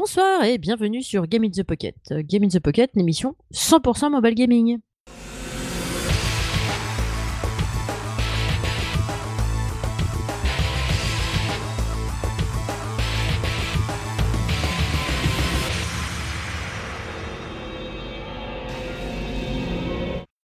Bonsoir 0.00 0.44
et 0.44 0.56
bienvenue 0.56 1.02
sur 1.02 1.26
Game 1.26 1.44
in 1.44 1.50
the 1.50 1.62
Pocket. 1.62 1.94
Game 2.10 2.42
in 2.44 2.48
the 2.48 2.58
Pocket, 2.58 2.90
l'émission 2.94 3.36
100% 3.52 4.10
mobile 4.10 4.34
gaming. 4.34 4.78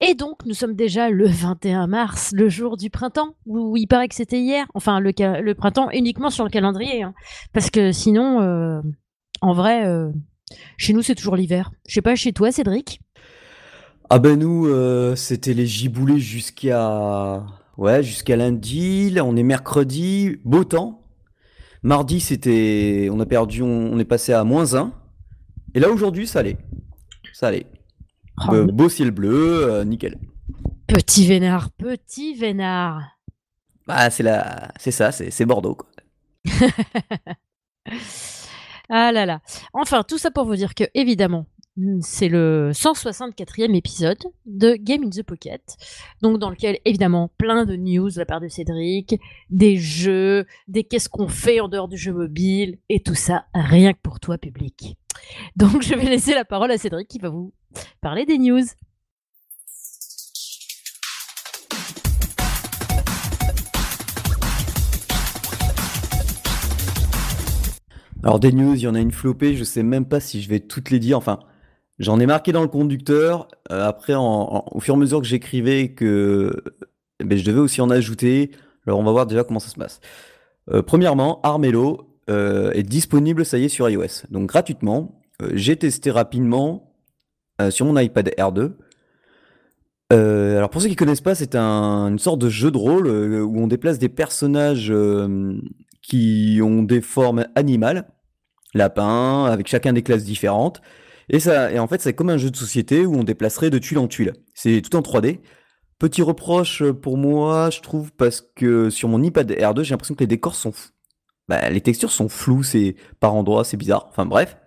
Et 0.02 0.16
donc, 0.16 0.46
nous 0.46 0.54
sommes 0.54 0.76
déjà 0.76 1.10
le 1.10 1.28
21 1.28 1.88
mars, 1.88 2.34
le 2.34 2.50
jour 2.50 2.76
du 2.76 2.90
printemps, 2.90 3.36
où 3.46 3.78
il 3.78 3.88
paraît 3.88 4.10
que 4.10 4.16
c'était 4.16 4.42
hier. 4.42 4.66
Enfin, 4.74 5.00
le 5.00 5.54
printemps 5.54 5.90
uniquement 5.92 6.30
sur 6.30 6.44
le 6.44 6.50
calendrier. 6.50 7.04
hein. 7.04 7.14
Parce 7.54 7.70
que 7.70 7.94
sinon, 7.94 8.42
euh, 8.42 8.82
en 9.46 9.54
vrai, 9.54 9.86
euh, 9.86 10.12
chez 10.78 10.94
nous, 10.94 11.04
c'est 11.04 11.14
toujours 11.16 11.36
l'hiver. 11.36 11.72
Je 11.88 11.94
sais 11.94 12.02
pas, 12.02 12.16
chez 12.16 12.34
toi, 12.34 12.52
Cédric? 12.52 13.00
Ah 14.10 14.18
ben 14.20 14.38
nous, 14.40 14.68
euh, 14.68 15.16
c'était 15.16 15.54
les 15.54 15.68
giboulées 15.68 16.20
jusqu'à 16.20 17.46
ouais 17.78 18.02
jusqu'à 18.04 18.36
lundi. 18.36 19.10
Là, 19.12 19.24
on 19.24 19.36
est 19.36 19.44
mercredi, 19.44 20.38
beau 20.44 20.64
temps. 20.64 21.02
Mardi, 21.84 22.20
c'était, 22.20 23.08
on 23.12 23.20
a 23.20 23.26
perdu, 23.28 23.62
on, 23.62 23.94
on 23.94 24.00
est 24.00 24.06
passé 24.06 24.34
à 24.34 24.44
moins 24.44 24.74
un. 24.76 24.94
Et 25.76 25.80
là 25.80 25.90
aujourd'hui, 25.90 26.26
ça 26.26 26.40
allait, 26.40 26.58
ça 27.34 27.48
allait. 27.50 27.68
Oh, 28.48 28.52
Be- 28.52 28.72
beau 28.72 28.90
ciel 28.90 29.12
bleu, 29.12 29.66
euh, 29.72 29.84
nickel. 29.84 30.18
Petit 30.88 31.28
vénard, 31.28 31.70
petit 31.72 32.34
vénard. 32.36 33.02
Bah 33.88 34.10
c'est 34.10 34.24
la, 34.24 34.72
c'est 34.80 34.92
ça, 34.92 35.12
c'est 35.12 35.30
c'est 35.30 35.46
Bordeaux 35.46 35.76
quoi. 35.76 35.90
Ah 38.90 39.12
là 39.12 39.26
là. 39.26 39.42
Enfin, 39.74 40.04
tout 40.04 40.18
ça 40.18 40.32
pour 40.32 40.46
vous 40.46 40.56
dire 40.56 40.76
que, 40.76 40.84
évidemment, 40.94 41.46
mm, 41.78 42.00
c'est 42.02 42.30
le 42.30 42.72
164e 42.74 43.76
épisode 43.76 44.20
de 44.46 44.76
Game 44.76 45.04
in 45.04 45.10
the 45.10 45.24
Pocket. 45.24 45.78
Donc, 46.22 46.40
dans 46.40 46.50
lequel, 46.50 46.80
évidemment, 46.86 47.30
plein 47.38 47.66
de 47.66 47.76
news 47.76 48.10
de 48.10 48.20
la 48.20 48.26
part 48.26 48.42
de 48.42 48.48
Cédric, 48.48 49.20
des 49.50 49.78
jeux, 49.78 50.46
des 50.68 50.84
qu'est-ce 50.84 51.10
qu'on 51.10 51.28
fait 51.28 51.60
en 51.60 51.68
dehors 51.68 51.88
du 51.88 51.98
jeu 51.98 52.14
mobile, 52.14 52.78
et 52.90 53.02
tout 53.02 53.16
ça 53.16 53.46
rien 53.54 53.94
que 53.94 54.00
pour 54.02 54.20
toi, 54.20 54.38
public. 54.38 54.98
Donc, 55.56 55.82
je 55.82 55.96
vais 55.96 56.06
laisser 56.06 56.34
la 56.34 56.46
parole 56.46 56.72
à 56.72 56.78
Cédric 56.78 57.08
qui 57.08 57.20
va 57.20 57.30
vous 57.30 57.54
parler 58.02 58.26
des 58.26 58.38
news. 58.38 58.64
Alors 68.26 68.40
des 68.40 68.52
news, 68.52 68.74
il 68.74 68.82
y 68.82 68.88
en 68.88 68.96
a 68.96 69.00
une 69.00 69.12
flopée, 69.12 69.56
je 69.56 69.64
sais 69.64 69.84
même 69.84 70.06
pas 70.08 70.20
si 70.20 70.42
je 70.42 70.50
vais 70.50 70.60
toutes 70.60 70.90
les 70.90 70.98
dire. 70.98 71.16
Enfin, 71.16 71.42
j'en 72.00 72.20
ai 72.20 72.26
marqué 72.26 72.52
dans 72.52 72.64
le 72.64 72.68
conducteur. 72.68 73.48
Euh, 73.72 73.88
après, 73.88 74.16
au 74.16 74.80
fur 74.80 74.96
et 74.96 74.98
à 74.98 75.00
mesure 75.00 75.22
que 75.22 75.28
j'écrivais, 75.28 75.90
que 75.90 76.64
eh 77.20 77.24
ben, 77.24 77.38
je 77.38 77.46
devais 77.46 77.60
aussi 77.60 77.82
en 77.82 77.92
ajouter. 77.92 78.50
Alors 78.88 78.98
on 79.00 79.04
va 79.04 79.12
voir 79.12 79.28
déjà 79.28 79.44
comment 79.44 79.60
ça 79.60 79.70
se 79.70 79.76
passe. 79.76 80.00
Euh, 80.72 80.82
premièrement, 80.82 81.40
Armello 81.44 82.16
euh, 82.32 82.72
est 82.72 82.82
disponible, 82.82 83.46
ça 83.46 83.60
y 83.60 83.66
est, 83.66 83.70
sur 83.70 83.88
iOS. 83.88 84.26
Donc 84.32 84.50
gratuitement. 84.50 85.22
Euh, 85.44 85.52
j'ai 85.54 85.76
testé 85.76 86.10
rapidement 86.10 86.92
sur 87.70 87.86
mon 87.86 87.98
iPad 87.98 88.30
R2. 88.38 88.74
Euh, 90.12 90.58
alors 90.58 90.70
pour 90.72 90.82
ceux 90.82 90.90
qui 90.90 90.96
connaissent 90.96 91.22
pas, 91.22 91.36
c'est 91.36 91.56
un- 91.56 92.08
une 92.08 92.20
sorte 92.20 92.40
de 92.40 92.50
jeu 92.50 92.70
de 92.72 92.78
rôle 92.78 93.08
où 93.08 93.60
on 93.62 93.68
déplace 93.68 93.98
des 94.00 94.10
personnages 94.10 94.92
qui 96.02 96.60
ont 96.62 96.84
des 96.84 97.02
formes 97.02 97.46
animales, 97.56 98.08
lapins, 98.76 99.46
avec 99.46 99.68
chacun 99.68 99.94
des 99.94 100.04
classes 100.04 100.24
différentes. 100.24 100.82
Et, 101.30 101.40
ça, 101.40 101.72
et 101.72 101.80
en 101.80 101.88
fait, 101.88 102.02
c'est 102.02 102.14
comme 102.14 102.30
un 102.30 102.38
jeu 102.38 102.52
de 102.52 102.56
société 102.58 103.06
où 103.06 103.16
on 103.16 103.24
déplacerait 103.24 103.72
de 103.72 103.80
tuile 103.80 103.98
en 104.00 104.08
tuile. 104.08 104.34
C'est 104.54 104.82
tout 104.82 104.96
en 104.96 105.02
3D. 105.02 105.40
Petit 105.98 106.22
reproche 106.22 106.84
pour 106.92 107.18
moi, 107.18 107.70
je 107.72 107.80
trouve, 107.82 108.12
parce 108.12 108.42
que 108.56 108.90
sur 108.90 109.10
mon 109.10 109.24
iPad 109.24 109.50
R2, 109.52 109.84
j'ai 109.84 109.92
l'impression 109.92 110.14
que 110.14 110.20
les 110.20 110.28
décors 110.28 110.54
sont... 110.56 110.70
f- 110.72 110.92
Bah, 111.48 111.70
les 111.70 111.82
textures 111.82 112.12
sont 112.12 112.30
floues, 112.30 112.64
c'est 112.64 112.96
par 113.20 113.34
endroits, 113.34 113.64
c'est 113.64 113.78
bizarre. 113.78 114.06
Enfin 114.10 114.26
bref. 114.26 114.58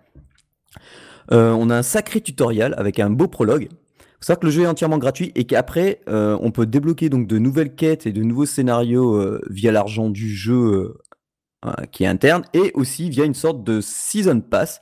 Euh, 1.31 1.51
on 1.51 1.69
a 1.69 1.77
un 1.77 1.83
sacré 1.83 2.21
tutoriel 2.21 2.73
avec 2.77 2.99
un 2.99 3.09
beau 3.09 3.27
prologue. 3.27 3.69
Faut 3.69 4.25
savoir 4.25 4.39
que 4.39 4.45
le 4.47 4.51
jeu 4.51 4.63
est 4.63 4.67
entièrement 4.67 4.97
gratuit 4.97 5.31
et 5.35 5.45
qu'après, 5.45 6.01
euh, 6.09 6.37
on 6.41 6.51
peut 6.51 6.65
débloquer 6.65 7.09
donc 7.09 7.27
de 7.27 7.37
nouvelles 7.37 7.75
quêtes 7.75 8.05
et 8.07 8.11
de 8.11 8.21
nouveaux 8.23 8.45
scénarios 8.47 9.15
euh, 9.15 9.41
via 9.49 9.71
l'argent 9.71 10.09
du 10.09 10.29
jeu 10.35 10.97
euh, 11.65 11.71
qui 11.91 12.05
est 12.05 12.07
interne 12.07 12.43
et 12.53 12.71
aussi 12.73 13.09
via 13.09 13.25
une 13.25 13.33
sorte 13.33 13.63
de 13.63 13.81
season 13.81 14.39
pass 14.39 14.81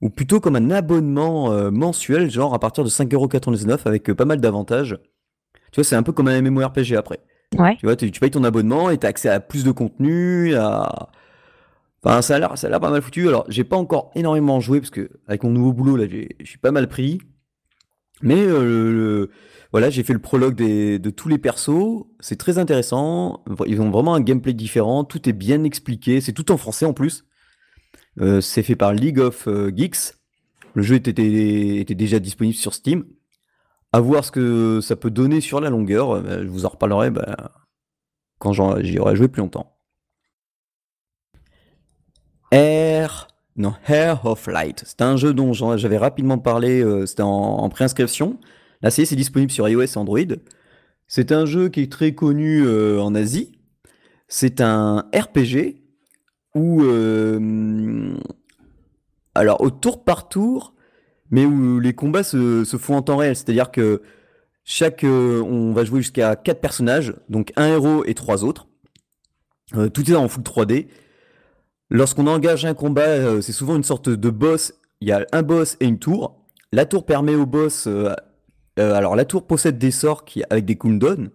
ou 0.00 0.10
plutôt 0.10 0.40
comme 0.40 0.54
un 0.54 0.70
abonnement 0.70 1.52
euh, 1.52 1.70
mensuel, 1.70 2.30
genre 2.30 2.54
à 2.54 2.58
partir 2.58 2.84
de 2.84 2.88
5,99€ 2.88 3.80
avec 3.86 4.10
euh, 4.10 4.14
pas 4.14 4.24
mal 4.24 4.40
d'avantages. 4.40 4.98
Tu 5.72 5.80
vois, 5.80 5.84
c'est 5.84 5.96
un 5.96 6.02
peu 6.02 6.12
comme 6.12 6.28
un 6.28 6.40
MMORPG 6.40 6.94
après. 6.94 7.18
Ouais. 7.58 7.76
Tu 7.78 7.86
vois, 7.86 7.96
tu, 7.96 8.10
tu 8.10 8.20
payes 8.20 8.30
ton 8.30 8.44
abonnement 8.44 8.90
et 8.90 8.98
tu 8.98 9.06
as 9.06 9.08
accès 9.08 9.28
à 9.28 9.40
plus 9.40 9.64
de 9.64 9.72
contenu, 9.72 10.54
à... 10.54 11.08
Enfin, 12.04 12.22
ça 12.22 12.36
a 12.36 12.38
l'air, 12.38 12.80
pas 12.80 12.90
mal 12.90 13.02
foutu. 13.02 13.26
Alors, 13.26 13.44
j'ai 13.48 13.64
pas 13.64 13.76
encore 13.76 14.12
énormément 14.14 14.60
joué 14.60 14.80
parce 14.80 14.90
que 14.90 15.10
avec 15.26 15.42
mon 15.42 15.50
nouveau 15.50 15.72
boulot 15.72 15.96
là, 15.96 16.04
je 16.08 16.46
suis 16.46 16.58
pas 16.58 16.70
mal 16.70 16.86
pris. 16.88 17.20
Mais 18.22 18.46
euh, 18.46 19.30
voilà, 19.72 19.90
j'ai 19.90 20.02
fait 20.02 20.12
le 20.12 20.18
prologue 20.20 20.56
de 20.56 21.10
tous 21.10 21.28
les 21.28 21.38
persos. 21.38 22.04
C'est 22.20 22.36
très 22.36 22.58
intéressant. 22.58 23.44
Ils 23.66 23.80
ont 23.80 23.90
vraiment 23.90 24.14
un 24.14 24.20
gameplay 24.20 24.54
différent. 24.54 25.04
Tout 25.04 25.28
est 25.28 25.34
bien 25.34 25.64
expliqué. 25.64 26.20
C'est 26.20 26.32
tout 26.32 26.50
en 26.50 26.56
français 26.56 26.86
en 26.86 26.92
plus. 26.92 27.24
Euh, 28.20 28.40
c'est 28.40 28.62
fait 28.62 28.76
par 28.76 28.92
League 28.92 29.18
of 29.18 29.46
euh, 29.46 29.70
Geeks. 29.74 30.14
Le 30.74 30.82
jeu 30.82 30.96
était, 30.96 31.12
déjà 31.94 32.18
disponible 32.18 32.56
sur 32.56 32.74
Steam. 32.74 33.04
À 33.92 34.00
voir 34.00 34.24
ce 34.24 34.30
que 34.30 34.80
ça 34.82 34.96
peut 34.96 35.10
donner 35.10 35.40
sur 35.40 35.60
la 35.60 35.70
longueur. 35.70 36.22
Je 36.42 36.48
vous 36.48 36.66
en 36.66 36.70
reparlerai 36.70 37.10
bah, 37.10 37.66
quand 38.38 38.52
j'y 38.52 38.98
aurai 38.98 39.16
joué 39.16 39.28
plus 39.28 39.40
longtemps. 39.40 39.78
Air. 42.50 43.28
Non, 43.56 43.74
Air 43.88 44.26
of 44.26 44.46
Light. 44.46 44.82
C'est 44.86 45.00
un 45.02 45.16
jeu 45.16 45.32
dont 45.32 45.52
j'avais 45.52 45.96
rapidement 45.96 46.38
parlé. 46.38 46.82
euh, 46.82 47.06
C'était 47.06 47.22
en, 47.22 47.28
en 47.30 47.68
préinscription. 47.68 48.38
Ça 48.82 49.02
y 49.02 49.04
est, 49.04 49.14
disponible 49.16 49.50
sur 49.50 49.68
iOS 49.68 49.82
et 49.82 49.96
Android. 49.96 50.18
C'est 51.06 51.32
un 51.32 51.46
jeu 51.46 51.68
qui 51.68 51.80
est 51.82 51.90
très 51.92 52.14
connu 52.14 52.62
euh, 52.66 53.00
en 53.00 53.14
Asie. 53.14 53.52
C'est 54.28 54.60
un 54.60 55.06
RPG 55.14 55.82
où, 56.54 56.82
euh, 56.82 58.14
alors 59.34 59.60
au 59.60 59.70
tour 59.70 60.04
par 60.04 60.28
tour, 60.28 60.74
mais 61.30 61.44
où 61.46 61.80
les 61.80 61.94
combats 61.94 62.22
se, 62.24 62.64
se 62.64 62.76
font 62.76 62.96
en 62.96 63.02
temps 63.02 63.16
réel. 63.16 63.36
C'est-à-dire 63.36 63.70
que 63.70 64.02
chaque, 64.64 65.04
on 65.04 65.72
va 65.72 65.84
jouer 65.84 66.00
jusqu'à 66.00 66.34
quatre 66.36 66.60
personnages, 66.60 67.14
donc 67.28 67.52
un 67.56 67.68
héros 67.68 68.04
et 68.04 68.14
trois 68.14 68.44
autres. 68.44 68.66
Tout 69.94 70.10
est 70.10 70.14
en 70.14 70.28
full 70.28 70.42
3D. 70.42 70.88
Lorsqu'on 71.90 72.26
engage 72.26 72.64
un 72.64 72.74
combat, 72.74 73.02
euh, 73.02 73.40
c'est 73.40 73.52
souvent 73.52 73.76
une 73.76 73.84
sorte 73.84 74.08
de 74.08 74.30
boss. 74.30 74.74
Il 75.00 75.08
y 75.08 75.12
a 75.12 75.24
un 75.32 75.42
boss 75.42 75.76
et 75.80 75.86
une 75.86 75.98
tour. 75.98 76.44
La 76.72 76.84
tour 76.84 77.06
permet 77.06 77.34
au 77.34 77.46
boss. 77.46 77.86
euh, 77.86 78.12
euh, 78.78 78.94
alors 78.94 79.16
la 79.16 79.24
tour 79.24 79.46
possède 79.46 79.78
des 79.78 79.90
sorts 79.90 80.24
qui, 80.24 80.42
avec 80.50 80.64
des 80.64 80.76
cooldowns. 80.76 81.30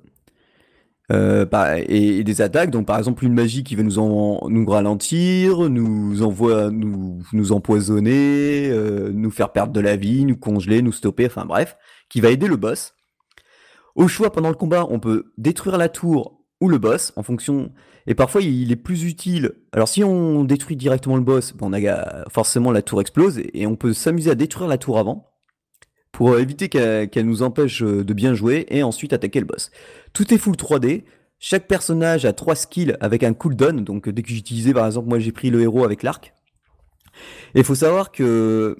Par- 1.09 1.75
et, 1.75 2.23
des 2.23 2.41
attaques, 2.41 2.71
donc 2.71 2.87
par 2.87 2.97
exemple 2.97 3.25
une 3.25 3.33
magie 3.33 3.65
qui 3.65 3.75
va 3.75 3.83
nous, 3.83 3.99
en, 3.99 4.47
nous 4.47 4.65
ralentir, 4.65 5.69
nous 5.69 6.23
envoie, 6.23 6.71
nous, 6.71 7.21
nous 7.33 7.51
empoisonner, 7.51 8.71
nous 9.11 9.29
faire 9.29 9.51
perdre 9.51 9.73
de 9.73 9.81
la 9.81 9.97
vie, 9.97 10.23
nous 10.23 10.37
congeler, 10.37 10.81
nous 10.81 10.93
stopper, 10.93 11.25
enfin 11.25 11.43
bref, 11.43 11.75
qui 12.07 12.21
va 12.21 12.29
aider 12.29 12.47
le 12.47 12.55
boss. 12.55 12.93
Au 13.95 14.07
choix 14.07 14.31
pendant 14.31 14.47
le 14.47 14.55
combat, 14.55 14.87
on 14.89 15.01
peut 15.01 15.33
détruire 15.37 15.77
la 15.77 15.89
tour 15.89 16.40
ou 16.61 16.69
le 16.69 16.77
boss 16.77 17.11
en 17.15 17.23
fonction. 17.23 17.71
Et 18.07 18.15
parfois 18.15 18.41
il 18.41 18.71
est 18.71 18.77
plus 18.77 19.03
utile. 19.03 19.51
Alors 19.73 19.87
si 19.87 20.03
on 20.03 20.43
détruit 20.43 20.77
directement 20.77 21.17
le 21.17 21.23
boss, 21.23 21.53
forcément 22.29 22.71
la 22.71 22.81
tour 22.81 23.01
explose 23.01 23.39
et, 23.53 23.67
on 23.67 23.75
peut 23.75 23.93
s'amuser 23.93 24.31
à 24.31 24.35
détruire 24.35 24.69
la 24.69 24.77
tour 24.77 24.97
avant 24.97 25.27
pour 26.11 26.37
éviter 26.37 26.69
qu'elle 26.69 27.25
nous 27.25 27.41
empêche 27.41 27.81
euh, 27.83 28.03
de 28.03 28.13
bien 28.13 28.33
jouer 28.33 28.65
et 28.69 28.83
ensuite 28.83 29.13
attaquer 29.13 29.39
le 29.39 29.45
boss. 29.45 29.71
Tout 30.13 30.33
est 30.33 30.37
full 30.37 30.55
3D. 30.55 31.03
Chaque 31.39 31.67
personnage 31.67 32.25
a 32.25 32.33
trois 32.33 32.55
skills 32.55 32.95
avec 32.99 33.23
un 33.23 33.33
cooldown. 33.33 33.83
Donc 33.83 34.09
dès 34.09 34.21
que 34.21 34.29
j'utilisais, 34.29 34.73
par 34.73 34.85
exemple, 34.85 35.07
moi 35.07 35.19
j'ai 35.19 35.31
pris 35.31 35.49
le 35.49 35.61
héros 35.61 35.85
avec 35.85 36.03
l'arc. 36.03 36.33
Et 37.55 37.59
il 37.59 37.63
faut 37.63 37.75
savoir 37.75 38.11
que 38.11 38.75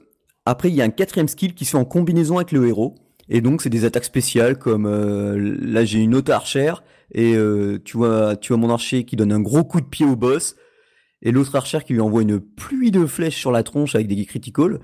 après 0.46 0.70
il 0.70 0.76
y 0.76 0.82
a 0.82 0.86
un 0.86 0.90
quatrième 0.90 1.28
skill 1.28 1.54
qui 1.56 1.66
se 1.66 1.72
fait 1.72 1.78
en 1.78 1.86
combinaison 1.86 2.36
avec 2.38 2.52
le 2.52 2.68
héros. 2.68 2.96
Et 3.30 3.40
donc 3.42 3.62
c'est 3.62 3.70
des 3.70 3.86
attaques 3.86 4.06
spéciales 4.06 4.60
comme 4.60 4.86
euh, 4.86 5.56
là 5.62 5.86
j'ai 5.86 6.00
une 6.00 6.16
autre 6.16 6.32
archère 6.34 6.84
et 7.14 7.36
euh, 7.36 7.80
tu 7.84 7.98
vois 7.98 8.38
mon 8.52 8.70
archer 8.70 9.04
qui 9.04 9.16
donne 9.16 9.32
un 9.32 9.42
gros 9.42 9.64
coup 9.64 9.82
de 9.82 9.86
pied 9.86 10.06
au 10.06 10.16
boss 10.16 10.56
et 11.22 11.32
l'autre 11.32 11.56
archère 11.56 11.84
qui 11.84 11.94
lui 11.94 12.02
envoie 12.02 12.22
une 12.22 12.40
pluie 12.40 12.92
de 12.92 13.06
flèches 13.06 13.38
sur 13.38 13.52
la 13.52 13.64
tronche 13.64 13.96
avec 13.96 14.08
des 14.08 14.26
critical. 14.26 14.80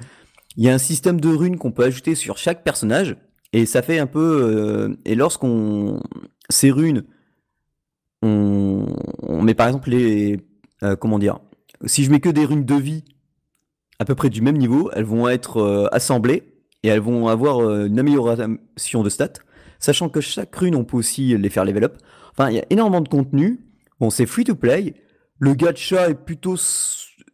Il 0.56 0.64
y 0.64 0.70
a 0.70 0.74
un 0.74 0.80
système 0.80 1.20
de 1.22 1.30
runes 1.30 1.58
qu'on 1.58 1.72
peut 1.72 1.84
ajouter 1.84 2.16
sur 2.16 2.38
chaque 2.38 2.64
personnage 2.64 3.16
et 3.54 3.66
ça 3.66 3.82
fait 3.82 4.00
un 4.00 4.08
peu 4.08 4.20
euh, 4.20 4.98
et 5.06 5.16
lorsqu'on 5.16 6.02
ces 6.50 6.72
runes 6.72 7.06
on, 8.22 8.86
on 9.22 9.42
met 9.42 9.54
par 9.54 9.68
exemple 9.68 9.90
les 9.90 10.40
euh, 10.84 10.96
comment 10.96 11.20
dire 11.20 11.40
si 11.86 12.04
je 12.04 12.12
mets 12.12 12.20
que 12.20 12.30
des 12.30 12.46
runes 12.46 12.66
de 12.66 12.76
vie 12.76 13.04
à 14.00 14.06
peu 14.06 14.14
près 14.14 14.30
du 14.30 14.42
même 14.42 14.58
niveau, 14.58 14.92
elles 14.94 15.06
vont 15.06 15.28
être 15.28 15.90
assemblées 15.92 16.54
et 16.84 16.88
elles 16.88 17.00
vont 17.00 17.30
avoir 17.30 17.62
une 17.86 17.98
amélioration 17.98 19.02
de 19.02 19.10
stats, 19.10 19.34
sachant 19.80 20.08
que 20.08 20.22
chaque 20.22 20.56
rune, 20.56 20.76
on 20.76 20.84
peut 20.84 20.98
aussi 20.98 21.36
les 21.36 21.50
faire 21.50 21.66
level 21.66 21.86
up. 21.86 21.98
Enfin, 22.38 22.52
il 22.52 22.56
y 22.56 22.60
a 22.60 22.66
énormément 22.70 23.02
de 23.02 23.10
contenu. 23.10 23.60
Bon, 24.00 24.10
c'est 24.10 24.26
free 24.26 24.44
to 24.44 24.56
play. 24.56 24.94
Le 25.40 25.54
gacha 25.54 26.10
est 26.10 26.16
plutôt. 26.16 26.56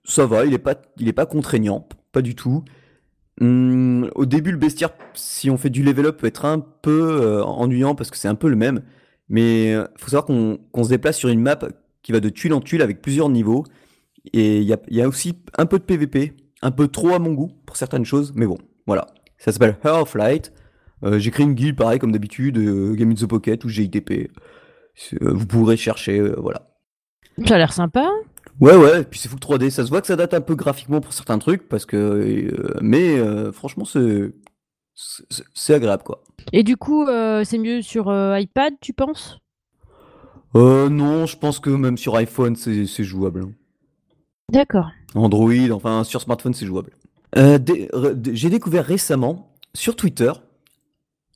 Ça 0.05 0.25
va, 0.25 0.45
il 0.45 0.53
est 0.53 0.59
pas, 0.59 0.75
pas 0.75 1.25
contraignant, 1.25 1.87
pas 2.11 2.21
du 2.21 2.35
tout. 2.35 2.63
Hum, 3.41 4.09
au 4.15 4.25
début, 4.25 4.51
le 4.51 4.57
bestiaire, 4.57 4.91
si 5.13 5.49
on 5.49 5.57
fait 5.57 5.69
du 5.69 5.83
level 5.83 6.05
up, 6.07 6.17
peut 6.17 6.27
être 6.27 6.45
un 6.45 6.59
peu 6.59 7.21
euh, 7.21 7.43
ennuyant 7.43 7.95
parce 7.95 8.11
que 8.11 8.17
c'est 8.17 8.27
un 8.27 8.35
peu 8.35 8.47
le 8.47 8.55
même. 8.55 8.83
Mais 9.29 9.71
il 9.71 9.73
euh, 9.73 9.87
faut 9.97 10.09
savoir 10.09 10.25
qu'on 10.25 10.83
se 10.83 10.89
déplace 10.89 11.17
sur 11.17 11.29
une 11.29 11.41
map 11.41 11.59
qui 12.01 12.11
va 12.11 12.19
de 12.19 12.29
tuile 12.29 12.53
en 12.53 12.61
tuile 12.61 12.81
avec 12.81 13.01
plusieurs 13.01 13.29
niveaux. 13.29 13.65
Et 14.33 14.59
il 14.59 14.77
y 14.89 15.01
a, 15.01 15.07
aussi 15.07 15.33
un 15.57 15.65
peu 15.65 15.79
de 15.79 15.83
PVP, 15.83 16.33
un 16.61 16.71
peu 16.71 16.87
trop 16.87 17.13
à 17.13 17.19
mon 17.19 17.33
goût 17.33 17.51
pour 17.65 17.75
certaines 17.75 18.05
choses. 18.05 18.31
Mais 18.35 18.45
bon, 18.45 18.57
voilà. 18.87 19.07
Ça 19.37 19.51
s'appelle 19.51 19.77
Her 19.83 20.01
of 20.01 20.15
Light. 20.15 20.53
Euh, 21.03 21.19
j'ai 21.19 21.31
créé 21.31 21.45
une 21.45 21.55
guilde 21.55 21.75
pareil 21.75 21.99
comme 21.99 22.13
d'habitude, 22.13 22.57
Game 22.95 23.11
in 23.11 23.15
the 23.15 23.25
Pocket 23.25 23.65
ou 23.65 23.69
GITP. 23.69 24.31
Vous 25.21 25.45
pourrez 25.45 25.77
chercher, 25.77 26.19
voilà. 26.37 26.69
Ça 27.45 27.55
a 27.55 27.57
l'air 27.57 27.73
sympa. 27.73 28.09
Ouais, 28.59 28.75
ouais, 28.75 29.01
et 29.01 29.03
puis 29.03 29.19
c'est 29.19 29.29
fou 29.29 29.37
3D. 29.37 29.69
Ça 29.69 29.83
se 29.83 29.89
voit 29.89 30.01
que 30.01 30.07
ça 30.07 30.15
date 30.15 30.33
un 30.33 30.41
peu 30.41 30.55
graphiquement 30.55 31.01
pour 31.01 31.13
certains 31.13 31.39
trucs, 31.39 31.67
parce 31.67 31.85
que. 31.85 31.97
Euh, 31.97 32.77
mais 32.81 33.17
euh, 33.17 33.51
franchement, 33.51 33.85
c'est. 33.85 34.31
C'est 35.55 35.73
agréable, 35.73 36.03
quoi. 36.03 36.23
Et 36.51 36.61
du 36.61 36.77
coup, 36.77 37.07
euh, 37.07 37.43
c'est 37.43 37.57
mieux 37.57 37.81
sur 37.81 38.13
iPad, 38.37 38.75
tu 38.79 38.93
penses? 38.93 39.39
Euh, 40.55 40.87
non, 40.87 41.25
je 41.25 41.35
pense 41.35 41.59
que 41.59 41.71
même 41.71 41.97
sur 41.97 42.15
iPhone, 42.15 42.55
c'est 42.55 43.03
jouable. 43.03 43.45
Hein. 43.45 43.51
D'accord. 44.51 44.91
Android, 45.15 45.71
enfin, 45.71 46.03
sur 46.03 46.21
smartphone, 46.21 46.53
c'est 46.53 46.67
jouable. 46.67 46.91
J'ai 47.35 48.49
découvert 48.51 48.85
récemment, 48.85 49.55
sur 49.73 49.95
Twitter, 49.95 50.31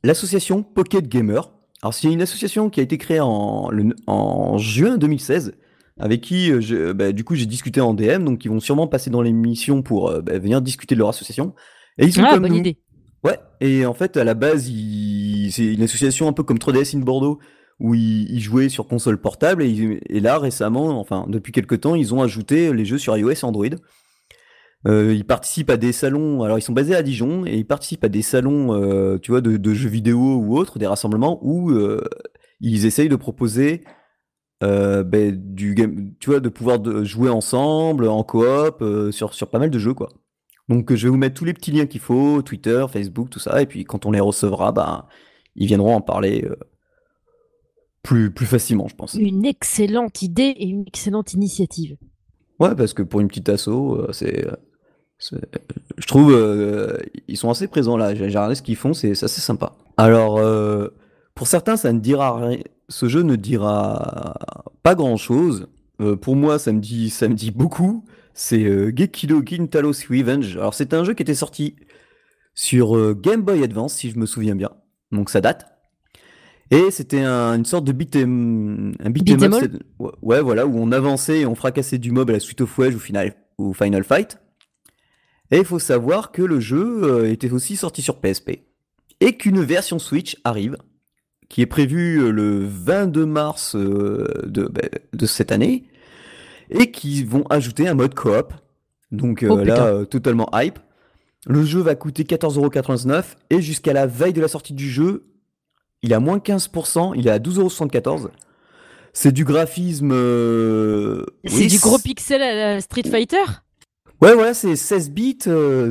l'association 0.04 0.62
Pocket 0.62 1.08
Gamer. 1.08 1.50
Alors, 1.84 1.94
c'est 1.94 2.12
une 2.12 2.22
association 2.22 2.70
qui 2.70 2.80
a 2.80 2.84
été 2.84 2.98
créée 2.98 3.20
en, 3.20 3.70
en 4.08 4.58
juin 4.58 4.98
2016 4.98 5.54
avec 6.00 6.22
qui 6.22 6.52
euh, 6.52 6.94
bah, 6.94 7.12
du 7.12 7.24
coup 7.24 7.36
j'ai 7.36 7.46
discuté 7.46 7.82
en 7.82 7.94
DM, 7.94 8.24
donc 8.24 8.46
ils 8.46 8.50
vont 8.50 8.60
sûrement 8.60 8.88
passer 8.88 9.10
dans 9.10 9.22
l'émission 9.22 9.82
pour 9.82 10.10
euh, 10.10 10.22
bah, 10.22 10.38
venir 10.38 10.62
discuter 10.62 10.96
de 10.96 11.00
leur 11.00 11.10
association. 11.10 11.54
Et 11.98 12.06
ils 12.06 12.14
sont 12.14 12.24
ah, 12.26 12.38
bonne 12.38 12.54
idée. 12.54 12.78
Ouais, 13.24 13.40
et 13.62 13.86
en 13.86 13.94
fait 13.94 14.18
à 14.18 14.24
la 14.24 14.34
base 14.34 14.66
c'est 14.66 15.74
une 15.74 15.82
association 15.82 16.28
un 16.28 16.34
peu 16.34 16.44
comme 16.44 16.58
3DS 16.58 16.96
in 16.96 17.00
Bordeaux 17.00 17.40
où 17.80 17.94
ils, 17.94 18.40
jouaient 18.40 18.70
sur 18.70 18.88
console 18.88 19.20
portable 19.20 19.62
et, 19.62 20.20
là 20.20 20.40
récemment, 20.40 21.00
enfin 21.00 21.26
depuis 21.28 21.52
quelques 21.52 21.82
temps, 21.82 21.94
ils 21.94 22.14
ont 22.14 22.24
ajouté 22.24 22.74
les 22.74 22.86
jeux 22.86 22.98
sur 22.98 23.16
iOS 23.16 23.32
et 23.32 23.44
Android. 23.44 23.68
Euh, 24.86 25.14
ils 25.14 25.26
participent 25.26 25.72
à 25.72 25.78
des 25.78 25.92
salons, 25.92 26.44
alors 26.44 26.60
ils 26.60 26.62
sont 26.62 26.74
basés 26.74 26.96
à 26.96 27.02
Dijon 27.02 27.46
et 27.46 27.56
ils 27.56 27.66
participent 27.66 28.04
à 28.04 28.10
des 28.10 28.22
salons, 28.22 29.18
tu 29.20 29.32
vois, 29.32 29.42
de, 29.42 29.58
de, 29.58 29.74
jeux 29.74 29.90
vidéo 29.90 30.36
ou 30.36 30.58
autres, 30.58 30.78
des 30.80 30.88
rassemblements 30.88 31.40
où 31.42 31.72
ils 32.62 32.86
essayent 32.86 33.10
de 33.10 33.16
proposer 33.16 33.84
euh, 34.64 35.04
ben, 35.04 35.36
du 35.36 35.76
game, 35.76 36.14
tu 36.20 36.32
vois, 36.32 36.40
de 36.40 36.50
pouvoir 36.50 36.80
de 36.80 37.04
jouer 37.04 37.30
ensemble, 37.30 38.08
en 38.08 38.24
coop, 38.24 38.82
euh, 38.82 39.12
sur, 39.12 39.34
sur 39.36 39.50
pas 39.50 39.60
mal 39.60 39.70
de 39.70 39.78
jeux, 39.78 39.94
quoi. 39.94 40.10
Donc 40.68 40.94
je 40.94 41.06
vais 41.06 41.12
vous 41.12 41.18
mettre 41.18 41.36
tous 41.36 41.46
les 41.46 41.54
petits 41.54 41.72
liens 41.72 41.86
qu'il 41.86 42.02
faut, 42.02 42.42
Twitter, 42.42 42.86
Facebook, 42.92 43.30
tout 43.30 43.40
ça, 43.40 43.62
et 43.62 43.68
puis 43.68 43.86
quand 43.86 44.06
on 44.06 44.12
les 44.12 44.20
recevra, 44.20 44.72
bah, 44.72 45.08
ils 45.56 45.68
viendront 45.68 45.96
en 45.96 46.02
parler 46.02 46.44
euh, 46.44 46.56
plus, 48.02 48.32
plus 48.32 48.48
facilement, 48.48 48.88
je 48.88 48.96
pense. 48.96 49.14
Une 49.14 49.46
excellente 49.46 50.24
idée 50.24 50.56
et 50.58 50.66
une 50.66 50.86
excellente 50.88 51.34
initiative. 51.34 51.98
Ouais, 52.60 52.76
parce 52.76 52.94
que 52.94 53.04
pour 53.04 53.20
une 53.20 53.28
petite 53.28 53.50
asso, 53.50 54.12
c'est... 54.12 54.48
Je 55.20 56.08
trouve 56.08 56.36
ils 57.28 57.38
sont 57.38 57.50
assez 57.50 57.68
présents 57.68 57.98
là. 57.98 58.14
J'ai 58.14 58.26
regardé 58.26 58.56
ce 58.56 58.62
qu'ils 58.62 58.76
font, 58.76 58.94
c'est 58.94 59.12
assez 59.12 59.42
sympa. 59.42 59.74
Alors, 59.98 60.40
pour 61.34 61.48
certains, 61.48 61.78
ça 61.78 61.92
ne 61.92 62.00
dira 62.00 62.38
rien, 62.38 62.60
ce 62.90 63.08
jeu 63.08 63.22
ne 63.22 63.36
dira 63.36 64.36
pas 64.84 64.96
grand-chose. 64.96 65.68
Euh, 66.00 66.16
pour 66.16 66.36
moi, 66.36 66.60
ça 66.60 66.72
me 66.72 66.80
dit, 66.80 67.10
ça 67.10 67.28
me 67.28 67.34
dit 67.34 67.52
beaucoup. 67.52 68.06
C'est 68.34 68.64
euh, 68.64 68.92
Gekido 68.96 69.42
Gintalos 69.46 69.94
Revenge. 70.10 70.58
Alors, 70.58 70.74
c'est 70.74 70.94
un 70.94 71.04
jeu 71.04 71.14
qui 71.14 71.24
était 71.24 71.34
sorti 71.34 71.76
sur 72.54 72.96
euh, 72.96 73.14
Game 73.14 73.42
Boy 73.42 73.64
Advance, 73.64 73.96
si 73.96 74.12
je 74.12 74.18
me 74.18 74.26
souviens 74.26 74.56
bien. 74.56 74.72
Donc, 75.12 75.30
ça 75.30 75.42
date. 75.42 75.66
Et 76.70 76.92
c'était 76.92 77.24
une 77.24 77.64
sorte 77.64 77.86
de 77.86 77.94
beat'em 77.94 78.94
un 79.00 79.10
beat 79.10 79.42
up. 79.42 79.72
Ouais, 80.22 80.42
voilà, 80.42 80.68
où 80.68 80.78
on 80.78 80.92
avançait 80.92 81.40
et 81.40 81.46
on 81.46 81.56
fracassait 81.56 81.98
du 81.98 82.12
mob 82.12 82.30
à 82.30 82.34
la 82.34 82.40
suite 82.42 82.60
of 82.60 82.78
Wedge 82.78 82.94
ou 82.94 83.00
Final, 83.00 83.34
ou 83.58 83.74
Final 83.74 84.04
Fight. 84.04 84.38
Et 85.52 85.58
il 85.60 85.66
faut 85.66 85.80
savoir 85.80 86.32
que 86.32 86.42
le 86.42 86.60
jeu 86.60 87.28
était 87.28 87.52
aussi 87.52 87.76
sorti 87.76 88.02
sur 88.02 88.20
PSP. 88.20 88.62
Et 89.20 89.38
qu'une 89.38 89.64
version 89.64 89.98
Switch 89.98 90.38
arrive 90.44 90.78
qui 91.50 91.62
est 91.62 91.68
prévu 91.68 92.20
euh, 92.22 92.32
le 92.32 92.66
22 92.66 93.26
mars 93.26 93.76
euh, 93.76 94.28
de, 94.46 94.66
ben, 94.66 94.90
de 95.14 95.26
cette 95.26 95.52
année, 95.52 95.86
et 96.70 96.92
qui 96.92 97.24
vont 97.24 97.46
ajouter 97.50 97.88
un 97.88 97.94
mode 97.94 98.14
coop. 98.14 98.54
Donc 99.12 99.44
euh, 99.44 99.50
oh, 99.50 99.64
là, 99.64 100.06
totalement 100.06 100.50
hype. 100.54 100.80
Le 101.46 101.64
jeu 101.64 101.80
va 101.80 101.96
coûter 101.96 102.24
14,99€ 102.24 103.24
et 103.52 103.62
jusqu'à 103.62 103.94
la 103.94 104.06
veille 104.06 104.34
de 104.34 104.42
la 104.42 104.50
sortie 104.50 104.74
du 104.74 104.90
jeu, 104.90 105.28
il 106.02 106.12
est 106.12 106.16
à 106.16 106.20
moins 106.20 106.40
15%, 106.40 107.14
il 107.16 107.28
est 107.28 107.32
à 107.32 107.40
12,74€. 107.40 108.28
C'est 109.14 109.32
du 109.32 109.46
graphisme. 109.46 110.12
C'est 111.46 111.68
du 111.68 111.80
gros 111.80 112.00
pixel 112.00 112.42
à 112.42 112.74
la 112.74 112.82
Street 112.82 113.10
Fighter? 113.10 113.38
Ouais, 114.22 114.34
voilà, 114.34 114.54
c'est 114.54 114.76
16 114.76 115.12
bits, 115.12 115.38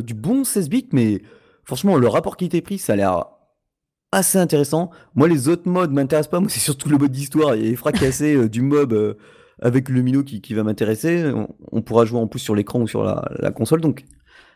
du 0.04 0.14
bon 0.14 0.44
16 0.44 0.68
bits, 0.68 0.88
mais 0.92 1.22
franchement, 1.64 1.96
le 1.96 2.08
rapport 2.08 2.36
qualité-prix, 2.36 2.78
ça 2.78 2.94
a 2.94 2.96
l'air 2.96 3.24
assez 4.12 4.38
intéressant. 4.38 4.90
Moi, 5.14 5.28
les 5.28 5.48
autres 5.48 5.68
modes 5.68 5.92
m'intéressent 5.92 6.30
pas. 6.30 6.40
Moi, 6.40 6.48
c'est 6.52 6.60
surtout 6.60 6.88
le 6.88 6.98
mode 6.98 7.12
d'histoire 7.12 7.54
et 7.54 7.74
fracasser 7.76 8.34
euh, 8.34 8.48
du 8.48 8.62
mob 8.62 8.92
euh, 8.92 9.14
avec 9.60 9.88
le 9.88 10.02
minot 10.02 10.22
qui, 10.24 10.54
va 10.54 10.62
m'intéresser. 10.62 11.32
On, 11.72 11.82
pourra 11.82 12.04
jouer 12.04 12.20
en 12.20 12.26
plus 12.26 12.40
sur 12.40 12.54
l'écran 12.54 12.80
ou 12.80 12.88
sur 12.88 13.02
la, 13.04 13.50
console. 13.52 13.80
Donc, 13.80 14.04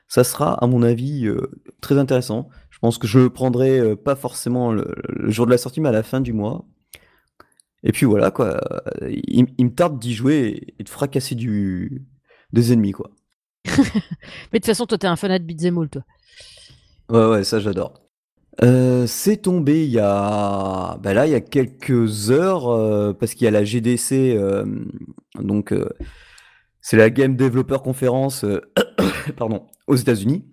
ça 0.08 0.24
sera, 0.24 0.54
à 0.62 0.66
mon 0.66 0.82
avis, 0.82 1.26
euh, 1.26 1.50
très 1.80 1.98
intéressant. 1.98 2.48
Je 2.70 2.78
pense 2.80 2.98
que 2.98 3.06
je 3.06 3.18
le 3.18 3.30
prendrai 3.30 3.96
pas 3.96 4.16
forcément 4.16 4.72
le, 4.72 4.94
jour 5.28 5.46
de 5.46 5.50
la 5.50 5.58
sortie, 5.58 5.80
mais 5.80 5.88
à 5.88 5.92
la 5.92 6.02
fin 6.02 6.20
du 6.20 6.32
mois. 6.32 6.66
Et 7.82 7.92
puis 7.92 8.04
voilà, 8.04 8.30
quoi. 8.30 8.60
Il, 9.08 9.46
me 9.58 9.70
tarde 9.70 9.98
d'y 9.98 10.12
jouer 10.12 10.74
et 10.78 10.84
de 10.84 10.88
fracasser 10.88 11.34
du, 11.34 12.06
des 12.52 12.72
ennemis, 12.72 12.92
quoi. 12.92 13.10
Mais 14.52 14.58
de 14.58 14.58
toute 14.58 14.66
façon, 14.66 14.86
toi, 14.86 14.98
t'es 14.98 15.06
un 15.06 15.16
fanat 15.16 15.38
de 15.38 15.44
beat'em 15.44 15.88
toi. 15.88 16.02
Ouais, 17.08 17.26
ouais, 17.26 17.44
ça, 17.44 17.58
j'adore. 17.60 18.00
Euh, 18.62 19.06
c'est 19.06 19.38
tombé 19.38 19.84
il 19.84 19.90
y 19.90 19.98
a 20.00 20.98
bah 21.02 21.14
là, 21.14 21.26
il 21.26 21.32
y 21.32 21.34
a 21.34 21.40
quelques 21.40 22.30
heures, 22.30 22.68
euh, 22.68 23.12
parce 23.12 23.34
qu'il 23.34 23.46
y 23.46 23.48
a 23.48 23.50
la 23.50 23.64
GDC, 23.64 24.36
euh, 24.36 24.66
donc 25.38 25.74
c'est 26.80 26.96
la 26.96 27.08
Game 27.10 27.36
Developer 27.36 27.78
Conference, 27.82 28.44
pardon, 29.36 29.66
aux 29.86 29.96
États-Unis 29.96 30.44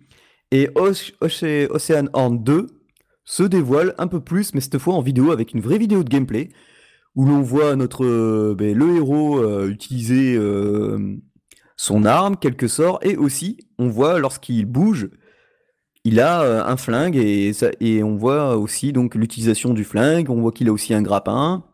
et 0.52 0.70
Ocean 0.76 2.06
Horn 2.14 2.42
2 2.44 2.68
se 3.26 3.44
dévoile 3.44 3.94
un 3.98 4.08
peu 4.08 4.22
plus, 4.22 4.54
mais 4.54 4.62
cette 4.62 4.78
fois 4.78 4.94
en 4.94 5.02
vidéo 5.02 5.32
avec 5.32 5.54
une 5.54 5.60
vraie 5.60 5.78
vidéo 5.78 6.04
de 6.04 6.10
gameplay 6.10 6.50
où 7.16 7.26
l'on 7.26 7.42
voit 7.42 7.76
notre, 7.76 8.54
ben, 8.54 8.78
le 8.78 8.96
héros, 8.96 9.66
utiliser, 9.66 10.40
son 11.78 12.04
arme, 12.04 12.36
quelques 12.36 12.70
sorts 12.70 13.00
et 13.04 13.16
aussi 13.16 13.58
on 13.80 13.88
voit 13.88 14.20
lorsqu'il 14.20 14.66
bouge 14.66 15.10
il 16.08 16.22
a 16.22 16.42
euh, 16.42 16.64
un 16.64 16.78
flingue 16.78 17.18
et, 17.18 17.52
et 17.82 18.02
on 18.02 18.16
voit 18.16 18.56
aussi 18.56 18.94
donc 18.94 19.14
l'utilisation 19.14 19.74
du 19.74 19.84
flingue. 19.84 20.30
On 20.30 20.40
voit 20.40 20.54
qu'il 20.54 20.70
a 20.70 20.72
aussi 20.72 20.94
un 20.94 21.02
grappin. 21.02 21.66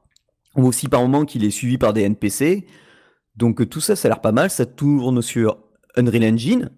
On 0.55 0.61
voit 0.61 0.69
aussi 0.69 0.87
par 0.87 1.01
moment 1.01 1.23
qu'il 1.23 1.45
est 1.45 1.51
suivi 1.51 1.77
par 1.77 1.93
des 1.93 2.01
NPC. 2.01 2.65
Donc 3.35 3.69
tout 3.69 3.79
ça, 3.79 3.95
ça 3.95 4.07
a 4.07 4.09
l'air 4.09 4.21
pas 4.21 4.31
mal. 4.31 4.49
Ça 4.49 4.65
tourne 4.65 5.21
sur 5.21 5.59
Unreal 5.95 6.33
Engine. 6.33 6.71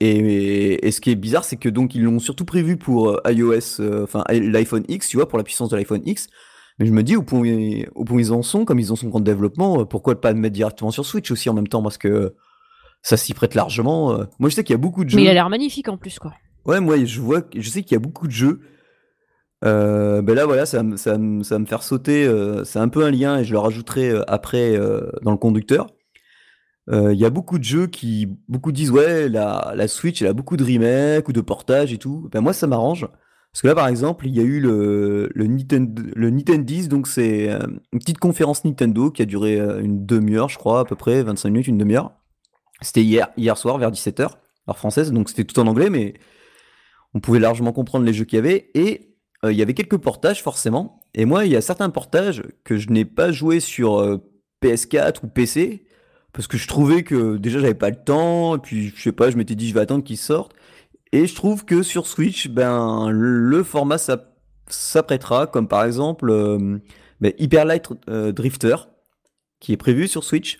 Et, 0.00 0.90
ce 0.90 1.00
qui 1.00 1.12
est 1.12 1.14
bizarre, 1.14 1.44
c'est 1.44 1.56
que 1.56 1.68
donc 1.68 1.94
ils 1.94 2.02
l'ont 2.02 2.18
surtout 2.18 2.44
prévu 2.44 2.76
pour 2.76 3.10
euh, 3.10 3.20
iOS, 3.32 3.80
euh, 3.80 4.02
enfin 4.02 4.24
l'iPhone 4.28 4.82
X, 4.88 5.06
tu 5.06 5.18
vois, 5.18 5.28
pour 5.28 5.38
la 5.38 5.44
puissance 5.44 5.68
de 5.68 5.76
l'iPhone 5.76 6.02
X. 6.04 6.26
Mais 6.78 6.86
je 6.86 6.92
me 6.92 7.02
dis, 7.02 7.16
au 7.16 7.22
point, 7.22 7.42
point 8.06 8.20
ils 8.20 8.32
en 8.32 8.42
sont, 8.42 8.64
comme 8.64 8.78
ils 8.78 8.92
en 8.92 8.96
sont 8.96 9.14
en 9.14 9.20
développement, 9.20 9.84
pourquoi 9.84 10.20
pas 10.20 10.32
le 10.32 10.38
mettre 10.38 10.54
directement 10.54 10.90
sur 10.90 11.04
Switch 11.04 11.30
aussi 11.30 11.50
en 11.50 11.54
même 11.54 11.68
temps 11.68 11.82
Parce 11.82 11.98
que 11.98 12.34
ça 13.02 13.16
s'y 13.16 13.34
prête 13.34 13.54
largement. 13.54 14.12
Euh. 14.12 14.24
Moi, 14.38 14.50
je 14.50 14.54
sais 14.54 14.64
qu'il 14.64 14.74
y 14.74 14.78
a 14.78 14.78
beaucoup 14.78 15.04
de 15.04 15.10
jeux. 15.10 15.16
Mais 15.16 15.24
il 15.24 15.28
a 15.28 15.34
l'air 15.34 15.48
magnifique 15.48 15.88
en 15.88 15.96
plus, 15.96 16.18
quoi. 16.18 16.34
Ouais, 16.66 16.80
moi, 16.80 17.02
je 17.04 17.20
vois, 17.20 17.42
je 17.54 17.68
sais 17.68 17.82
qu'il 17.82 17.92
y 17.92 17.96
a 17.96 18.00
beaucoup 18.00 18.26
de 18.26 18.32
jeux. 18.32 18.60
Euh, 19.64 20.22
ben 20.22 20.34
là, 20.34 20.46
voilà, 20.46 20.66
ça, 20.66 20.82
ça, 20.96 21.16
ça 21.42 21.54
va 21.54 21.58
me 21.58 21.66
faire 21.66 21.82
sauter. 21.82 22.26
Euh, 22.26 22.64
c'est 22.64 22.78
un 22.78 22.88
peu 22.88 23.04
un 23.04 23.10
lien 23.10 23.38
et 23.38 23.44
je 23.44 23.52
le 23.52 23.58
rajouterai 23.58 24.22
après 24.28 24.78
dans 25.22 25.30
le 25.30 25.36
conducteur. 25.36 25.88
Il 26.90 27.18
y 27.18 27.26
a 27.26 27.30
beaucoup 27.30 27.58
de 27.58 27.64
jeux 27.64 27.86
qui, 27.86 28.28
beaucoup 28.48 28.72
disent 28.72 28.90
ouais, 28.90 29.28
la, 29.28 29.72
la 29.74 29.88
Switch, 29.88 30.22
elle 30.22 30.28
a 30.28 30.32
beaucoup 30.32 30.56
de 30.56 30.64
remakes 30.64 31.28
ou 31.28 31.32
de 31.32 31.42
portages 31.42 31.92
et 31.92 31.98
tout. 31.98 32.28
Ben 32.32 32.40
moi, 32.40 32.54
ça 32.54 32.66
m'arrange. 32.66 33.06
Parce 33.52 33.62
que 33.62 33.66
là, 33.66 33.74
par 33.74 33.88
exemple, 33.88 34.26
il 34.26 34.36
y 34.36 34.40
a 34.40 34.42
eu 34.42 34.60
le, 34.60 35.30
Nintendo, 35.34 36.02
le 36.14 36.30
Nintendo, 36.30 36.86
donc 36.88 37.08
c'est 37.08 37.48
une 37.92 37.98
petite 37.98 38.18
conférence 38.18 38.64
Nintendo 38.64 39.10
qui 39.10 39.22
a 39.22 39.24
duré 39.24 39.58
une 39.58 40.04
demi-heure, 40.04 40.48
je 40.48 40.58
crois, 40.58 40.80
à 40.80 40.84
peu 40.84 40.96
près, 40.96 41.22
25 41.22 41.48
minutes, 41.48 41.66
une 41.66 41.78
demi-heure 41.78 42.12
C'était 42.82 43.02
hier, 43.02 43.28
hier 43.36 43.56
soir 43.56 43.78
vers 43.78 43.90
17h, 43.90 44.30
heure 44.68 44.78
française, 44.78 45.12
donc 45.12 45.30
c'était 45.30 45.44
tout 45.44 45.58
en 45.58 45.66
anglais, 45.66 45.90
mais 45.90 46.14
on 47.14 47.20
pouvait 47.20 47.40
largement 47.40 47.72
comprendre 47.72 48.04
les 48.04 48.12
jeux 48.12 48.24
qu'il 48.24 48.36
y 48.36 48.40
avait. 48.40 48.70
Et 48.74 49.16
euh, 49.44 49.52
il 49.52 49.58
y 49.58 49.62
avait 49.62 49.74
quelques 49.74 49.98
portages 49.98 50.42
forcément. 50.42 51.00
Et 51.14 51.24
moi, 51.24 51.44
il 51.44 51.52
y 51.52 51.56
a 51.56 51.60
certains 51.60 51.90
portages 51.90 52.42
que 52.64 52.76
je 52.76 52.90
n'ai 52.90 53.04
pas 53.04 53.32
joué 53.32 53.60
sur 53.60 53.98
euh, 53.98 54.18
PS4 54.62 55.24
ou 55.24 55.28
PC 55.28 55.84
parce 56.32 56.46
que 56.46 56.58
je 56.58 56.68
trouvais 56.68 57.02
que 57.02 57.36
déjà 57.36 57.58
j'avais 57.58 57.74
pas 57.74 57.90
le 57.90 57.96
temps. 57.96 58.56
Et 58.56 58.58
puis 58.58 58.92
je 58.94 59.02
sais 59.02 59.12
pas, 59.12 59.30
je 59.30 59.36
m'étais 59.36 59.54
dit 59.54 59.68
je 59.68 59.74
vais 59.74 59.80
attendre 59.80 60.04
qu'ils 60.04 60.18
sortent. 60.18 60.54
Et 61.12 61.26
je 61.26 61.34
trouve 61.34 61.64
que 61.64 61.82
sur 61.82 62.06
Switch, 62.06 62.48
ben 62.48 63.10
le 63.10 63.62
format 63.62 63.98
s'apprêtera, 64.68 65.46
comme 65.46 65.68
par 65.68 65.84
exemple 65.84 66.30
euh, 66.30 66.78
ben, 67.20 67.32
Hyper 67.38 67.64
Light 67.64 67.88
Drifter 68.06 68.76
qui 69.60 69.72
est 69.72 69.76
prévu 69.76 70.06
sur 70.06 70.22
Switch. 70.22 70.58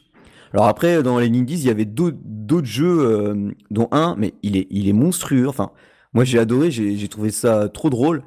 Alors 0.52 0.66
après, 0.66 1.02
dans 1.02 1.18
les 1.18 1.26
Indies, 1.26 1.54
il 1.54 1.66
y 1.66 1.70
avait 1.70 1.84
d'autres 1.84 2.66
jeux, 2.66 3.54
dont 3.70 3.88
un, 3.92 4.16
mais 4.16 4.32
il 4.42 4.56
est, 4.56 4.66
il 4.70 4.88
est 4.88 4.94
monstrueux. 4.94 5.46
Enfin, 5.46 5.70
moi 6.14 6.24
j'ai 6.24 6.38
adoré, 6.38 6.70
j'ai 6.70 7.08
trouvé 7.08 7.30
ça 7.30 7.68
trop 7.68 7.90
drôle. 7.90 8.24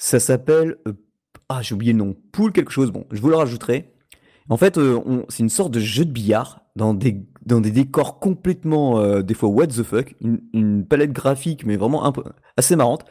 Ça 0.00 0.18
s'appelle. 0.18 0.76
Euh, 0.88 0.94
ah, 1.50 1.60
j'ai 1.60 1.74
oublié 1.74 1.92
le 1.92 1.98
nom. 1.98 2.16
Pool 2.32 2.52
quelque 2.52 2.70
chose. 2.70 2.90
Bon, 2.90 3.06
je 3.10 3.20
vous 3.20 3.28
le 3.28 3.36
rajouterai. 3.36 3.92
En 4.48 4.56
fait, 4.56 4.78
euh, 4.78 5.24
c'est 5.28 5.42
une 5.42 5.50
sorte 5.50 5.72
de 5.72 5.78
jeu 5.78 6.06
de 6.06 6.10
billard 6.10 6.62
dans 6.74 6.94
des, 6.94 7.22
dans 7.50 7.60
des 7.60 7.70
décors 7.70 8.18
complètement, 8.18 8.98
euh, 8.98 9.22
des 9.22 9.34
fois, 9.34 9.48
what 9.48 9.68
the 9.68 9.82
fuck. 9.82 10.14
Une, 10.20 10.84
palette 10.86 11.12
graphique, 11.12 11.64
mais 11.64 11.76
vraiment 11.76 12.06
un 12.06 12.12
assez 12.56 12.76
marrante. 12.76 13.04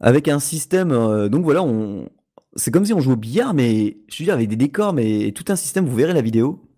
Avec 0.00 0.28
un 0.28 0.38
système. 0.38 0.90
donc 1.28 1.44
voilà, 1.44 1.62
on, 1.62 2.08
c'est 2.56 2.70
comme 2.70 2.84
si 2.84 2.92
on 2.92 3.00
jouait 3.00 3.14
au 3.14 3.16
billard, 3.16 3.54
mais 3.54 3.98
je 4.08 4.18
veux 4.18 4.24
dire, 4.24 4.34
avec 4.34 4.48
des 4.48 4.56
décors, 4.56 4.92
mais 4.92 5.32
tout 5.32 5.44
un 5.48 5.56
système. 5.56 5.86
Vous 5.86 5.96
verrez 5.96 6.12
la 6.12 6.20
vidéo. 6.20 6.68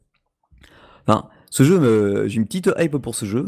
Enfin, 1.07 1.29
ce 1.51 1.63
jeu, 1.63 2.29
j'ai 2.29 2.37
une 2.37 2.47
petite 2.47 2.71
hype 2.79 2.99
pour 2.99 3.15
ce 3.15 3.25
jeu. 3.25 3.47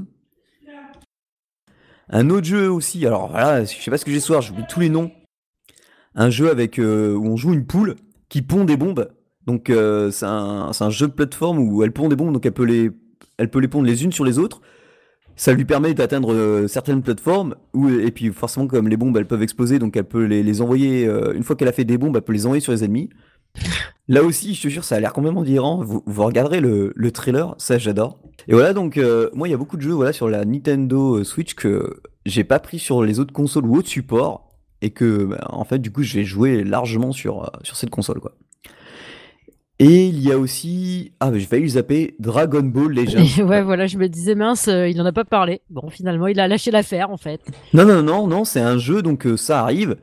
Un 2.08 2.30
autre 2.30 2.46
jeu 2.46 2.70
aussi, 2.70 3.06
alors 3.06 3.28
voilà, 3.28 3.64
je 3.64 3.74
sais 3.74 3.90
pas 3.90 3.98
ce 3.98 4.04
que 4.04 4.10
j'ai 4.10 4.20
ce 4.20 4.28
soir, 4.28 4.40
j'oublie 4.40 4.64
tous 4.66 4.80
les 4.80 4.88
noms 4.88 5.12
un 6.18 6.30
jeu 6.30 6.50
avec 6.50 6.78
euh, 6.78 7.14
où 7.14 7.26
on 7.26 7.36
joue 7.36 7.52
une 7.52 7.64
poule 7.64 7.94
qui 8.28 8.42
pond 8.42 8.64
des 8.64 8.76
bombes. 8.76 9.08
Donc 9.46 9.70
euh, 9.70 10.10
c'est 10.10 10.26
un, 10.26 10.90
jeu 10.90 11.06
de 11.06 11.12
plateforme 11.12 11.58
où 11.58 11.82
elle 11.82 11.92
pond 11.92 12.08
des 12.08 12.16
bombes, 12.16 12.32
donc 12.32 12.44
elle 12.44 12.52
peut 12.52 12.64
les, 12.64 12.90
elle 13.36 13.50
peut 13.50 13.60
les 13.60 13.68
pondre 13.68 13.86
les 13.86 14.04
unes 14.04 14.12
sur 14.12 14.24
les 14.24 14.38
autres. 14.38 14.60
Ça 15.36 15.52
lui 15.52 15.64
permet 15.64 15.94
d'atteindre 15.94 16.34
euh, 16.34 16.66
certaines 16.66 17.02
plateformes, 17.02 17.54
et 18.02 18.10
puis 18.10 18.32
forcément 18.32 18.66
comme 18.66 18.88
les 18.88 18.96
bombes 18.96 19.16
elles 19.16 19.26
peuvent 19.26 19.42
exploser, 19.42 19.78
donc 19.78 19.96
elle 19.96 20.04
peut 20.04 20.24
les, 20.24 20.60
envoyer, 20.60 21.04
une 21.34 21.44
fois 21.44 21.54
qu'elle 21.54 21.68
a 21.68 21.72
fait 21.72 21.84
des 21.84 21.98
bombes, 21.98 22.16
elle 22.16 22.22
peut 22.22 22.32
les 22.32 22.46
envoyer 22.46 22.60
sur 22.60 22.72
les 22.72 22.84
ennemis. 22.84 23.10
Là 24.08 24.22
aussi, 24.22 24.54
je 24.54 24.62
te 24.62 24.68
jure, 24.68 24.84
ça 24.84 24.96
a 24.96 25.00
l'air 25.00 25.12
complètement 25.12 25.42
différent. 25.42 25.82
Vous, 25.82 26.02
regarderez 26.24 26.60
le, 26.60 27.10
trailer, 27.12 27.54
ça 27.58 27.78
j'adore. 27.78 28.18
Et 28.48 28.54
voilà, 28.54 28.72
donc 28.72 28.98
moi 29.34 29.46
il 29.46 29.50
y 29.50 29.54
a 29.54 29.56
beaucoup 29.56 29.76
de 29.76 29.82
jeux 29.82 30.12
sur 30.12 30.28
la 30.28 30.44
Nintendo 30.44 31.22
Switch 31.22 31.54
que 31.54 32.00
j'ai 32.26 32.44
pas 32.44 32.58
pris 32.58 32.78
sur 32.78 33.02
les 33.02 33.20
autres 33.20 33.32
consoles 33.32 33.66
ou 33.66 33.76
autres 33.76 33.88
supports 33.88 34.48
et 34.82 34.90
que 34.90 35.24
bah, 35.24 35.46
en 35.48 35.64
fait 35.64 35.78
du 35.78 35.90
coup 35.90 36.02
je 36.02 36.14
vais 36.14 36.24
jouer 36.24 36.62
largement 36.64 37.12
sur, 37.12 37.44
euh, 37.44 37.48
cette 37.64 37.90
console. 37.90 38.20
Et 39.80 40.06
il 40.06 40.20
y 40.20 40.32
a 40.32 40.38
aussi 40.38 41.12
ah 41.20 41.30
je 41.32 41.46
vais 41.46 41.60
lui 41.60 41.70
zapper 41.70 42.16
Dragon 42.18 42.62
Ball 42.62 42.92
Legends. 42.92 43.44
ouais 43.46 43.62
voilà 43.62 43.86
je 43.86 43.96
me 43.96 44.08
disais 44.08 44.34
mince 44.34 44.68
euh, 44.68 44.88
il 44.88 45.00
en 45.00 45.06
a 45.06 45.12
pas 45.12 45.24
parlé. 45.24 45.62
Bon 45.70 45.88
finalement 45.88 46.26
il 46.26 46.40
a 46.40 46.48
lâché 46.48 46.70
l'affaire 46.70 47.10
en 47.10 47.16
fait. 47.16 47.40
Non 47.74 47.84
non 47.84 48.02
non 48.02 48.26
non 48.26 48.44
c'est 48.44 48.60
un 48.60 48.78
jeu 48.78 49.02
donc 49.02 49.26
euh, 49.26 49.36
ça 49.36 49.60
arrive. 49.60 49.96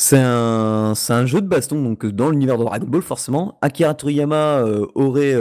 C'est 0.00 0.20
un, 0.20 0.92
c'est 0.94 1.12
un 1.12 1.26
jeu 1.26 1.40
de 1.40 1.48
baston, 1.48 1.82
donc 1.82 2.06
dans 2.06 2.30
l'univers 2.30 2.56
de 2.56 2.62
Dragon 2.62 2.86
Ball, 2.86 3.02
forcément. 3.02 3.58
Akira 3.62 3.94
Toriyama 3.94 4.62
aurait, 4.94 5.34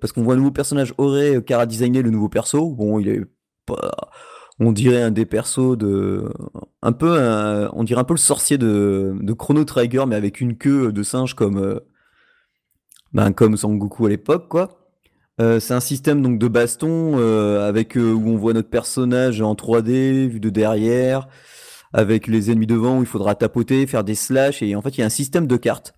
parce 0.00 0.12
qu'on 0.12 0.22
voit 0.22 0.34
un 0.34 0.36
nouveau 0.36 0.52
personnage, 0.52 0.94
aurait 0.98 1.42
cara 1.42 1.66
designé 1.66 2.00
le 2.00 2.10
nouveau 2.10 2.28
perso. 2.28 2.70
Bon, 2.70 3.00
il 3.00 3.08
est 3.08 3.22
pas, 3.66 3.90
on 4.60 4.72
dirait 4.72 5.02
un 5.02 5.10
des 5.10 5.26
persos 5.26 5.76
de 5.76 6.24
un 6.82 6.92
peu 6.92 7.18
on 7.72 7.84
dirait 7.84 8.00
un 8.00 8.04
peu 8.04 8.14
le 8.14 8.18
sorcier 8.18 8.58
de, 8.58 9.14
de 9.20 9.32
Chrono 9.32 9.64
Trigger 9.64 10.04
mais 10.06 10.16
avec 10.16 10.40
une 10.40 10.56
queue 10.56 10.92
de 10.92 11.02
singe 11.02 11.34
comme 11.34 11.58
euh, 11.58 11.80
ben, 13.12 13.32
comme 13.32 13.56
Sangoku 13.56 14.06
à 14.06 14.08
l'époque 14.08 14.48
quoi. 14.48 14.90
Euh, 15.40 15.60
c'est 15.60 15.74
un 15.74 15.80
système 15.80 16.20
donc 16.20 16.38
de 16.38 16.48
baston 16.48 17.18
euh, 17.18 17.68
avec 17.68 17.94
où 17.94 17.98
on 18.00 18.36
voit 18.36 18.52
notre 18.52 18.70
personnage 18.70 19.40
en 19.40 19.54
3D 19.54 20.26
vu 20.26 20.40
de 20.40 20.50
derrière 20.50 21.28
avec 21.92 22.26
les 22.26 22.50
ennemis 22.50 22.66
devant 22.66 22.98
où 22.98 23.02
il 23.02 23.06
faudra 23.06 23.34
tapoter 23.36 23.86
faire 23.86 24.02
des 24.02 24.16
slash 24.16 24.62
et 24.62 24.74
en 24.74 24.82
fait 24.82 24.96
il 24.96 25.00
y 25.00 25.02
a 25.02 25.06
un 25.06 25.10
système 25.10 25.46
de 25.46 25.56
cartes. 25.56 25.94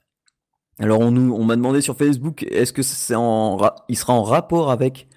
Alors 0.78 1.00
on 1.00 1.10
nous 1.10 1.34
on 1.34 1.44
m'a 1.44 1.56
demandé 1.56 1.80
sur 1.80 1.96
Facebook 1.96 2.44
est-ce 2.50 2.72
que 2.72 2.82
c'est 2.82 3.14
en 3.14 3.58
il 3.88 3.96
sera 3.96 4.12
en 4.12 4.22
rapport 4.22 4.70
avec 4.70 5.08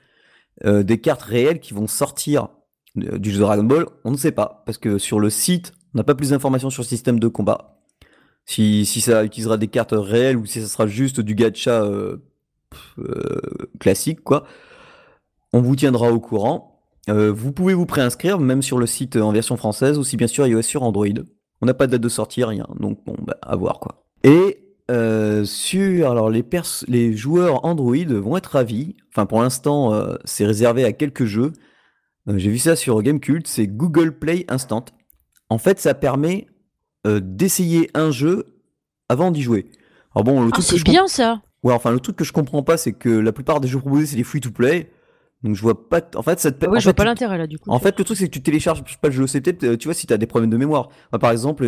des 0.64 1.02
cartes 1.02 1.24
réelles 1.24 1.60
qui 1.60 1.74
vont 1.74 1.88
sortir 1.88 2.48
du 2.96 3.32
jeu 3.32 3.40
Dragon 3.40 3.64
Ball, 3.64 3.86
on 4.04 4.12
ne 4.12 4.18
sait 4.18 4.32
pas, 4.32 4.64
parce 4.66 4.78
que 4.78 4.98
sur 4.98 5.20
le 5.20 5.30
site, 5.30 5.74
on 5.94 5.98
n'a 5.98 6.04
pas 6.04 6.16
plus 6.16 6.30
d'informations 6.30 6.70
sur 6.70 6.84
le 6.84 6.88
système 6.88 7.20
de 7.20 7.28
combat. 7.28 7.73
Si, 8.46 8.86
ça 8.86 9.24
utilisera 9.24 9.58
des 9.58 9.68
cartes 9.68 9.94
réelles 9.94 10.38
ou 10.38 10.46
si 10.46 10.62
ça 10.62 10.68
sera 10.68 10.88
juste 10.88 11.22
du 11.22 11.36
gacha 11.36 11.84
euh, 11.84 12.18
euh, 13.00 13.42
classique, 13.80 14.22
quoi, 14.22 14.46
on 15.54 15.62
vous 15.62 15.76
tiendra 15.76 16.12
au 16.12 16.20
courant. 16.20 16.82
Euh, 17.10 17.32
vous 17.32 17.52
pouvez 17.52 17.74
vous 17.74 17.86
préinscrire, 17.86 18.40
même 18.40 18.62
sur 18.62 18.78
le 18.78 18.86
site 18.86 19.16
en 19.16 19.32
version 19.32 19.58
française, 19.58 19.98
aussi 19.98 20.18
bien 20.18 20.28
sûr 20.28 20.46
iOS 20.48 20.62
sur 20.62 20.84
Android. 20.84 21.08
On 21.62 21.66
n'a 21.66 21.74
pas 21.74 21.88
de 21.88 21.92
date 21.92 22.02
de 22.02 22.10
sortie, 22.10 22.44
rien, 22.44 22.68
donc 22.80 23.00
bon, 23.06 23.16
bah, 23.22 23.38
à 23.42 23.56
voir 23.56 23.80
quoi. 23.80 24.04
Et 24.24 24.60
sur 25.46 26.12
alors 26.12 26.30
les, 26.30 27.18
joueurs 27.18 27.66
Android 27.66 28.06
vont 28.08 28.38
être 28.38 28.48
ravis. 28.48 28.96
Enfin 29.10 29.26
pour 29.26 29.42
l'instant 29.42 29.92
c'est 30.24 30.46
réservé 30.46 30.84
à 30.84 30.92
quelques 30.92 31.26
jeux. 31.26 31.52
J'ai 32.28 32.50
vu 32.50 32.60
ça 32.60 32.76
sur 32.76 33.02
Gamecult, 33.02 33.48
c'est 33.48 33.68
Google 33.68 34.18
Play 34.18 34.46
Instant. 34.50 34.86
En 35.50 35.58
fait, 35.58 35.80
ça 35.80 35.94
permet 35.94 36.48
euh, 37.06 37.20
d'essayer 37.22 37.90
un 37.94 38.12
jeu 38.12 38.58
avant 39.10 39.32
d'y 39.32 39.42
jouer. 39.42 39.70
Alors 40.16 40.24
bon, 40.24 40.44
le 40.44 40.52
ah, 40.54 40.62
c'est 40.62 40.84
bien 40.84 41.08
ça. 41.08 41.42
Ouais, 41.64 41.74
enfin 41.74 41.92
le 41.92 42.00
truc 42.00 42.16
que 42.16 42.24
je 42.24 42.34
comprends 42.34 42.64
pas, 42.64 42.78
c'est 42.78 42.94
que 42.94 43.10
la 43.10 43.32
plupart 43.32 43.60
des 43.60 43.68
jeux 43.68 43.80
proposés 43.80 44.06
c'est 44.06 44.16
des 44.16 44.24
free 44.24 44.42
to 44.42 44.52
play. 44.52 44.92
Donc 45.44 45.56
je 45.56 45.62
vois 45.62 45.90
pas. 45.90 46.02
En 46.16 46.22
fait, 46.22 46.40
ça 46.40 46.52
te. 46.52 46.66
Ouais, 46.66 46.80
je 46.80 46.86
vois 46.86 46.94
pas 46.94 47.04
l'intérêt 47.04 47.38
là 47.38 47.48
du 47.48 47.60
coup. 47.60 47.70
En 47.70 47.80
fait, 47.80 47.98
le 47.98 48.06
truc 48.06 48.18
c'est 48.18 48.28
que 48.28 48.34
tu 48.34 48.42
télécharges 48.42 48.84
pas 49.02 49.10
le 49.10 49.14
jeu. 49.14 49.28
C'est 49.28 49.42
peut-être, 49.42 49.64
euh, 49.64 49.78
tu 49.78 49.88
vois, 49.88 49.94
si 49.94 50.08
tu 50.08 50.14
as 50.14 50.18
des 50.18 50.28
problèmes 50.28 50.50
de 50.50 50.58
mémoire. 50.58 50.90
par 51.20 51.32
exemple, 51.32 51.66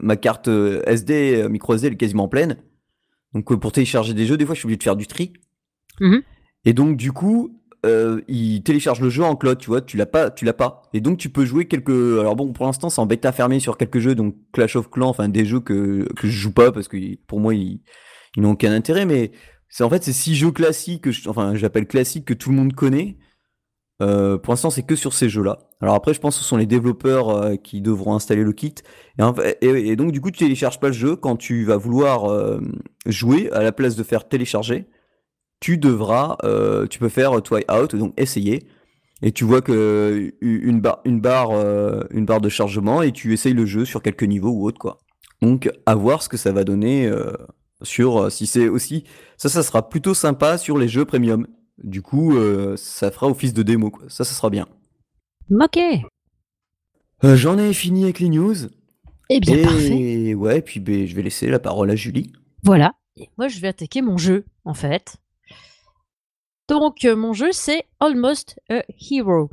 ma 0.00 0.16
carte 0.16 0.48
SD, 0.48 1.46
micro 1.50 1.74
SD, 1.74 1.88
elle 1.88 1.92
est 1.94 1.96
quasiment 1.96 2.28
pleine. 2.28 2.56
Donc 3.34 3.54
pour 3.58 3.72
télécharger 3.72 4.14
des 4.14 4.26
jeux, 4.26 4.36
des 4.36 4.46
fois, 4.46 4.54
je 4.54 4.60
suis 4.60 4.66
obligé 4.66 4.78
de 4.78 4.82
faire 4.82 4.96
du 4.96 5.06
tri. 5.06 5.32
Mmh 6.00 6.18
Et 6.64 6.72
donc 6.72 6.96
du 6.96 7.12
coup, 7.12 7.60
euh, 7.84 8.20
il 8.28 8.62
télécharge 8.62 9.00
le 9.00 9.10
jeu 9.10 9.22
en 9.22 9.36
cloud, 9.36 9.58
tu 9.58 9.68
vois, 9.68 9.80
tu 9.80 9.96
l'as 9.96 10.06
pas, 10.06 10.30
tu 10.30 10.44
l'as 10.44 10.52
pas. 10.52 10.82
Et 10.92 11.00
donc 11.00 11.18
tu 11.18 11.28
peux 11.28 11.44
jouer 11.44 11.66
quelques. 11.66 11.90
Alors 11.90 12.36
bon, 12.36 12.52
pour 12.52 12.66
l'instant, 12.66 12.90
c'est 12.90 13.00
en 13.00 13.06
bêta 13.06 13.32
fermé 13.32 13.60
sur 13.60 13.76
quelques 13.76 13.98
jeux, 13.98 14.14
donc 14.14 14.34
Clash 14.52 14.76
of 14.76 14.90
Clans, 14.90 15.08
enfin 15.08 15.28
des 15.28 15.44
jeux 15.44 15.60
que, 15.60 16.08
que 16.14 16.26
je 16.26 16.32
joue 16.32 16.52
pas 16.52 16.72
parce 16.72 16.88
que 16.88 16.96
pour 17.26 17.40
moi 17.40 17.54
ils, 17.54 17.80
n'ont 18.36 18.52
aucun 18.52 18.72
intérêt. 18.72 19.04
Mais 19.06 19.32
c'est 19.68 19.84
en 19.84 19.90
fait 19.90 20.02
c'est 20.02 20.12
six 20.12 20.34
jeux 20.34 20.50
classiques, 20.50 21.02
que 21.02 21.28
enfin 21.28 21.54
j'appelle 21.54 21.86
classiques 21.86 22.24
que 22.24 22.34
tout 22.34 22.50
le 22.50 22.56
monde 22.56 22.72
connaît. 22.74 23.18
Euh, 24.02 24.38
pour 24.38 24.52
l'instant, 24.52 24.70
c'est 24.70 24.82
que 24.82 24.96
sur 24.96 25.12
ces 25.12 25.28
jeux-là. 25.28 25.58
Alors 25.80 25.94
après, 25.94 26.14
je 26.14 26.20
pense 26.20 26.36
que 26.36 26.42
ce 26.42 26.48
sont 26.48 26.56
les 26.56 26.66
développeurs 26.66 27.28
euh, 27.28 27.56
qui 27.56 27.80
devront 27.80 28.14
installer 28.16 28.42
le 28.42 28.52
kit. 28.52 28.74
Et, 29.60 29.66
et, 29.68 29.96
donc, 29.96 30.10
du 30.10 30.20
coup, 30.20 30.32
tu 30.32 30.40
télécharges 30.40 30.80
pas 30.80 30.88
le 30.88 30.94
jeu 30.94 31.14
quand 31.14 31.36
tu 31.36 31.64
vas 31.64 31.76
vouloir 31.76 32.58
jouer 33.06 33.50
à 33.52 33.62
la 33.62 33.70
place 33.70 33.94
de 33.94 34.02
faire 34.02 34.28
télécharger 34.28 34.88
tu 35.64 35.78
devras, 35.78 36.36
euh, 36.44 36.86
tu 36.86 36.98
peux 36.98 37.08
faire 37.08 37.42
try 37.42 37.64
out, 37.72 37.96
donc 37.96 38.12
essayer. 38.20 38.66
Et 39.22 39.32
tu 39.32 39.44
vois 39.44 39.62
que 39.62 40.34
une 40.42 40.82
barre, 40.82 41.00
une 41.06 41.22
barre, 41.22 41.52
euh, 41.52 42.02
une 42.10 42.26
barre 42.26 42.42
de 42.42 42.50
chargement 42.50 43.00
et 43.00 43.12
tu 43.12 43.32
essayes 43.32 43.54
le 43.54 43.64
jeu 43.64 43.86
sur 43.86 44.02
quelques 44.02 44.24
niveaux 44.24 44.50
ou 44.50 44.66
autre 44.66 44.78
quoi. 44.78 44.98
Donc 45.40 45.70
à 45.86 45.94
voir 45.94 46.22
ce 46.22 46.28
que 46.28 46.36
ça 46.36 46.52
va 46.52 46.64
donner 46.64 47.06
euh, 47.06 47.32
sur 47.80 48.30
si 48.30 48.46
c'est 48.46 48.68
aussi 48.68 49.04
ça, 49.38 49.48
ça 49.48 49.62
sera 49.62 49.88
plutôt 49.88 50.12
sympa 50.12 50.58
sur 50.58 50.76
les 50.76 50.86
jeux 50.86 51.06
premium. 51.06 51.46
Du 51.82 52.02
coup, 52.02 52.36
ça 52.76 53.10
fera 53.10 53.28
office 53.28 53.54
de 53.54 53.62
démo 53.62 53.90
quoi. 53.90 54.04
Ça, 54.08 54.24
ça 54.24 54.34
sera 54.34 54.50
bien. 54.50 54.68
Ok. 55.50 55.78
J'en 57.22 57.56
ai 57.56 57.72
fini 57.72 58.04
avec 58.04 58.20
les 58.20 58.28
news. 58.28 58.54
Eh 59.30 59.40
bien, 59.40 59.56
et 59.56 59.62
parfait. 59.62 60.34
ouais, 60.34 60.60
puis 60.60 60.78
ben, 60.78 61.06
je 61.06 61.16
vais 61.16 61.22
laisser 61.22 61.46
la 61.46 61.58
parole 61.58 61.90
à 61.90 61.96
Julie. 61.96 62.32
Voilà. 62.62 62.92
Et 63.16 63.30
moi, 63.38 63.48
je 63.48 63.60
vais 63.60 63.68
attaquer 63.68 64.02
mon 64.02 64.18
jeu, 64.18 64.44
en 64.66 64.74
fait. 64.74 65.16
Donc 66.68 67.04
euh, 67.04 67.14
mon 67.14 67.34
jeu 67.34 67.52
c'est 67.52 67.84
Almost 68.00 68.58
a 68.70 68.82
Hero. 68.88 69.50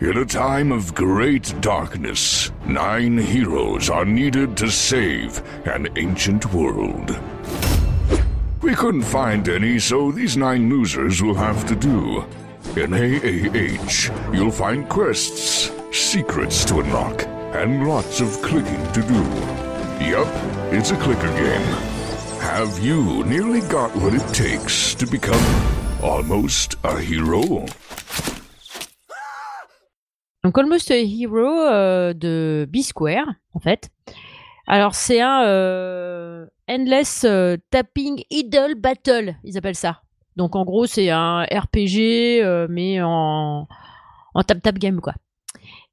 In 0.00 0.16
a 0.16 0.24
time 0.24 0.70
of 0.70 0.94
great 0.94 1.52
darkness, 1.60 2.52
nine 2.64 3.18
heroes 3.18 3.90
are 3.90 4.04
needed 4.04 4.56
to 4.56 4.68
save 4.68 5.42
an 5.66 5.88
ancient 5.96 6.54
world. 6.54 7.18
We 8.62 8.76
couldn't 8.76 9.02
find 9.02 9.48
any, 9.48 9.80
so 9.80 10.12
these 10.12 10.36
nine 10.36 10.70
losers 10.70 11.20
will 11.20 11.34
have 11.34 11.66
to 11.66 11.74
do. 11.74 12.24
In 12.76 12.92
AAH, 12.92 14.32
you'll 14.32 14.52
find 14.52 14.88
quests, 14.88 15.72
secrets 15.90 16.64
to 16.66 16.78
unlock, 16.78 17.24
and 17.56 17.88
lots 17.88 18.20
of 18.20 18.40
clicking 18.40 18.92
to 18.92 19.02
do. 19.02 19.20
Yup, 20.04 20.28
it's 20.72 20.92
a 20.92 20.96
clicker 20.98 21.32
game. 21.32 21.98
Have 22.40 22.78
you 22.78 23.24
nearly 23.24 23.62
got 23.62 23.90
what 23.96 24.14
it 24.14 24.26
takes 24.32 24.94
to 24.94 25.04
become 25.04 25.77
Almost 26.02 26.76
a 26.84 27.00
hero. 27.00 27.64
Donc 30.44 30.56
Almost 30.56 30.92
a 30.92 30.96
Hero 30.96 31.44
euh, 31.44 32.14
de 32.14 32.68
B-Square, 32.70 33.26
en 33.52 33.58
fait. 33.58 33.90
Alors 34.68 34.94
c'est 34.94 35.20
un 35.20 35.42
euh, 35.44 36.46
Endless 36.70 37.24
euh, 37.24 37.56
Tapping 37.70 38.22
Idol 38.30 38.76
Battle, 38.76 39.34
ils 39.42 39.58
appellent 39.58 39.74
ça. 39.74 40.02
Donc 40.36 40.54
en 40.54 40.64
gros 40.64 40.86
c'est 40.86 41.10
un 41.10 41.42
RPG, 41.42 42.68
mais 42.68 43.02
en, 43.02 43.66
en 44.34 44.42
tap-tap 44.42 44.78
game, 44.78 45.00
quoi. 45.00 45.14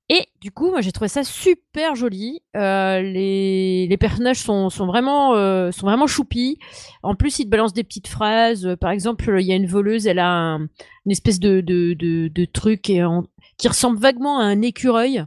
Et 0.08 0.28
du 0.40 0.52
coup, 0.52 0.70
moi 0.70 0.82
j'ai 0.82 0.92
trouvé 0.92 1.08
ça 1.08 1.24
super 1.24 1.96
joli. 1.96 2.42
Euh, 2.56 3.02
les, 3.02 3.88
les 3.88 3.98
personnages 3.98 4.38
sont, 4.38 4.70
sont 4.70 4.86
vraiment 4.86 5.34
euh, 5.34 5.72
sont 5.72 5.88
vraiment 5.88 6.06
choupis. 6.06 6.60
En 7.02 7.16
plus, 7.16 7.40
ils 7.40 7.46
te 7.46 7.50
balancent 7.50 7.74
des 7.74 7.84
petites 7.84 8.08
phrases. 8.08 8.68
Euh, 8.68 8.76
Par 8.76 8.92
exemple, 8.92 9.36
il 9.40 9.46
y 9.48 9.52
a 9.52 9.56
une 9.56 9.66
voleuse, 9.66 10.06
elle 10.06 10.20
a 10.20 10.30
un- 10.30 10.60
une 11.06 11.12
espèce 11.12 11.40
de 11.40 11.62
de, 11.62 11.94
de, 11.96 12.46
truc 12.46 12.90
et 12.92 13.02
qui 13.58 13.68
ressemble 13.68 13.98
vaguement 14.00 14.40
à 14.40 14.44
un 14.44 14.62
écureuil. 14.62 15.24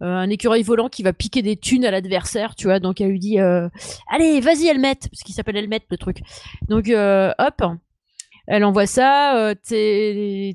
Un 0.00 0.28
écureuil 0.28 0.62
volant 0.62 0.88
qui 0.88 1.02
va 1.02 1.12
piquer 1.14 1.40
des 1.42 1.56
thunes 1.56 1.84
à 1.84 1.90
l'adversaire, 1.90 2.54
tu 2.54 2.66
vois. 2.66 2.80
Donc 2.80 3.00
elle 3.00 3.10
lui 3.10 3.20
dit 3.20 3.38
Allez, 3.38 4.40
vas-y, 4.40 4.66
Helmet, 4.66 4.96
parce 4.96 5.22
qu'il 5.24 5.34
s'appelle 5.36 5.56
Helmet 5.56 5.80
le 5.88 5.96
truc. 5.96 6.18
Donc 6.68 6.88
hop, 6.88 7.62
elle 8.48 8.64
envoie 8.64 8.86
ça. 8.86 9.54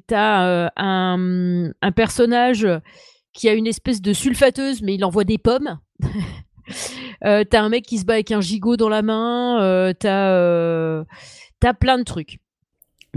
T'as 0.08 0.70
un, 0.76 1.72
un 1.82 1.92
personnage 1.94 2.68
qui 3.34 3.50
a 3.50 3.54
une 3.54 3.68
espèce 3.68 4.02
de 4.02 4.14
sulfateuse, 4.14 4.82
mais 4.82 4.96
il 4.96 5.06
envoie 5.06 5.24
des 5.24 5.38
pommes. 5.38 5.80
Euh, 7.26 7.44
t'as 7.44 7.62
un 7.62 7.70
mec 7.70 7.86
qui 7.86 7.98
se 7.98 8.06
bat 8.06 8.14
avec 8.14 8.32
un 8.32 8.40
gigot 8.40 8.78
dans 8.78 8.88
la 8.90 9.02
main. 9.02 9.62
euh, 9.62 9.94
t'as 9.94 10.30
euh, 10.32 11.04
t'as 11.60 11.74
plein 11.74 11.98
de 11.98 12.04
trucs. 12.04 12.40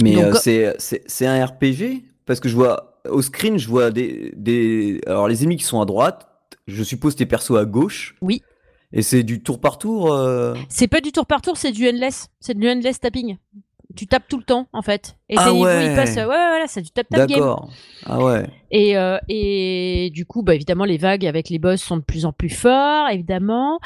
Mais 0.03 0.15
Donc, 0.17 0.35
c'est 0.37 0.75
c'est 0.79 1.03
c'est 1.07 1.27
un 1.27 1.45
RPG 1.45 2.03
parce 2.27 2.41
que 2.41 2.49
je 2.49 2.55
vois 2.55 3.01
au 3.09 3.23
screen, 3.23 3.59
je 3.59 3.69
vois 3.69 3.91
des 3.91 4.35
des 4.37 5.01
alors 5.07 5.29
les 5.29 5.43
ennemis 5.43 5.57
qui 5.57 5.65
sont 5.65 5.81
à 5.81 5.87
droite, 5.87 6.29
je 6.67 6.83
suppose 6.83 7.17
tes 7.17 7.27
persos 7.27 7.57
à 7.57 7.65
gauche. 7.65 8.17
Oui. 8.21 8.43
Et 8.93 9.03
c'est 9.03 9.23
du 9.23 9.43
tour 9.43 9.61
par 9.61 9.79
tour. 9.79 10.15
C'est 10.69 10.89
pas 10.89 11.01
du 11.01 11.13
tour 11.13 11.27
par 11.27 11.41
tour, 11.41 11.57
c'est 11.57 11.73
du 11.73 11.89
endless. 11.89 12.29
C'est 12.41 12.59
du 12.59 12.69
endless 12.69 13.01
tapping. 13.01 13.39
Tu 13.97 14.07
tapes 14.09 14.27
tout 14.29 14.39
le 14.39 14.45
temps, 14.45 14.67
en 14.73 14.83
fait. 14.83 15.17
Et 15.29 15.37
Ah 15.39 15.45
tes 15.45 15.53
niveaux, 15.53 15.67
ouais. 15.67 15.87
ils 15.87 15.95
passent. 15.95 16.17
Ouais, 16.17 16.23
ouais, 16.23 16.27
voilà, 16.27 16.65
c'est 16.67 16.83
du 16.83 16.91
tap-tap 16.91 17.29
game. 17.29 17.39
D'accord. 17.39 17.71
Ah 18.07 18.19
ouais. 18.23 18.47
Et, 18.71 18.97
euh, 18.97 19.19
et 19.29 20.11
du 20.13 20.27
coup, 20.27 20.43
bah, 20.43 20.55
évidemment, 20.55 20.85
les 20.85 20.99
vagues 20.99 21.25
avec 21.25 21.49
les 21.49 21.61
boss 21.61 21.81
sont 21.81 21.99
de 21.99 22.03
plus 22.03 22.25
en 22.25 22.33
plus 22.33 22.49
forts, 22.49 23.09
évidemment. 23.11 23.79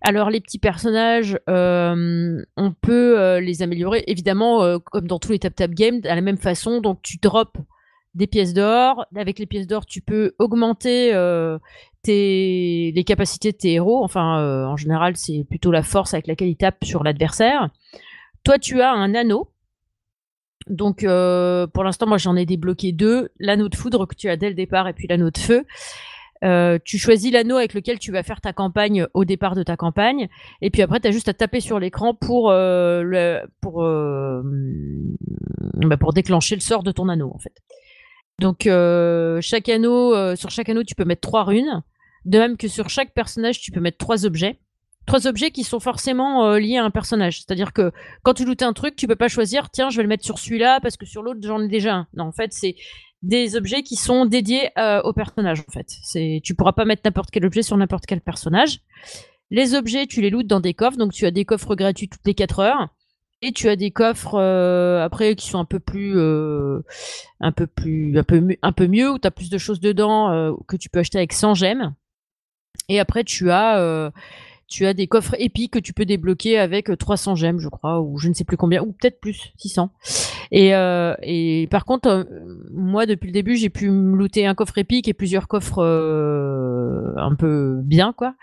Alors, 0.00 0.30
les 0.30 0.40
petits 0.40 0.58
personnages, 0.58 1.38
euh, 1.48 2.42
on 2.56 2.72
peut 2.72 3.20
euh, 3.20 3.40
les 3.40 3.62
améliorer, 3.62 4.02
évidemment, 4.06 4.78
comme 4.78 5.06
dans 5.06 5.18
tous 5.18 5.32
les 5.32 5.38
tap-tap 5.38 5.72
games, 5.72 6.00
de 6.00 6.08
la 6.08 6.20
même 6.20 6.38
façon. 6.38 6.80
Donc, 6.80 7.00
tu 7.02 7.18
drops 7.18 7.52
des 8.14 8.26
pièces 8.26 8.54
d'or. 8.54 9.04
Avec 9.14 9.38
les 9.38 9.46
pièces 9.46 9.66
d'or, 9.66 9.84
tu 9.84 10.00
peux 10.00 10.32
augmenter 10.38 11.12
tes, 12.02 12.92
les 12.94 13.04
capacités 13.04 13.52
de 13.52 13.56
tes 13.58 13.74
héros. 13.74 14.02
Enfin, 14.02 14.66
en 14.66 14.76
général, 14.76 15.16
c'est 15.16 15.44
plutôt 15.48 15.70
la 15.70 15.82
force 15.82 16.14
avec 16.14 16.26
laquelle 16.26 16.48
ils 16.48 16.56
tapent 16.56 16.84
sur 16.84 17.04
l'adversaire. 17.04 17.68
Toi, 18.50 18.58
tu 18.58 18.80
as 18.80 18.90
un 18.90 19.14
anneau. 19.14 19.48
Donc, 20.66 21.04
euh, 21.04 21.68
pour 21.68 21.84
l'instant, 21.84 22.08
moi, 22.08 22.18
j'en 22.18 22.34
ai 22.34 22.46
débloqué 22.46 22.90
deux. 22.90 23.28
L'anneau 23.38 23.68
de 23.68 23.76
foudre 23.76 24.06
que 24.06 24.16
tu 24.16 24.28
as 24.28 24.36
dès 24.36 24.48
le 24.48 24.56
départ 24.56 24.88
et 24.88 24.92
puis 24.92 25.06
l'anneau 25.06 25.30
de 25.30 25.38
feu. 25.38 25.64
Euh, 26.42 26.76
tu 26.84 26.98
choisis 26.98 27.30
l'anneau 27.30 27.58
avec 27.58 27.74
lequel 27.74 28.00
tu 28.00 28.10
vas 28.10 28.24
faire 28.24 28.40
ta 28.40 28.52
campagne 28.52 29.06
au 29.14 29.24
départ 29.24 29.54
de 29.54 29.62
ta 29.62 29.76
campagne. 29.76 30.28
Et 30.62 30.70
puis 30.70 30.82
après, 30.82 30.98
tu 30.98 31.06
as 31.06 31.12
juste 31.12 31.28
à 31.28 31.32
taper 31.32 31.60
sur 31.60 31.78
l'écran 31.78 32.12
pour, 32.12 32.50
euh, 32.50 33.04
euh, 33.04 34.42
bah, 35.76 35.96
pour 35.96 36.12
déclencher 36.12 36.56
le 36.56 36.60
sort 36.60 36.82
de 36.82 36.90
ton 36.90 37.08
anneau, 37.08 37.30
en 37.32 37.38
fait. 37.38 37.54
Donc, 38.40 38.62
chaque 39.42 39.68
anneau, 39.68 40.34
sur 40.34 40.50
chaque 40.50 40.68
anneau, 40.68 40.82
tu 40.82 40.96
peux 40.96 41.04
mettre 41.04 41.20
trois 41.20 41.44
runes. 41.44 41.84
De 42.24 42.36
même 42.36 42.56
que 42.56 42.66
sur 42.66 42.88
chaque 42.88 43.14
personnage, 43.14 43.60
tu 43.60 43.70
peux 43.70 43.78
mettre 43.78 43.98
trois 43.98 44.26
objets. 44.26 44.58
Trois 45.06 45.26
objets 45.26 45.50
qui 45.50 45.64
sont 45.64 45.80
forcément 45.80 46.46
euh, 46.46 46.58
liés 46.58 46.76
à 46.76 46.84
un 46.84 46.90
personnage. 46.90 47.38
C'est-à-dire 47.38 47.72
que 47.72 47.90
quand 48.22 48.34
tu 48.34 48.44
lootes 48.44 48.62
un 48.62 48.72
truc, 48.72 48.96
tu 48.96 49.06
peux 49.06 49.16
pas 49.16 49.28
choisir, 49.28 49.70
tiens, 49.70 49.90
je 49.90 49.96
vais 49.96 50.02
le 50.02 50.08
mettre 50.08 50.24
sur 50.24 50.38
celui-là 50.38 50.80
parce 50.80 50.96
que 50.96 51.06
sur 51.06 51.22
l'autre, 51.22 51.40
j'en 51.42 51.60
ai 51.60 51.68
déjà 51.68 51.94
un. 51.94 52.06
Non, 52.14 52.24
en 52.24 52.32
fait, 52.32 52.52
c'est 52.52 52.76
des 53.22 53.56
objets 53.56 53.82
qui 53.82 53.96
sont 53.96 54.24
dédiés 54.24 54.70
euh, 54.78 55.00
au 55.02 55.12
personnage, 55.12 55.60
en 55.66 55.72
fait. 55.72 55.88
Tu 56.42 56.54
pourras 56.54 56.72
pas 56.72 56.84
mettre 56.84 57.02
n'importe 57.04 57.30
quel 57.30 57.44
objet 57.44 57.62
sur 57.62 57.76
n'importe 57.76 58.06
quel 58.06 58.20
personnage. 58.20 58.80
Les 59.50 59.74
objets, 59.74 60.06
tu 60.06 60.20
les 60.20 60.30
lootes 60.30 60.46
dans 60.46 60.60
des 60.60 60.74
coffres, 60.74 60.96
donc 60.96 61.12
tu 61.12 61.26
as 61.26 61.30
des 61.30 61.44
coffres 61.44 61.74
gratuits 61.74 62.08
toutes 62.08 62.26
les 62.26 62.34
4 62.34 62.60
heures. 62.60 62.88
Et 63.42 63.52
tu 63.52 63.70
as 63.70 63.76
des 63.76 63.90
coffres 63.90 64.38
euh, 64.38 65.02
après 65.02 65.34
qui 65.34 65.48
sont 65.48 65.58
un 65.58 65.64
peu 65.64 65.80
plus, 65.80 66.12
un 67.40 67.52
peu 67.52 67.66
plus, 67.66 68.18
un 68.18 68.22
peu, 68.22 68.46
un 68.60 68.72
peu 68.72 68.86
mieux 68.86 69.10
où 69.10 69.18
tu 69.18 69.26
as 69.26 69.30
plus 69.30 69.48
de 69.48 69.56
choses 69.56 69.80
dedans 69.80 70.54
que 70.68 70.76
tu 70.76 70.90
peux 70.90 71.00
acheter 71.00 71.16
avec 71.16 71.32
100 71.32 71.54
gemmes. 71.54 71.94
Et 72.90 73.00
après 73.00 73.24
tu 73.24 73.50
as, 73.50 74.12
tu 74.70 74.86
as 74.86 74.94
des 74.94 75.08
coffres 75.08 75.34
épiques 75.38 75.72
que 75.72 75.78
tu 75.78 75.92
peux 75.92 76.06
débloquer 76.06 76.58
avec 76.58 76.88
euh, 76.90 76.96
300 76.96 77.34
gemmes, 77.34 77.58
je 77.58 77.68
crois, 77.68 78.00
ou 78.00 78.18
je 78.18 78.28
ne 78.28 78.34
sais 78.34 78.44
plus 78.44 78.56
combien, 78.56 78.82
ou 78.82 78.92
peut-être 78.92 79.20
plus, 79.20 79.52
600. 79.58 79.90
Et, 80.52 80.74
euh, 80.74 81.14
et 81.22 81.68
par 81.70 81.84
contre, 81.84 82.08
euh, 82.08 82.24
moi 82.72 83.04
depuis 83.04 83.26
le 83.26 83.32
début, 83.32 83.56
j'ai 83.56 83.68
pu 83.68 83.90
me 83.90 84.16
looter 84.16 84.46
un 84.46 84.54
coffre 84.54 84.78
épique 84.78 85.08
et 85.08 85.12
plusieurs 85.12 85.48
coffres 85.48 85.82
euh, 85.82 87.12
un 87.16 87.34
peu 87.34 87.80
bien, 87.82 88.14
quoi. 88.16 88.34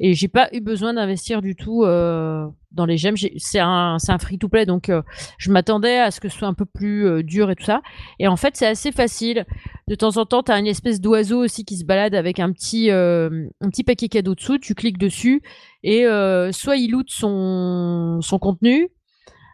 Et 0.00 0.14
j'ai 0.14 0.28
pas 0.28 0.48
eu 0.52 0.60
besoin 0.60 0.94
d'investir 0.94 1.42
du 1.42 1.56
tout 1.56 1.82
euh, 1.82 2.46
dans 2.70 2.86
les 2.86 2.96
gemmes. 2.96 3.16
C'est 3.36 3.58
un, 3.58 3.96
un 4.06 4.18
free-to-play, 4.18 4.64
donc 4.64 4.90
euh, 4.90 5.02
je 5.38 5.50
m'attendais 5.50 5.98
à 5.98 6.10
ce 6.10 6.20
que 6.20 6.28
ce 6.28 6.38
soit 6.38 6.48
un 6.48 6.54
peu 6.54 6.66
plus 6.66 7.06
euh, 7.06 7.22
dur 7.22 7.50
et 7.50 7.56
tout 7.56 7.64
ça. 7.64 7.82
Et 8.20 8.28
en 8.28 8.36
fait, 8.36 8.56
c'est 8.56 8.66
assez 8.66 8.92
facile. 8.92 9.44
De 9.88 9.96
temps 9.96 10.16
en 10.16 10.24
temps, 10.24 10.42
tu 10.42 10.52
as 10.52 10.58
une 10.58 10.66
espèce 10.66 11.00
d'oiseau 11.00 11.42
aussi 11.42 11.64
qui 11.64 11.76
se 11.76 11.84
balade 11.84 12.14
avec 12.14 12.38
un 12.38 12.52
petit, 12.52 12.90
un 12.90 13.48
petit 13.70 13.84
paquet 13.84 14.08
cadeau 14.08 14.34
dessous. 14.34 14.58
Tu 14.58 14.74
cliques 14.74 14.98
dessus 14.98 15.42
et 15.82 16.04
soit 16.52 16.76
il 16.76 16.90
loot 16.90 17.08
son, 17.08 18.20
son 18.20 18.38
contenu, 18.38 18.90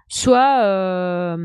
soit, 0.08 1.36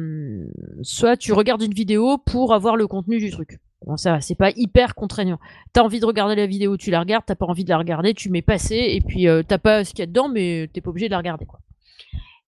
soit 0.81 1.17
tu 1.17 1.33
regardes 1.33 1.61
une 1.61 1.73
vidéo 1.73 2.17
pour 2.17 2.53
avoir 2.53 2.75
le 2.75 2.87
contenu 2.87 3.19
du 3.19 3.29
truc. 3.29 3.59
Bon, 3.85 3.95
ça 3.95 4.13
va, 4.13 4.21
c'est 4.21 4.35
pas 4.35 4.51
hyper 4.55 4.93
contraignant. 4.93 5.39
T'as 5.71 5.81
envie 5.81 6.01
de 6.01 6.05
regarder 6.05 6.35
la 6.35 6.45
vidéo, 6.45 6.75
tu 6.75 6.91
la 6.91 6.99
regardes, 6.99 7.23
t'as 7.25 7.35
pas 7.35 7.45
envie 7.45 7.63
de 7.63 7.69
la 7.69 7.77
regarder, 7.77 8.13
tu 8.13 8.29
mets 8.29 8.41
passer, 8.41 8.75
et 8.75 9.01
puis 9.01 9.27
euh, 9.27 9.41
t'as 9.41 9.57
pas 9.57 9.85
ce 9.85 9.91
qu'il 9.91 9.99
y 9.99 10.03
a 10.03 10.05
dedans, 10.05 10.27
mais 10.27 10.69
t'es 10.73 10.81
pas 10.81 10.89
obligé 10.89 11.07
de 11.07 11.11
la 11.11 11.17
regarder, 11.17 11.45
quoi. 11.45 11.59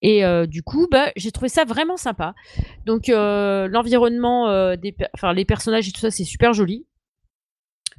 Et 0.01 0.25
euh, 0.25 0.45
du 0.45 0.61
coup, 0.61 0.87
bah, 0.91 1.11
j'ai 1.15 1.31
trouvé 1.31 1.47
ça 1.47 1.63
vraiment 1.63 1.95
sympa. 1.95 2.33
Donc, 2.85 3.07
euh, 3.07 3.67
l'environnement, 3.67 4.45
enfin, 5.13 5.31
les 5.33 5.45
personnages 5.45 5.87
et 5.87 5.91
tout 5.91 6.01
ça, 6.01 6.11
c'est 6.11 6.23
super 6.23 6.53
joli. 6.53 6.85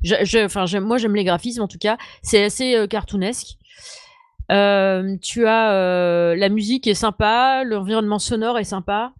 Je, 0.02 0.78
moi, 0.80 0.98
j'aime 0.98 1.14
les 1.14 1.24
graphismes 1.24 1.62
en 1.62 1.68
tout 1.68 1.78
cas. 1.78 1.96
C'est 2.22 2.42
assez 2.42 2.86
cartoonesque. 2.90 3.56
Tu 4.48 5.46
as 5.46 6.34
la 6.34 6.48
musique 6.48 6.88
est 6.88 6.94
sympa, 6.94 7.62
l'environnement 7.64 8.18
sonore 8.18 8.58
est 8.58 8.64
sympa. 8.64 9.14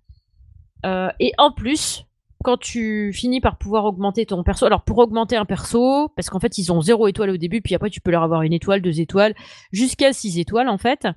Et 0.85 1.33
en 1.38 1.53
plus, 1.53 2.05
quand 2.43 2.59
tu 2.59 3.13
finis 3.13 3.41
par 3.41 3.59
pouvoir 3.59 3.85
augmenter 3.85 4.27
ton 4.27 4.43
perso, 4.43 4.67
alors 4.67 4.85
pour 4.85 4.99
augmenter 4.99 5.37
un 5.37 5.45
perso, 5.45 6.09
parce 6.17 6.31
qu'en 6.31 6.41
fait 6.41 6.59
ils 6.59 6.73
ont 6.73 6.81
zéro 6.81 7.09
étoile 7.09 7.31
au 7.31 7.37
début, 7.37 7.61
puis 7.61 7.75
après 7.75 7.91
tu 7.91 8.01
peux 8.01 8.11
leur 8.11 8.23
avoir 8.23 8.43
une 8.43 8.53
étoile, 8.53 8.83
deux 8.83 9.01
étoiles, 9.01 9.35
jusqu'à 9.73 10.13
six 10.13 10.39
étoiles 10.39 10.69
en 10.69 10.79
fait. 10.79 11.09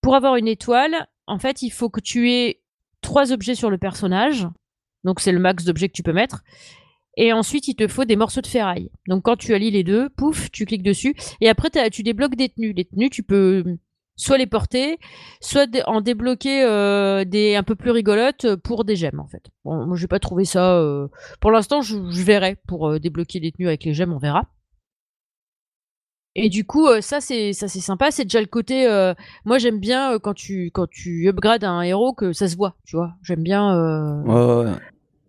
Pour 0.00 0.14
avoir 0.14 0.36
une 0.36 0.48
étoile, 0.48 1.06
en 1.26 1.38
fait 1.38 1.62
il 1.62 1.70
faut 1.70 1.88
que 1.88 2.00
tu 2.00 2.30
aies 2.30 2.60
trois 3.00 3.32
objets 3.32 3.54
sur 3.54 3.70
le 3.70 3.78
personnage, 3.78 4.46
donc 5.04 5.20
c'est 5.20 5.32
le 5.32 5.38
max 5.38 5.64
d'objets 5.64 5.88
que 5.88 5.94
tu 5.94 6.02
peux 6.02 6.12
mettre. 6.12 6.42
Et 7.16 7.32
ensuite, 7.32 7.68
il 7.68 7.76
te 7.76 7.86
faut 7.86 8.04
des 8.04 8.16
morceaux 8.16 8.40
de 8.40 8.46
ferraille. 8.48 8.90
Donc, 9.06 9.22
quand 9.22 9.36
tu 9.36 9.54
allies 9.54 9.70
les 9.70 9.84
deux, 9.84 10.08
pouf, 10.08 10.50
tu 10.50 10.64
cliques 10.64 10.82
dessus. 10.82 11.14
Et 11.40 11.48
après, 11.48 11.70
tu 11.90 12.02
débloques 12.02 12.34
des 12.34 12.48
tenues. 12.48 12.72
Les 12.72 12.84
tenues, 12.84 13.10
tu 13.10 13.22
peux 13.22 13.76
soit 14.16 14.38
les 14.38 14.46
porter, 14.46 14.98
soit 15.40 15.68
en 15.86 16.00
débloquer 16.00 16.62
euh, 16.64 17.24
des 17.24 17.56
un 17.56 17.62
peu 17.62 17.74
plus 17.74 17.90
rigolotes 17.90 18.54
pour 18.56 18.84
des 18.84 18.96
gemmes, 18.96 19.20
en 19.20 19.26
fait. 19.28 19.44
Bon, 19.64 19.86
moi, 19.86 19.96
j'ai 19.96 20.06
pas 20.08 20.18
trouvé 20.20 20.44
ça. 20.44 20.76
euh, 20.76 21.08
Pour 21.40 21.50
l'instant, 21.50 21.82
je, 21.82 21.96
je 22.10 22.22
verrai 22.22 22.56
pour 22.66 22.88
euh, 22.90 22.98
débloquer 23.00 23.40
les 23.40 23.52
tenues 23.52 23.68
avec 23.68 23.84
les 23.84 23.94
gemmes, 23.94 24.12
on 24.12 24.18
verra. 24.18 24.46
Et 26.36 26.48
du 26.48 26.64
coup, 26.64 26.88
ça 27.00 27.20
c'est 27.20 27.52
ça 27.52 27.68
c'est 27.68 27.78
sympa. 27.80 28.10
C'est 28.10 28.24
déjà 28.24 28.40
le 28.40 28.46
côté. 28.48 28.86
Moi, 29.44 29.58
j'aime 29.58 29.78
bien 29.78 30.18
quand 30.18 30.34
tu 30.34 30.72
quand 30.72 30.88
tu 30.90 31.28
upgrades 31.28 31.62
un 31.62 31.82
héros 31.82 32.12
que 32.12 32.32
ça 32.32 32.48
se 32.48 32.56
voit. 32.56 32.74
Tu 32.84 32.96
vois. 32.96 33.14
J'aime 33.22 33.42
bien. 33.44 34.22
Ouais, 34.24 34.34
ouais, 34.34 34.64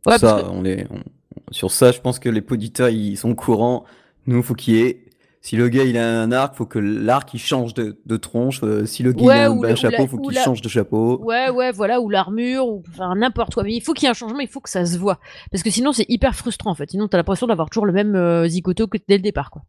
ouais. 0.08 0.17
Ça, 0.17 0.41
que- 0.41 0.50
on 0.50 0.65
est, 0.65 0.88
on- 0.89 1.04
sur 1.52 1.69
ça, 1.69 1.91
je 1.91 2.02
pense 2.02 2.17
que 2.17 2.28
les 2.30 2.43
auditeurs, 2.50 2.89
ils 2.89 3.17
sont 3.17 3.36
courants. 3.36 3.86
Nous, 4.26 4.41
faut 4.41 4.56
qu'il 4.56 4.74
y 4.76 4.82
ait. 4.82 5.05
Si 5.45 5.58
le 5.58 5.69
gars 5.69 5.84
il 5.84 5.95
a 5.95 6.21
un 6.21 6.31
arc, 6.31 6.55
faut 6.55 6.65
que 6.65 6.79
l'arc 6.79 7.31
il 7.36 7.38
change 7.39 7.75
de, 7.75 8.01
de 8.03 8.17
tronche. 8.17 8.62
Euh, 8.63 8.88
si 8.88 9.03
le 9.03 9.12
gars 9.13 9.23
Ouais, 9.23 9.36
il 9.38 9.41
a 9.41 9.67
un 9.67 9.69
le- 9.69 9.75
chapeau, 9.75 10.01
la- 10.01 10.08
faut 10.08 10.17
qu'il 10.17 10.34
la- 10.34 10.43
change 10.43 10.60
de 10.63 10.69
chapeau. 10.69 11.19
Ouais, 11.23 11.51
ouais, 11.51 11.71
voilà, 11.71 12.01
ou 12.01 12.10
l'armure, 12.10 12.67
ou 12.67 12.81
enfin 12.89 13.13
n'importe 13.13 13.53
quoi. 13.53 13.62
Mais 13.62 13.75
il 13.75 13.81
faut 13.81 13.93
qu'il 13.93 14.05
y 14.05 14.08
ait 14.08 14.10
un 14.10 14.15
changement, 14.15 14.39
il 14.39 14.47
faut 14.47 14.60
que 14.60 14.71
ça 14.71 14.84
se 14.88 14.97
voit. 14.97 15.19
Parce 15.51 15.62
que 15.62 15.69
sinon, 15.69 15.91
c'est 15.91 16.08
hyper 16.10 16.34
frustrant 16.34 16.71
en 16.71 16.73
fait. 16.73 16.89
Sinon, 16.89 17.08
t'as 17.08 17.17
l'impression 17.17 17.45
d'avoir 17.45 17.69
toujours 17.69 17.86
le 17.86 17.93
même 17.93 18.15
euh, 18.15 18.47
que 18.47 18.97
dès 19.08 19.17
le 19.17 19.21
départ, 19.21 19.51
quoi. 19.51 19.62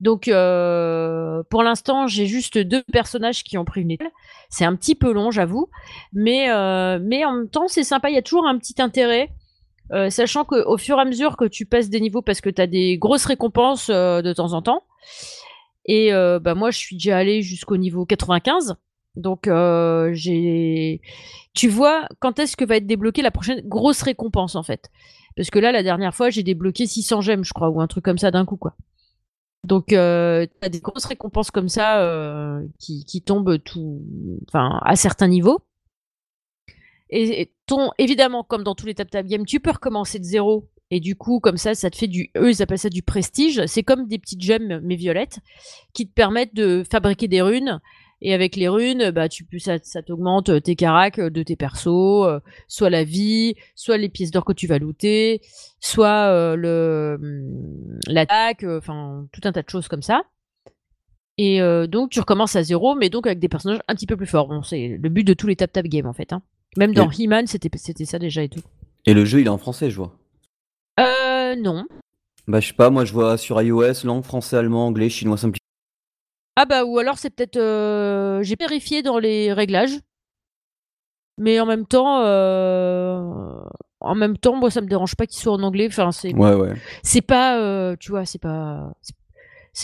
Donc, 0.00 0.28
euh, 0.28 1.42
pour 1.48 1.62
l'instant, 1.62 2.06
j'ai 2.06 2.26
juste 2.26 2.58
deux 2.58 2.82
personnages 2.92 3.44
qui 3.44 3.56
ont 3.56 3.64
pris 3.64 3.80
une 3.80 3.92
étoile. 3.92 4.10
C'est 4.50 4.66
un 4.66 4.76
petit 4.76 4.94
peu 4.94 5.10
long, 5.10 5.30
j'avoue. 5.30 5.68
Mais, 6.12 6.50
euh, 6.50 6.98
mais 7.02 7.24
en 7.24 7.32
même 7.32 7.48
temps, 7.48 7.66
c'est 7.66 7.82
sympa. 7.82 8.10
Il 8.10 8.14
y 8.14 8.18
a 8.18 8.22
toujours 8.22 8.46
un 8.46 8.58
petit 8.58 8.74
intérêt. 8.82 9.30
Euh, 9.92 10.10
sachant 10.10 10.44
qu'au 10.44 10.76
fur 10.76 10.98
et 10.98 11.00
à 11.00 11.04
mesure 11.04 11.36
que 11.36 11.44
tu 11.44 11.66
passes 11.66 11.88
des 11.88 12.00
niveaux, 12.00 12.22
parce 12.22 12.40
que 12.40 12.50
tu 12.50 12.60
as 12.60 12.66
des 12.66 12.98
grosses 12.98 13.24
récompenses 13.24 13.88
de 13.88 14.32
temps 14.32 14.52
en 14.52 14.62
temps. 14.62 14.82
Et 15.86 16.10
bah, 16.12 16.54
moi, 16.54 16.70
je 16.70 16.78
suis 16.78 16.96
déjà 16.96 17.18
allé 17.18 17.42
jusqu'au 17.42 17.76
niveau 17.76 18.04
95. 18.04 18.76
Donc, 19.14 19.48
j'ai. 20.12 21.00
Tu 21.54 21.68
vois 21.68 22.06
quand 22.18 22.38
est-ce 22.38 22.56
que 22.56 22.64
va 22.64 22.76
être 22.76 22.86
débloquée 22.86 23.22
la 23.22 23.30
prochaine 23.30 23.62
grosse 23.66 24.02
récompense, 24.02 24.56
en 24.56 24.62
fait? 24.62 24.90
Parce 25.36 25.50
que 25.50 25.58
là, 25.58 25.70
la 25.70 25.82
dernière 25.82 26.14
fois, 26.14 26.30
j'ai 26.30 26.42
débloqué 26.42 26.86
600 26.86 27.20
gemmes, 27.20 27.44
je 27.44 27.52
crois, 27.52 27.68
ou 27.68 27.80
un 27.80 27.86
truc 27.86 28.04
comme 28.04 28.18
ça 28.18 28.30
d'un 28.30 28.46
coup, 28.46 28.56
quoi. 28.56 28.74
Donc, 29.64 29.92
euh, 29.92 30.46
tu 30.46 30.66
as 30.66 30.68
des 30.70 30.80
grosses 30.80 31.04
récompenses 31.04 31.50
comme 31.50 31.68
ça 31.68 32.00
euh, 32.00 32.64
qui, 32.78 33.04
qui, 33.04 33.20
tombent 33.20 33.58
tout, 33.62 34.02
enfin, 34.48 34.80
à 34.82 34.96
certains 34.96 35.28
niveaux. 35.28 35.60
Et, 37.10 37.50
évidemment, 37.98 38.42
comme 38.42 38.64
dans 38.64 38.74
tous 38.74 38.86
les 38.86 38.94
tap 38.94 39.10
tap 39.10 39.26
games, 39.26 39.46
tu 39.46 39.60
peux 39.60 39.70
recommencer 39.70 40.18
de 40.18 40.24
zéro. 40.24 40.68
Et 40.90 41.00
du 41.00 41.16
coup, 41.16 41.40
comme 41.40 41.56
ça, 41.56 41.74
ça 41.74 41.90
te 41.90 41.96
fait 41.96 42.06
du. 42.06 42.30
Eux, 42.36 42.50
ils 42.50 42.62
appellent 42.62 42.90
du 42.90 43.02
prestige. 43.02 43.66
C'est 43.66 43.82
comme 43.82 44.06
des 44.06 44.18
petites 44.18 44.42
gemmes, 44.42 44.80
mais 44.84 44.94
violettes, 44.94 45.40
qui 45.92 46.06
te 46.06 46.12
permettent 46.12 46.54
de 46.54 46.84
fabriquer 46.88 47.26
des 47.26 47.42
runes 47.42 47.80
et 48.22 48.32
avec 48.32 48.56
les 48.56 48.68
runes, 48.68 49.10
bah, 49.10 49.28
tu 49.28 49.46
ça, 49.58 49.78
ça 49.82 50.02
t'augmente 50.02 50.48
euh, 50.48 50.60
tes 50.60 50.74
caracs 50.74 51.18
euh, 51.18 51.30
de 51.30 51.42
tes 51.42 51.56
persos, 51.56 52.24
euh, 52.24 52.40
soit 52.66 52.88
la 52.88 53.04
vie, 53.04 53.56
soit 53.74 53.98
les 53.98 54.08
pièces 54.08 54.30
d'or 54.30 54.44
que 54.44 54.54
tu 54.54 54.66
vas 54.66 54.78
looter, 54.78 55.42
soit 55.80 56.56
le 56.56 57.18
hum, 57.20 57.98
l'attaque, 58.08 58.64
enfin 58.64 59.26
tout 59.32 59.42
un 59.44 59.52
tas 59.52 59.62
de 59.62 59.68
choses 59.68 59.88
comme 59.88 60.02
ça. 60.02 60.22
Et 61.38 61.60
donc 61.88 62.10
tu 62.10 62.20
recommences 62.20 62.56
à 62.56 62.62
zéro, 62.62 62.94
mais 62.94 63.10
donc 63.10 63.26
avec 63.26 63.38
des 63.38 63.48
personnages 63.48 63.80
un 63.88 63.94
petit 63.94 64.06
peu 64.06 64.16
plus 64.16 64.26
forts. 64.26 64.64
C'est 64.64 64.96
le 64.98 65.08
but 65.10 65.22
de 65.22 65.34
tous 65.34 65.46
les 65.46 65.56
tap 65.56 65.70
tap 65.70 65.84
games 65.84 66.06
en 66.06 66.14
fait. 66.14 66.32
Hein. 66.32 66.42
Même 66.76 66.94
dans 66.94 67.10
He-Man, 67.10 67.46
c'était 67.46 67.70
c'était 67.76 68.04
ça 68.04 68.18
déjà 68.18 68.42
et 68.42 68.48
tout. 68.48 68.62
Et 69.06 69.14
le 69.14 69.24
jeu, 69.24 69.40
il 69.40 69.46
est 69.46 69.50
en 69.50 69.58
français, 69.58 69.90
je 69.90 69.96
vois. 69.96 70.12
Euh, 71.00 71.56
non. 71.56 71.84
Bah 72.48 72.60
je 72.60 72.68
sais 72.68 72.74
pas, 72.74 72.90
moi 72.90 73.04
je 73.04 73.12
vois 73.12 73.36
sur 73.38 73.60
iOS 73.60 74.04
langue 74.04 74.24
français, 74.24 74.56
allemand, 74.56 74.86
anglais, 74.86 75.08
chinois 75.08 75.36
simplifié. 75.36 75.62
Ah 76.56 76.64
bah 76.64 76.84
ou 76.84 76.98
alors 76.98 77.18
c'est 77.18 77.30
peut-être 77.30 77.56
euh, 77.56 78.42
j'ai 78.42 78.56
vérifié 78.58 79.02
dans 79.02 79.18
les 79.18 79.52
réglages. 79.52 79.98
Mais 81.38 81.60
en 81.60 81.66
même 81.66 81.84
temps 81.86 82.22
euh, 82.24 83.60
en 84.00 84.14
même 84.14 84.38
temps 84.38 84.56
moi 84.56 84.70
ça 84.70 84.80
me 84.80 84.86
dérange 84.86 85.16
pas 85.16 85.26
qu'il 85.26 85.38
soit 85.38 85.52
en 85.52 85.62
anglais 85.62 85.86
enfin 85.86 86.10
c'est 86.12 86.34
Ouais 86.34 86.54
ouais. 86.54 86.72
c'est 87.02 87.20
pas 87.20 87.60
euh, 87.60 87.94
tu 88.00 88.10
vois 88.10 88.24
c'est 88.24 88.40
pas 88.40 88.94
c'est 89.02 89.14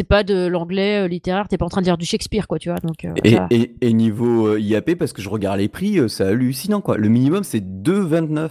pas 0.05 0.23
de 0.23 0.47
l'anglais 0.47 1.07
littéraire 1.09 1.49
t'es 1.49 1.59
pas 1.59 1.67
en 1.67 1.69
train 1.69 1.81
de 1.81 1.85
dire 1.85 1.99
du 1.99 2.07
Shakespeare 2.07 2.49
quoi 2.49 2.59
tu 2.59 2.71
vois 2.71 2.79
donc 2.79 3.07
Et, 3.25 3.37
et, 3.51 3.75
et 3.81 3.93
niveau 3.93 4.57
IAP 4.57 4.95
parce 4.95 5.13
que 5.13 5.21
je 5.21 5.29
regarde 5.29 5.59
les 5.59 5.69
prix 5.69 5.99
c'est 6.09 6.25
hallucinant 6.25 6.81
quoi. 6.81 6.97
Le 6.97 7.09
minimum 7.09 7.45
c'est 7.45 7.61
2,29. 7.61 8.51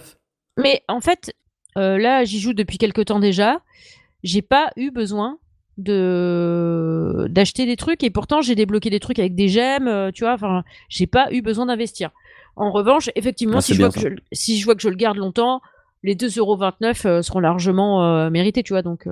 mais 0.58 0.82
en 0.88 1.00
fait 1.00 1.34
là 1.76 2.24
j'y 2.24 2.40
joue 2.40 2.52
depuis 2.52 2.78
quelque 2.78 3.02
temps 3.02 3.18
déjà. 3.18 3.60
J'ai 4.22 4.42
pas 4.42 4.70
eu 4.76 4.92
besoin 4.92 5.38
de 5.78 7.26
d'acheter 7.30 7.66
des 7.66 7.76
trucs 7.76 8.04
et 8.04 8.10
pourtant 8.10 8.40
j'ai 8.42 8.54
débloqué 8.54 8.90
des 8.90 9.00
trucs 9.00 9.18
avec 9.18 9.34
des 9.34 9.48
gemmes 9.48 9.88
euh, 9.88 10.10
tu 10.12 10.24
vois 10.24 10.34
enfin 10.34 10.64
j'ai 10.88 11.06
pas 11.06 11.32
eu 11.32 11.42
besoin 11.42 11.66
d'investir. 11.66 12.10
En 12.56 12.70
revanche 12.70 13.10
effectivement 13.14 13.58
ah, 13.58 13.62
si, 13.62 13.74
je 13.74 13.80
vois 13.82 13.90
que 13.90 14.00
je, 14.00 14.08
si 14.32 14.58
je 14.58 14.64
vois 14.64 14.74
que 14.74 14.82
je 14.82 14.88
le 14.88 14.96
garde 14.96 15.16
longtemps 15.16 15.60
les 16.02 16.14
2,29€ 16.14 17.06
euh, 17.06 17.22
seront 17.22 17.40
largement 17.40 18.04
euh, 18.04 18.30
mérités 18.30 18.62
tu 18.62 18.74
vois 18.74 18.82
donc 18.82 19.08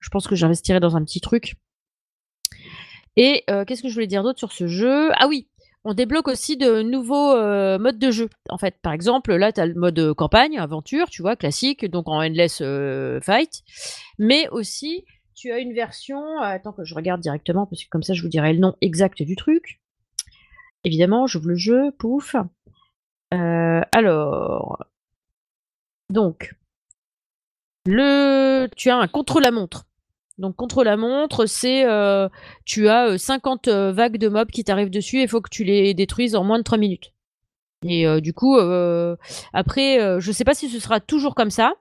je 0.00 0.08
pense 0.08 0.26
que 0.26 0.34
j'investirai 0.34 0.80
dans 0.80 0.96
un 0.96 1.04
petit 1.04 1.20
truc 1.20 1.54
et 3.22 3.44
qu'est-ce 3.66 3.82
que 3.82 3.88
je 3.88 3.94
voulais 3.94 4.06
dire 4.06 4.22
d'autre 4.22 4.38
sur 4.38 4.52
ce 4.52 4.66
jeu? 4.66 5.10
Ah 5.14 5.28
oui 5.28 5.46
on 5.82 5.94
débloque 5.94 6.28
aussi 6.28 6.58
de 6.58 6.82
nouveaux 6.82 7.34
modes 7.78 7.98
de 7.98 8.10
jeu. 8.10 8.28
En 8.50 8.58
fait, 8.58 8.74
par 8.82 8.92
exemple, 8.92 9.34
là, 9.34 9.50
tu 9.50 9.60
as 9.60 9.66
le 9.66 9.72
mode 9.74 10.12
campagne, 10.12 10.58
aventure, 10.58 11.08
tu 11.08 11.22
vois, 11.22 11.36
classique, 11.36 11.86
donc 11.86 12.06
en 12.06 12.22
endless 12.22 12.62
fight. 13.22 13.62
Mais 14.18 14.46
aussi, 14.50 15.06
tu 15.40 15.50
as 15.52 15.58
une 15.58 15.72
version. 15.72 16.20
Euh, 16.20 16.42
attends 16.42 16.72
que 16.72 16.84
je 16.84 16.94
regarde 16.94 17.22
directement, 17.22 17.64
parce 17.64 17.82
que 17.82 17.88
comme 17.88 18.02
ça, 18.02 18.12
je 18.12 18.20
vous 18.20 18.28
dirai 18.28 18.52
le 18.52 18.58
nom 18.58 18.74
exact 18.82 19.22
du 19.22 19.36
truc. 19.36 19.80
Évidemment, 20.84 21.26
j'ouvre 21.26 21.48
le 21.48 21.56
jeu, 21.56 21.92
pouf. 21.98 22.36
Euh, 23.32 23.80
alors. 23.92 24.84
Donc. 26.10 26.54
Le... 27.86 28.68
Tu 28.76 28.90
as 28.90 28.96
un 28.96 29.08
contre-la-montre. 29.08 29.86
Donc 30.40 30.56
contre 30.56 30.82
la 30.82 30.96
montre, 30.96 31.46
c'est 31.46 31.84
euh, 31.86 32.28
tu 32.64 32.88
as 32.88 33.16
50 33.16 33.68
vagues 33.68 34.18
de 34.18 34.28
mobs 34.28 34.50
qui 34.50 34.64
t'arrivent 34.64 34.90
dessus 34.90 35.18
et 35.18 35.22
il 35.22 35.28
faut 35.28 35.40
que 35.40 35.50
tu 35.50 35.62
les 35.62 35.94
détruises 35.94 36.34
en 36.34 36.42
moins 36.42 36.58
de 36.58 36.64
3 36.64 36.78
minutes. 36.78 37.12
Et 37.86 38.04
du 38.20 38.34
coup, 38.34 38.58
après, 39.54 40.20
je 40.20 40.32
sais 40.32 40.44
pas 40.44 40.54
si 40.54 40.68
ce 40.68 40.80
sera 40.80 41.00
toujours 41.00 41.34
comme 41.34 41.50
ça, 41.50 41.74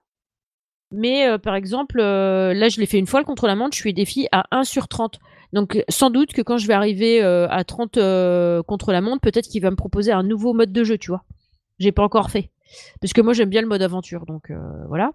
mais 0.91 1.27
euh, 1.27 1.37
par 1.37 1.55
exemple, 1.55 1.99
euh, 1.99 2.53
là, 2.53 2.69
je 2.69 2.79
l'ai 2.79 2.85
fait 2.85 2.97
une 2.97 3.05
fois 3.05 3.19
le 3.19 3.25
contre-la-montre, 3.25 3.75
je 3.75 3.81
suis 3.81 3.93
défi 3.93 4.27
à 4.31 4.45
1 4.51 4.63
sur 4.63 4.87
30. 4.87 5.19
Donc, 5.53 5.83
sans 5.89 6.09
doute 6.09 6.33
que 6.33 6.41
quand 6.41 6.57
je 6.57 6.67
vais 6.67 6.73
arriver 6.73 7.23
euh, 7.23 7.47
à 7.49 7.63
30 7.63 7.99
contre-la-montre, 8.65 9.21
peut-être 9.21 9.47
qu'il 9.47 9.61
va 9.61 9.71
me 9.71 9.75
proposer 9.75 10.11
un 10.11 10.23
nouveau 10.23 10.53
mode 10.53 10.71
de 10.71 10.83
jeu, 10.83 10.97
tu 10.97 11.11
vois. 11.11 11.23
J'ai 11.79 11.91
pas 11.91 12.03
encore 12.03 12.29
fait. 12.29 12.49
Parce 13.01 13.13
que 13.13 13.21
moi, 13.21 13.33
j'aime 13.33 13.49
bien 13.49 13.61
le 13.61 13.67
mode 13.67 13.81
aventure, 13.81 14.25
donc 14.25 14.51
voilà. 14.87 15.11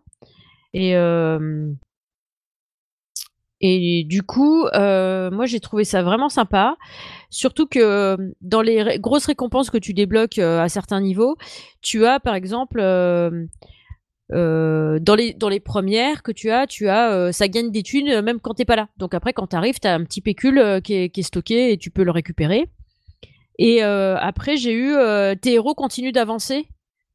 Et, 0.73 0.95
et 3.66 4.05
du 4.05 4.22
coup, 4.22 4.66
moi, 4.72 5.46
j'ai 5.46 5.61
trouvé 5.61 5.85
ça 5.85 6.03
vraiment 6.03 6.29
sympa. 6.29 6.77
Surtout 7.31 7.66
que 7.66 8.16
dans 8.40 8.62
les 8.62 8.98
grosses 8.98 9.27
récompenses 9.27 9.70
que 9.70 9.79
tu 9.79 9.94
débloques 9.94 10.38
à 10.38 10.68
certains 10.68 11.00
niveaux, 11.00 11.37
tu 11.81 12.05
as 12.07 12.20
par 12.20 12.35
exemple 12.35 12.81
euh, 14.33 14.98
dans 15.00 15.14
les 15.16 15.61
premières 15.61 16.22
que 16.22 16.33
tu 16.33 16.50
as, 16.50 16.66
tu 16.66 16.88
as 16.88 17.12
euh, 17.12 17.31
ça 17.31 17.46
gagne 17.46 17.70
des 17.70 17.83
thunes 17.83 18.09
euh, 18.09 18.22
même 18.22 18.40
quand 18.40 18.55
t'es 18.55 18.64
pas 18.64 18.77
là. 18.77 18.88
Donc 18.96 19.12
après 19.12 19.35
quand 19.35 19.48
t'arrives, 19.48 19.79
t'as 19.79 19.94
un 19.94 20.03
petit 20.05 20.22
pécule 20.22 20.81
qui 20.83 20.94
est, 20.94 21.11
qui, 21.11 21.20
est, 21.20 21.24
stocké 21.24 21.72
et 21.72 21.77
tu 21.79 21.90
peux 21.90 22.05
le 22.05 22.11
récupérer. 22.11 22.64
Et 23.59 23.83
après 23.83 24.57
j'ai 24.57 24.72
eu 24.72 24.96
tes 25.40 25.53
héros 25.53 25.74
continuent 25.74 26.12
d'avancer 26.12 26.66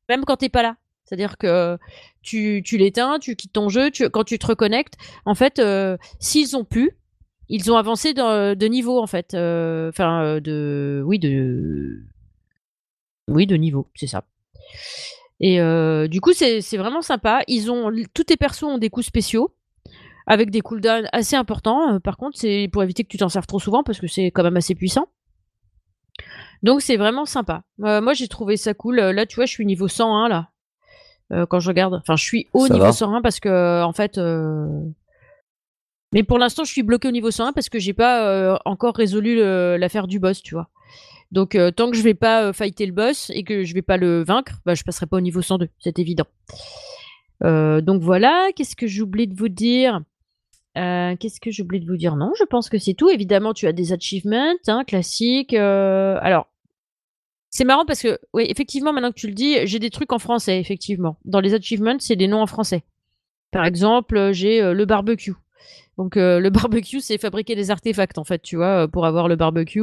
même 0.07 0.23
quand 0.23 0.37
t'es 0.37 0.49
pas 0.49 0.63
là. 0.63 0.75
C'est-à-dire 1.09 1.37
que 1.37 1.77
tu, 2.21 2.61
tu 2.63 2.77
l'éteins, 2.77 3.17
tu 3.19 3.35
quittes 3.35 3.53
ton 3.53 3.67
jeu, 3.69 3.89
quand 4.11 4.23
tu 4.23 4.37
te 4.37 4.45
reconnectes, 4.45 4.93
en 5.25 5.33
fait, 5.33 5.61
s'ils 6.19 6.55
ont 6.55 6.65
pu, 6.65 6.91
ils 7.49 7.71
ont 7.71 7.77
avancé 7.77 8.13
de, 8.13 8.67
niveau 8.67 9.01
en 9.01 9.07
fait. 9.07 9.33
Enfin 9.33 10.39
de 10.39 11.01
oui 11.03 11.17
de 11.17 12.03
oui 13.27 13.47
de 13.47 13.55
niveau, 13.55 13.89
c'est 13.95 14.07
ça. 14.07 14.23
Et 15.39 15.61
euh, 15.61 16.07
du 16.07 16.21
coup, 16.21 16.33
c'est 16.33 16.77
vraiment 16.77 17.01
sympa. 17.01 17.41
Ils 17.47 17.71
ont 17.71 17.91
tous 18.13 18.25
tes 18.25 18.37
persos 18.37 18.63
ont 18.63 18.77
des 18.77 18.89
coups 18.89 19.05
spéciaux 19.05 19.55
avec 20.27 20.51
des 20.51 20.61
cooldowns 20.61 21.07
assez 21.11 21.35
importants. 21.35 21.93
Euh, 21.93 21.99
par 21.99 22.17
contre, 22.17 22.37
c'est 22.37 22.69
pour 22.71 22.83
éviter 22.83 23.03
que 23.03 23.09
tu 23.09 23.17
t'en 23.17 23.29
serves 23.29 23.47
trop 23.47 23.59
souvent 23.59 23.83
parce 23.83 23.99
que 23.99 24.07
c'est 24.07 24.27
quand 24.27 24.43
même 24.43 24.57
assez 24.57 24.75
puissant. 24.75 25.07
Donc 26.61 26.81
c'est 26.81 26.97
vraiment 26.97 27.25
sympa. 27.25 27.63
Euh, 27.83 28.01
moi, 28.01 28.13
j'ai 28.13 28.27
trouvé 28.27 28.57
ça 28.57 28.73
cool. 28.73 28.97
Là, 28.97 29.25
tu 29.25 29.35
vois, 29.37 29.45
je 29.45 29.51
suis 29.51 29.65
niveau 29.65 29.87
101 29.87 30.27
là. 30.27 30.49
Quand 31.49 31.59
je 31.59 31.67
regarde, 31.67 31.95
enfin, 31.95 32.15
je 32.15 32.23
suis 32.23 32.47
au 32.53 32.67
niveau 32.67 32.91
101 32.91 33.21
parce 33.21 33.39
que 33.39 33.83
en 33.83 33.93
fait. 33.93 34.19
Mais 36.11 36.23
pour 36.23 36.39
l'instant, 36.39 36.63
je 36.63 36.71
suis 36.71 36.81
bloqué 36.81 37.07
au 37.07 37.11
niveau 37.11 37.29
101 37.29 37.53
parce 37.53 37.69
que 37.69 37.77
j'ai 37.77 37.93
pas 37.93 38.59
encore 38.65 38.95
résolu 38.95 39.37
l'affaire 39.77 40.07
du 40.07 40.19
boss, 40.19 40.41
tu 40.41 40.55
vois. 40.55 40.69
Donc 41.31 41.55
euh, 41.55 41.71
tant 41.71 41.91
que 41.91 41.97
je 41.97 42.01
vais 42.01 42.15
pas 42.15 42.43
euh, 42.45 42.53
fighter 42.53 42.85
le 42.85 42.91
boss 42.91 43.31
et 43.33 43.43
que 43.43 43.63
je 43.63 43.73
vais 43.73 43.81
pas 43.81 43.97
le 43.97 44.23
vaincre, 44.23 44.53
bah, 44.65 44.73
je 44.73 44.83
passerai 44.83 45.05
pas 45.05 45.17
au 45.17 45.21
niveau 45.21 45.41
102, 45.41 45.69
c'est 45.79 45.99
évident. 45.99 46.25
Euh, 47.43 47.81
donc 47.81 48.01
voilà, 48.01 48.49
qu'est-ce 48.55 48.75
que 48.75 48.87
j'oublie 48.87 49.27
de 49.27 49.35
vous 49.35 49.49
dire? 49.49 50.01
Qu'est-ce 50.75 51.41
que 51.41 51.51
j'oublie 51.51 51.81
de 51.81 51.85
vous 51.85 51.97
dire? 51.97 52.15
Non, 52.15 52.31
je 52.39 52.45
pense 52.45 52.69
que 52.69 52.77
c'est 52.77 52.93
tout. 52.93 53.09
Évidemment, 53.09 53.53
tu 53.53 53.67
as 53.67 53.73
des 53.73 53.91
achievements 53.91 54.53
hein, 54.67 54.83
classiques. 54.85 55.53
alors, 55.53 56.47
c'est 57.49 57.63
marrant 57.63 57.85
parce 57.85 58.01
que, 58.01 58.19
oui, 58.33 58.45
effectivement, 58.47 58.93
maintenant 58.93 59.11
que 59.11 59.19
tu 59.19 59.27
le 59.27 59.33
dis, 59.33 59.65
j'ai 59.65 59.79
des 59.79 59.89
trucs 59.89 60.13
en 60.13 60.19
français, 60.19 60.59
effectivement. 60.59 61.17
Dans 61.25 61.39
les 61.39 61.53
achievements, 61.53 61.97
c'est 61.99 62.15
des 62.15 62.27
noms 62.27 62.41
en 62.41 62.47
français. 62.47 62.83
Par 63.51 63.65
exemple, 63.65 64.31
j'ai 64.33 64.61
le 64.61 64.85
barbecue. 64.85 65.33
Donc 65.97 66.15
le 66.15 66.49
barbecue, 66.49 67.01
c'est 67.01 67.17
fabriquer 67.17 67.55
des 67.55 67.71
artefacts 67.71 68.17
en 68.17 68.23
fait, 68.23 68.41
tu 68.41 68.55
vois, 68.55 68.87
pour 68.87 69.05
avoir 69.05 69.27
le 69.27 69.35
barbecue. 69.35 69.81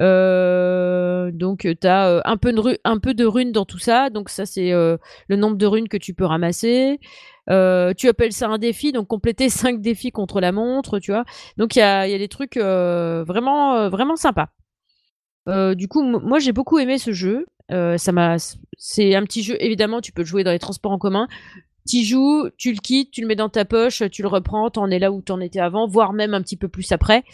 Euh, 0.00 1.30
donc 1.32 1.60
tu 1.80 1.86
as 1.86 2.22
un, 2.24 2.36
peu 2.36 2.52
de 2.52 3.24
runes 3.24 3.52
dans 3.52 3.64
tout 3.64 3.78
ça. 3.78 4.10
Donc 4.10 4.28
ça 4.28 4.46
c'est 4.46 4.70
le 4.70 5.36
nombre 5.36 5.56
de 5.56 5.66
runes 5.66 5.88
que 5.88 5.96
tu 5.96 6.14
peux 6.14 6.24
ramasser. 6.24 7.00
tu 7.48 8.08
appelles 8.08 8.32
ça 8.32 8.48
un 8.48 8.58
défi, 8.58 8.92
donc 8.92 9.08
compléter 9.08 9.48
5 9.48 9.80
défis 9.80 10.12
contre 10.12 10.40
la 10.40 10.52
montre, 10.52 10.98
tu 10.98 11.12
vois. 11.12 11.24
Donc 11.56 11.76
il 11.76 11.80
y 11.80 11.82
a, 11.82 12.06
y 12.06 12.14
a, 12.14 12.18
des 12.18 12.28
trucs 12.28 12.56
vraiment, 12.56 13.88
vraiment 13.88 14.16
sympas. 14.16 14.50
Du 15.46 15.88
coup, 15.88 16.02
moi 16.02 16.38
j'ai 16.38 16.52
beaucoup 16.52 16.78
aimé 16.78 16.98
ce 16.98 17.12
jeu. 17.12 17.46
ça 17.70 18.12
m'a, 18.12 18.36
c'est 18.78 19.14
un 19.14 19.22
petit 19.24 19.42
jeu. 19.42 19.56
Évidemment, 19.60 20.00
tu 20.00 20.12
peux 20.12 20.22
le 20.22 20.26
jouer 20.26 20.44
dans 20.44 20.52
les 20.52 20.58
transports 20.58 20.92
en 20.92 20.98
commun. 20.98 21.28
tu 21.88 22.02
joues, 22.02 22.48
tu 22.56 22.72
le 22.72 22.78
quittes, 22.78 23.10
tu 23.10 23.20
le 23.20 23.26
mets 23.26 23.36
dans 23.36 23.48
ta 23.48 23.64
poche, 23.64 24.02
tu 24.10 24.22
le 24.22 24.28
reprends, 24.28 24.70
t'en 24.70 24.90
es 24.90 24.98
là 24.98 25.12
où 25.12 25.20
t'en 25.20 25.40
étais 25.40 25.60
avant, 25.60 25.86
voire 25.86 26.12
même 26.12 26.34
un 26.34 26.42
petit 26.42 26.56
peu 26.56 26.68
plus 26.68 26.90
après. 26.92 27.24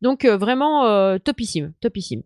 Donc 0.00 0.24
vraiment 0.24 1.18
topissime, 1.20 1.72
topissime. 1.80 2.22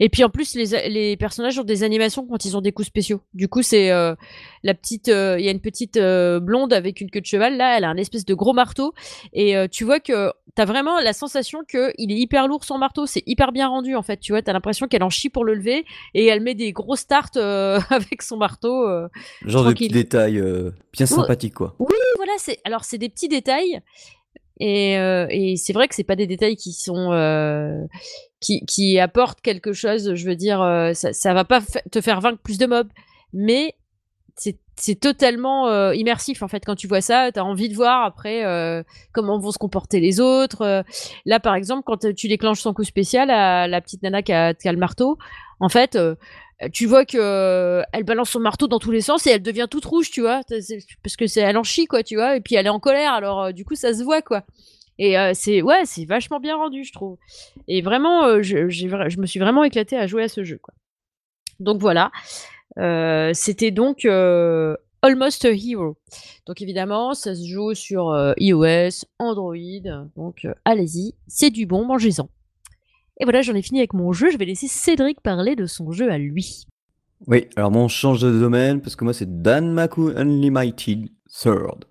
Et 0.00 0.08
puis 0.08 0.24
en 0.24 0.28
plus, 0.28 0.54
les, 0.54 0.88
les, 0.88 1.16
personnages 1.16 1.58
ont 1.58 1.64
des 1.64 1.82
animations 1.82 2.26
quand 2.26 2.44
ils 2.44 2.56
ont 2.56 2.60
des 2.60 2.72
coups 2.72 2.88
spéciaux. 2.88 3.20
Du 3.34 3.48
coup, 3.48 3.62
c'est 3.62 3.90
euh, 3.90 4.14
la 4.62 4.74
petite, 4.74 5.08
euh, 5.08 5.36
il 5.38 5.44
y 5.44 5.48
a 5.48 5.50
une 5.50 5.60
petite 5.60 5.96
euh, 5.96 6.38
blonde 6.40 6.72
avec 6.72 7.00
une 7.00 7.10
queue 7.10 7.20
de 7.20 7.26
cheval. 7.26 7.56
Là, 7.56 7.76
elle 7.76 7.84
a 7.84 7.88
un 7.88 7.96
espèce 7.96 8.24
de 8.24 8.34
gros 8.34 8.52
marteau, 8.52 8.94
et 9.32 9.54
tu 9.70 9.84
vois 9.84 10.00
que 10.00 10.32
t'as 10.54 10.64
vraiment 10.64 11.00
la 11.00 11.12
sensation 11.12 11.60
que 11.66 11.92
il 11.98 12.12
est 12.12 12.16
hyper 12.16 12.48
lourd 12.48 12.64
son 12.64 12.78
marteau. 12.78 13.06
C'est 13.06 13.22
hyper 13.26 13.52
bien 13.52 13.68
rendu 13.68 13.94
en 13.94 14.02
fait. 14.02 14.18
Tu 14.18 14.32
vois, 14.32 14.42
t'as 14.42 14.52
l'impression 14.52 14.86
qu'elle 14.86 15.02
en 15.02 15.10
chie 15.10 15.30
pour 15.30 15.44
le 15.44 15.54
lever, 15.54 15.84
et 16.14 16.26
elle 16.26 16.40
met 16.40 16.54
des 16.54 16.72
gros 16.72 16.96
starts 16.96 17.36
avec 17.36 18.22
son 18.22 18.36
marteau. 18.36 18.86
Genre 19.44 19.64
de 19.64 19.72
petits 19.72 19.88
détails 19.88 20.42
bien 20.92 21.06
sympathiques 21.06 21.54
quoi. 21.54 21.74
Oui, 21.78 21.94
voilà. 22.16 22.32
C'est 22.38 22.58
alors 22.64 22.84
c'est 22.84 22.98
des 22.98 23.08
petits 23.08 23.28
détails. 23.28 23.80
Et, 24.58 24.94
et 24.94 25.56
c'est 25.56 25.72
vrai 25.72 25.86
que 25.86 25.94
c'est 25.94 26.04
pas 26.04 26.16
des 26.16 26.26
détails 26.26 26.56
qui 26.56 26.72
sont 26.72 27.10
qui, 28.40 28.64
qui 28.66 28.98
apporte 28.98 29.40
quelque 29.40 29.72
chose. 29.72 30.14
Je 30.14 30.26
veux 30.26 30.36
dire, 30.36 30.60
euh, 30.62 30.92
ça, 30.94 31.12
ça 31.12 31.34
va 31.34 31.44
pas 31.44 31.60
te 31.90 32.00
faire 32.00 32.20
vaincre 32.20 32.38
plus 32.42 32.58
de 32.58 32.66
mobs, 32.66 32.90
mais 33.32 33.74
c'est 34.78 35.00
totalement 35.00 35.68
euh, 35.68 35.94
immersif 35.94 36.42
en 36.42 36.48
fait 36.48 36.62
quand 36.66 36.74
tu 36.74 36.86
vois 36.86 37.00
ça 37.00 37.32
tu 37.32 37.40
as 37.40 37.44
envie 37.46 37.70
de 37.70 37.74
voir 37.74 38.04
après 38.04 38.44
euh, 38.44 38.82
comment 39.12 39.38
vont 39.38 39.50
se 39.50 39.56
comporter 39.56 39.98
les 40.00 40.20
autres 40.20 40.84
là 41.24 41.40
par 41.40 41.54
exemple 41.54 41.84
quand 41.86 42.12
tu 42.14 42.28
déclenches 42.28 42.60
son 42.60 42.74
coup 42.74 42.84
spécial 42.84 43.30
à 43.30 43.66
la 43.66 43.80
petite 43.80 44.02
nana 44.02 44.20
qui 44.20 44.34
a 44.34 44.52
le 44.52 44.76
marteau 44.76 45.16
en 45.60 45.70
fait 45.70 45.98
tu 46.72 46.86
vois 46.86 47.04
que 47.04 47.82
elle 47.92 48.04
balance 48.04 48.30
son 48.30 48.40
marteau 48.40 48.66
dans 48.66 48.78
tous 48.78 48.90
les 48.90 49.02
sens 49.02 49.26
et 49.26 49.30
elle 49.30 49.42
devient 49.42 49.66
toute 49.70 49.84
rouge 49.84 50.10
tu 50.10 50.22
vois 50.22 50.40
parce 51.02 51.16
que 51.16 51.26
c'est 51.26 51.40
elle 51.40 51.58
en 51.58 51.62
chie 51.62 51.86
quoi 51.86 52.02
tu 52.02 52.16
vois 52.16 52.36
et 52.36 52.40
puis 52.40 52.54
elle 52.54 52.66
est 52.66 52.70
en 52.70 52.80
colère 52.80 53.12
alors 53.12 53.52
du 53.52 53.64
coup 53.66 53.74
ça 53.74 53.92
se 53.92 54.02
voit 54.02 54.22
quoi 54.22 54.42
et 54.98 55.18
euh, 55.18 55.32
c'est 55.34 55.62
ouais, 55.62 55.84
c'est 55.84 56.04
vachement 56.04 56.40
bien 56.40 56.56
rendu, 56.56 56.84
je 56.84 56.92
trouve. 56.92 57.18
Et 57.68 57.82
vraiment, 57.82 58.24
euh, 58.24 58.42
je, 58.42 59.20
me 59.20 59.26
suis 59.26 59.38
vraiment 59.38 59.64
éclatée 59.64 59.96
à 59.96 60.06
jouer 60.06 60.22
à 60.24 60.28
ce 60.28 60.44
jeu. 60.44 60.58
Quoi. 60.60 60.74
Donc 61.60 61.80
voilà, 61.80 62.10
euh, 62.78 63.32
c'était 63.34 63.70
donc 63.70 64.04
Almost 64.04 65.44
a 65.44 65.50
Hero. 65.50 65.96
Donc 66.46 66.62
évidemment, 66.62 67.14
ça 67.14 67.34
se 67.34 67.46
joue 67.46 67.74
sur 67.74 68.34
iOS, 68.38 69.04
Android. 69.18 70.06
Donc 70.16 70.46
allez-y, 70.64 71.14
c'est 71.26 71.50
du 71.50 71.66
bon, 71.66 71.84
mangez-en. 71.84 72.28
Et 73.18 73.24
voilà, 73.24 73.42
j'en 73.42 73.54
ai 73.54 73.62
fini 73.62 73.80
avec 73.80 73.94
mon 73.94 74.12
jeu. 74.12 74.30
Je 74.30 74.36
vais 74.36 74.44
laisser 74.44 74.68
Cédric 74.68 75.20
parler 75.20 75.56
de 75.56 75.66
son 75.66 75.90
jeu 75.90 76.10
à 76.10 76.18
lui. 76.18 76.66
Oui, 77.26 77.46
alors 77.56 77.70
moi 77.70 77.82
on 77.82 77.88
change 77.88 78.20
de 78.20 78.30
domaine 78.30 78.82
parce 78.82 78.94
que 78.94 79.04
moi 79.04 79.14
c'est 79.14 79.40
Danmaku 79.42 80.12
Unlimited 80.16 81.08
Third. 81.30 81.86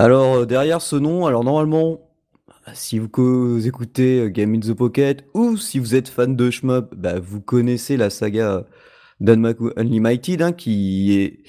Alors, 0.00 0.36
euh, 0.36 0.46
derrière 0.46 0.80
ce 0.80 0.96
nom, 0.96 1.26
alors 1.26 1.44
normalement, 1.44 2.00
si 2.72 2.98
vous, 2.98 3.66
écoutez 3.66 4.20
euh, 4.20 4.28
Game 4.30 4.54
in 4.54 4.60
the 4.60 4.72
Pocket 4.72 5.26
ou 5.34 5.58
si 5.58 5.78
vous 5.78 5.94
êtes 5.94 6.08
fan 6.08 6.36
de 6.36 6.50
shmup, 6.50 6.94
bah, 6.96 7.20
vous 7.20 7.42
connaissez 7.42 7.98
la 7.98 8.08
saga 8.08 8.64
Danmaku 9.20 9.72
Unlimited, 9.76 10.40
hein, 10.40 10.52
qui 10.52 11.44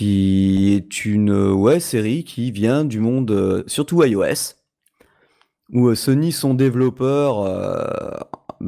est 0.00 1.04
une 1.04 1.52
ouais, 1.52 1.78
série 1.78 2.24
qui 2.24 2.52
vient 2.52 2.86
du 2.86 3.00
monde, 3.00 3.30
euh, 3.32 3.64
surtout 3.66 4.02
iOS, 4.02 4.54
où 5.70 5.94
Sony, 5.94 6.32
son 6.32 6.54
développeur, 6.54 7.42
ouais, 8.62 8.66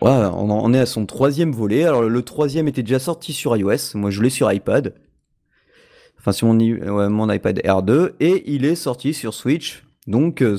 on 0.00 0.50
en 0.50 0.74
est 0.74 0.78
à 0.78 0.86
son 0.86 1.06
troisième 1.06 1.50
volet. 1.50 1.82
Alors 1.82 2.02
le 2.02 2.22
troisième 2.22 2.68
était 2.68 2.84
déjà 2.84 3.00
sorti 3.00 3.32
sur 3.32 3.56
iOS, 3.56 3.96
moi 3.96 4.10
je 4.10 4.22
l'ai 4.22 4.30
sur 4.30 4.52
iPad 4.52 4.94
enfin 6.22 6.30
sur 6.30 6.46
mon, 6.46 7.10
mon, 7.10 7.30
iPad 7.32 7.58
R2, 7.58 8.12
et 8.20 8.44
il 8.46 8.64
est 8.64 8.76
sorti 8.76 9.12
sur 9.12 9.34
Switch. 9.34 9.82
Donc 10.06 10.40
euh, 10.40 10.56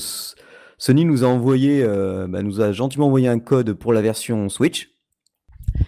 Sony 0.78 1.06
nous 1.06 1.24
a 1.24 1.28
envoyé, 1.28 1.84
euh, 1.84 2.28
bah, 2.28 2.44
nous 2.44 2.60
a 2.60 2.74
gentiment 2.74 3.08
envoyé 3.08 3.30
un 3.30 3.40
code 3.40 3.72
pour 3.72 3.94
la 3.94 4.02
version 4.02 4.50
Switch. 4.50 4.90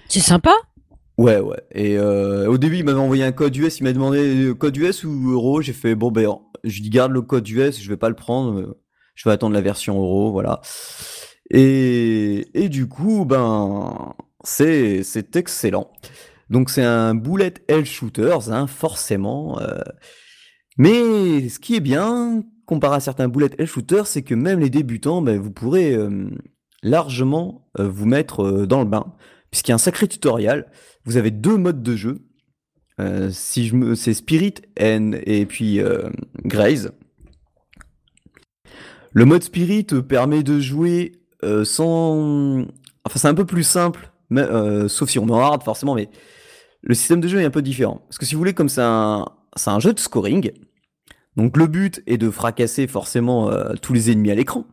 C'est 0.08 0.22
sympa. 0.22 0.54
Ouais, 1.18 1.40
ouais. 1.40 1.62
Et 1.72 1.98
euh, 1.98 2.48
au 2.48 2.58
début, 2.58 2.78
il 2.78 2.86
m'avait 2.86 3.00
envoyé 3.00 3.24
un 3.26 3.34
code 3.34 3.56
US. 3.58 3.80
Il 3.80 3.84
m'a 3.84 3.92
demandé 3.92 4.54
code 4.58 4.78
US 4.78 5.04
ou 5.04 5.32
euro? 5.32 5.62
J'ai 5.62 5.74
fait 5.74 5.94
bon 5.94 6.10
ben, 6.10 6.40
je 6.64 6.82
dis 6.82 6.90
garde 6.90 7.12
le 7.12 7.22
code 7.22 7.48
US. 7.50 7.82
Je 7.82 7.90
vais 7.90 7.98
pas 7.98 8.10
le 8.10 8.16
prendre. 8.16 8.78
Je 9.14 9.28
vais 9.28 9.34
attendre 9.34 9.54
la 9.54 9.62
version 9.62 9.96
euro, 9.96 10.32
voilà. 10.32 10.62
Et, 11.50 12.48
et 12.54 12.70
du 12.70 12.88
coup, 12.88 13.26
ben, 13.26 14.16
c'est 14.44 15.04
c'est 15.04 15.36
excellent. 15.36 15.92
Donc 16.50 16.70
c'est 16.70 16.84
un 16.84 17.16
bullet 17.16 17.54
hell 17.68 17.86
shooters, 17.86 18.52
hein, 18.52 18.68
forcément. 18.68 19.60
Euh. 19.62 19.80
Mais 20.78 21.50
ce 21.50 21.60
qui 21.60 21.76
est 21.76 21.80
bien, 21.80 22.44
comparé 22.66 22.98
à 22.98 23.00
certains 23.00 23.28
bullet 23.28 23.50
hell 23.58 23.68
shooters, 23.68 24.08
c'est 24.08 24.22
que 24.22 24.36
même 24.36 24.60
les 24.60 24.70
débutants, 24.70 25.22
ben, 25.22 25.40
vous 25.40 25.52
pourrez 25.52 25.94
euh, 25.94 26.30
largement 26.84 27.68
euh, 27.80 27.88
vous 27.88 28.06
mettre 28.06 28.66
dans 28.66 28.80
le 28.80 28.86
bain, 28.86 29.14
puisqu'il 29.50 29.72
y 29.72 29.74
a 29.74 29.76
un 29.76 29.80
sacré 29.80 30.08
tutoriel. 30.08 30.68
Vous 31.04 31.18
avez 31.18 31.32
deux 31.32 31.58
modes 31.58 31.82
de 31.82 31.96
jeu. 31.96 32.20
c'est 33.32 34.14
Spirit 34.14 34.56
and, 34.80 35.14
et 35.26 35.46
puis 35.46 35.80
Graze. 36.44 36.92
Le 39.14 39.26
mode 39.26 39.44
Spirit 39.44 39.88
permet 40.08 40.44
de 40.44 40.60
jouer 40.60 41.14
sans, 41.64 42.66
enfin 43.04 43.20
c'est 43.20 43.28
un 43.28 43.36
peu 43.36 43.46
plus 43.46 43.64
simple, 43.64 44.12
sauf 44.88 45.10
si 45.10 45.20
on 45.20 45.28
est 45.28 45.40
hard 45.40 45.62
forcément, 45.64 45.94
mais 45.94 46.10
le 46.86 46.94
système 46.94 47.20
de 47.20 47.28
jeu 47.28 47.42
est 47.42 47.46
un 47.46 47.52
peu 47.52 47.64
différent. 47.64 48.02
Parce 48.08 48.18
que 48.18 48.26
si 48.26 48.36
vous 48.36 48.40
voulez, 48.40 48.54
comme 48.54 48.70
c'est 48.70 48.82
un, 48.82 49.26
c'est 49.56 49.72
un 49.72 49.80
jeu 49.80 49.92
de 49.92 50.00
scoring, 50.00 50.52
donc 51.36 51.58
le 51.58 51.68
but 51.68 52.02
est 52.08 52.18
de 52.18 52.30
fracasser 52.30 52.88
forcément 52.88 53.50
euh, 53.50 53.74
tous 53.82 53.92
les 53.92 54.12
ennemis 54.12 54.32
à 54.32 54.36
l'écran. 54.36 54.66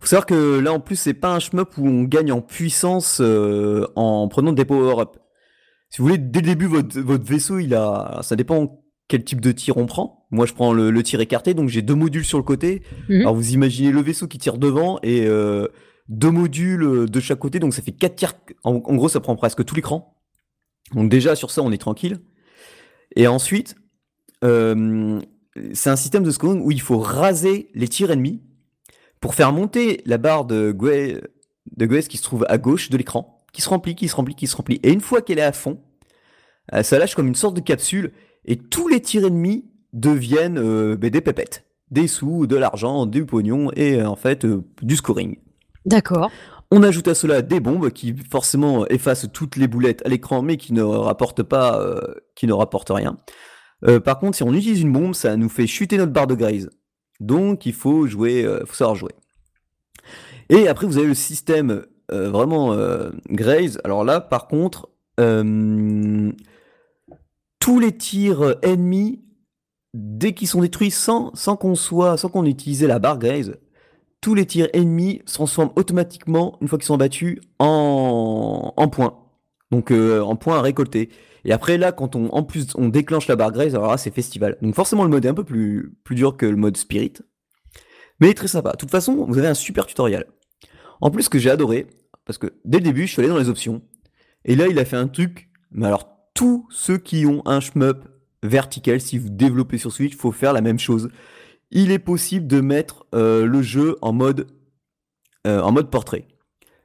Faut 0.00 0.06
savoir 0.06 0.26
que 0.26 0.60
là 0.60 0.72
en 0.72 0.78
plus 0.78 0.94
c'est 0.94 1.14
pas 1.14 1.34
un 1.34 1.40
shmup 1.40 1.76
où 1.76 1.86
on 1.86 2.04
gagne 2.04 2.30
en 2.30 2.40
puissance 2.40 3.18
euh, 3.20 3.86
en 3.96 4.28
prenant 4.28 4.52
des 4.52 4.64
power-up. 4.64 5.16
Si 5.90 5.98
vous 5.98 6.06
voulez, 6.06 6.18
dès 6.18 6.40
le 6.40 6.46
début 6.46 6.66
votre, 6.66 6.98
votre 7.00 7.24
vaisseau 7.24 7.58
il 7.58 7.74
a, 7.74 8.20
ça 8.22 8.36
dépend 8.36 8.80
quel 9.08 9.24
type 9.24 9.40
de 9.40 9.50
tir 9.50 9.76
on 9.76 9.86
prend. 9.86 10.26
Moi 10.30 10.46
je 10.46 10.54
prends 10.54 10.72
le, 10.72 11.02
tir 11.02 11.20
écarté 11.20 11.52
donc 11.52 11.68
j'ai 11.68 11.82
deux 11.82 11.96
modules 11.96 12.24
sur 12.24 12.38
le 12.38 12.44
côté. 12.44 12.82
Mhm. 13.08 13.22
Alors 13.22 13.34
vous 13.34 13.52
imaginez 13.52 13.90
le 13.90 14.00
vaisseau 14.00 14.28
qui 14.28 14.38
tire 14.38 14.56
devant 14.56 15.00
et 15.02 15.26
euh, 15.26 15.66
deux 16.08 16.30
modules 16.30 17.10
de 17.10 17.20
chaque 17.20 17.40
côté 17.40 17.58
donc 17.58 17.74
ça 17.74 17.82
fait 17.82 17.92
quatre 17.92 18.14
tirs. 18.14 18.34
en 18.62 18.78
gros 18.78 19.08
ça 19.08 19.18
prend 19.18 19.34
presque 19.34 19.64
tout 19.64 19.74
l'écran. 19.74 20.17
Donc 20.94 21.10
déjà 21.10 21.36
sur 21.36 21.50
ça, 21.50 21.62
on 21.62 21.72
est 21.72 21.78
tranquille. 21.78 22.18
Et 23.16 23.26
ensuite, 23.26 23.76
euh, 24.44 25.20
c'est 25.72 25.90
un 25.90 25.96
système 25.96 26.22
de 26.22 26.30
scoring 26.30 26.60
où 26.62 26.70
il 26.70 26.80
faut 26.80 26.98
raser 26.98 27.70
les 27.74 27.88
tirs 27.88 28.10
ennemis 28.10 28.42
pour 29.20 29.34
faire 29.34 29.52
monter 29.52 30.02
la 30.06 30.18
barre 30.18 30.44
de 30.44 30.72
Gwes, 30.72 31.20
de 31.76 32.00
qui 32.00 32.16
se 32.16 32.22
trouve 32.22 32.46
à 32.48 32.58
gauche 32.58 32.90
de 32.90 32.96
l'écran, 32.96 33.44
qui 33.52 33.62
se 33.62 33.68
remplit, 33.68 33.94
qui 33.94 34.08
se 34.08 34.14
remplit, 34.14 34.34
qui 34.34 34.46
se 34.46 34.56
remplit. 34.56 34.80
Et 34.82 34.92
une 34.92 35.00
fois 35.00 35.22
qu'elle 35.22 35.38
est 35.38 35.42
à 35.42 35.52
fond, 35.52 35.80
euh, 36.72 36.82
ça 36.82 36.98
lâche 36.98 37.14
comme 37.14 37.26
une 37.26 37.34
sorte 37.34 37.56
de 37.56 37.60
capsule 37.60 38.12
et 38.44 38.56
tous 38.56 38.88
les 38.88 39.00
tirs 39.00 39.24
ennemis 39.26 39.66
deviennent 39.92 40.58
euh, 40.58 40.96
ben, 40.96 41.10
des 41.10 41.20
pépettes, 41.20 41.64
des 41.90 42.06
sous, 42.06 42.46
de 42.46 42.56
l'argent, 42.56 43.06
du 43.06 43.26
pognon 43.26 43.70
et 43.74 44.02
en 44.02 44.16
fait 44.16 44.46
du 44.82 44.96
scoring. 44.96 45.36
D'accord. 45.86 46.30
On 46.70 46.82
ajoute 46.82 47.08
à 47.08 47.14
cela 47.14 47.40
des 47.40 47.60
bombes 47.60 47.90
qui 47.90 48.14
forcément 48.30 48.86
effacent 48.88 49.26
toutes 49.32 49.56
les 49.56 49.68
boulettes 49.68 50.02
à 50.04 50.08
l'écran 50.08 50.42
mais 50.42 50.56
qui 50.56 50.72
ne 50.72 50.82
rapportent 50.82 51.42
pas, 51.42 51.80
euh, 51.80 52.00
qui 52.34 52.46
ne 52.46 52.52
rapportent 52.52 52.90
rien. 52.90 53.16
Euh, 53.86 54.00
par 54.00 54.18
contre, 54.18 54.36
si 54.36 54.42
on 54.42 54.52
utilise 54.52 54.80
une 54.82 54.92
bombe, 54.92 55.14
ça 55.14 55.36
nous 55.36 55.48
fait 55.48 55.66
chuter 55.66 55.96
notre 55.96 56.12
barre 56.12 56.26
de 56.26 56.34
grise. 56.34 56.68
Donc 57.20 57.64
il 57.64 57.72
faut 57.72 58.06
jouer, 58.06 58.44
euh, 58.44 58.64
faut 58.66 58.74
savoir 58.74 58.96
jouer. 58.96 59.12
Et 60.50 60.68
après, 60.68 60.86
vous 60.86 60.98
avez 60.98 61.06
le 61.08 61.14
système 61.14 61.84
vraiment 62.10 62.74
Graze. 63.28 63.78
Alors 63.84 64.02
là, 64.02 64.22
par 64.22 64.48
contre, 64.48 64.88
tous 67.68 67.80
les 67.80 67.92
tirs 67.92 68.42
euh, 68.42 68.54
ennemis, 68.62 69.22
dès 69.92 70.32
qu'ils 70.32 70.48
sont 70.48 70.62
détruits 70.62 70.90
sans, 70.90 71.34
sans 71.34 71.54
qu'on 71.54 71.74
soit, 71.74 72.16
sans 72.16 72.30
qu'on 72.30 72.46
utilise 72.46 72.82
la 72.82 72.98
barre 72.98 73.18
Graze, 73.18 73.56
tous 74.20 74.34
les 74.34 74.46
tirs 74.46 74.68
ennemis 74.72 75.22
se 75.26 75.34
transforment 75.34 75.72
automatiquement, 75.76 76.58
une 76.60 76.68
fois 76.68 76.78
qu'ils 76.78 76.86
sont 76.86 76.96
battus, 76.96 77.38
en, 77.58 78.72
en 78.76 78.88
points. 78.88 79.18
Donc 79.70 79.90
euh, 79.90 80.20
en 80.20 80.36
points 80.36 80.58
à 80.58 80.62
récolter. 80.62 81.10
Et 81.44 81.52
après 81.52 81.78
là, 81.78 81.92
quand 81.92 82.16
on 82.16 82.28
en 82.30 82.42
plus 82.42 82.68
on 82.74 82.88
déclenche 82.88 83.28
la 83.28 83.36
barre 83.36 83.52
Graze, 83.52 83.74
alors 83.74 83.90
là 83.90 83.98
c'est 83.98 84.10
festival. 84.10 84.56
Donc 84.60 84.74
forcément 84.74 85.04
le 85.04 85.10
mode 85.10 85.24
est 85.24 85.28
un 85.28 85.34
peu 85.34 85.44
plus, 85.44 85.94
plus 86.04 86.14
dur 86.14 86.36
que 86.36 86.46
le 86.46 86.56
mode 86.56 86.76
Spirit. 86.76 87.14
Mais 88.20 88.34
très 88.34 88.48
sympa. 88.48 88.72
De 88.72 88.76
toute 88.76 88.90
façon, 88.90 89.26
vous 89.28 89.38
avez 89.38 89.46
un 89.46 89.54
super 89.54 89.86
tutoriel. 89.86 90.24
En 91.00 91.10
plus, 91.10 91.28
que 91.28 91.38
j'ai 91.38 91.50
adoré, 91.50 91.86
parce 92.24 92.38
que 92.38 92.54
dès 92.64 92.78
le 92.78 92.84
début, 92.84 93.06
je 93.06 93.12
suis 93.12 93.20
allé 93.20 93.28
dans 93.28 93.38
les 93.38 93.48
options. 93.48 93.82
Et 94.44 94.56
là, 94.56 94.66
il 94.66 94.78
a 94.78 94.84
fait 94.84 94.96
un 94.96 95.08
truc. 95.08 95.50
Mais 95.70 95.86
alors, 95.86 96.08
tous 96.34 96.66
ceux 96.70 96.98
qui 96.98 97.26
ont 97.26 97.42
un 97.46 97.60
shmup 97.60 98.08
vertical, 98.42 99.00
si 99.00 99.18
vous 99.18 99.28
développez 99.30 99.78
sur 99.78 99.92
Switch, 99.92 100.16
faut 100.16 100.32
faire 100.32 100.52
la 100.52 100.60
même 100.60 100.78
chose. 100.78 101.10
Il 101.70 101.90
est 101.90 101.98
possible 101.98 102.46
de 102.46 102.60
mettre 102.60 103.06
euh, 103.14 103.44
le 103.44 103.62
jeu 103.62 103.96
en 104.00 104.12
mode, 104.12 104.46
euh, 105.46 105.60
en 105.60 105.72
mode 105.72 105.90
portrait. 105.90 106.26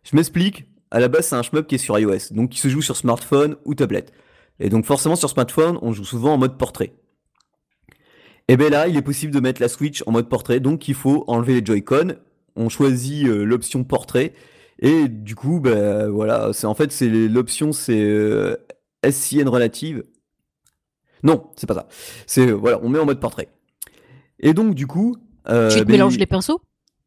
Je 0.03 0.15
m'explique. 0.15 0.65
À 0.91 0.99
la 0.99 1.07
base, 1.07 1.27
c'est 1.27 1.35
un 1.35 1.41
shmup 1.41 1.67
qui 1.67 1.75
est 1.75 1.79
sur 1.79 1.97
iOS, 1.97 2.31
donc 2.31 2.51
qui 2.51 2.59
se 2.59 2.67
joue 2.67 2.81
sur 2.81 2.97
smartphone 2.97 3.55
ou 3.65 3.73
tablette. 3.73 4.11
Et 4.59 4.69
donc 4.69 4.85
forcément, 4.85 5.15
sur 5.15 5.29
smartphone, 5.29 5.79
on 5.81 5.91
joue 5.91 6.05
souvent 6.05 6.33
en 6.33 6.37
mode 6.37 6.57
portrait. 6.57 6.93
Et 8.47 8.57
bien 8.57 8.69
là, 8.69 8.87
il 8.87 8.97
est 8.97 9.01
possible 9.01 9.33
de 9.33 9.39
mettre 9.39 9.61
la 9.61 9.69
Switch 9.69 10.03
en 10.05 10.11
mode 10.11 10.29
portrait, 10.29 10.59
donc 10.59 10.87
il 10.87 10.93
faut 10.93 11.23
enlever 11.27 11.59
les 11.59 11.65
Joy-Con. 11.65 12.15
On 12.55 12.69
choisit 12.69 13.25
euh, 13.25 13.43
l'option 13.43 13.83
portrait. 13.83 14.33
Et 14.79 15.07
du 15.07 15.33
coup, 15.33 15.59
ben 15.59 16.09
voilà, 16.09 16.51
c'est 16.53 16.67
en 16.67 16.75
fait 16.75 16.91
c'est 16.91 17.07
l'option 17.07 17.71
c'est 17.71 18.57
SCN 19.09 19.47
relative. 19.47 20.03
Non, 21.23 21.51
c'est 21.55 21.67
pas 21.67 21.73
ça. 21.73 21.87
C'est 22.27 22.51
voilà, 22.51 22.79
on 22.83 22.89
met 22.89 22.99
en 22.99 23.05
mode 23.05 23.19
portrait. 23.19 23.47
Et 24.43 24.53
donc 24.53 24.75
du 24.75 24.85
coup, 24.85 25.15
euh, 25.49 25.69
tu 25.69 25.79
te 25.79 25.83
ben, 25.85 25.93
mélanges 25.93 26.17
les 26.19 26.27
pinceaux? 26.27 26.61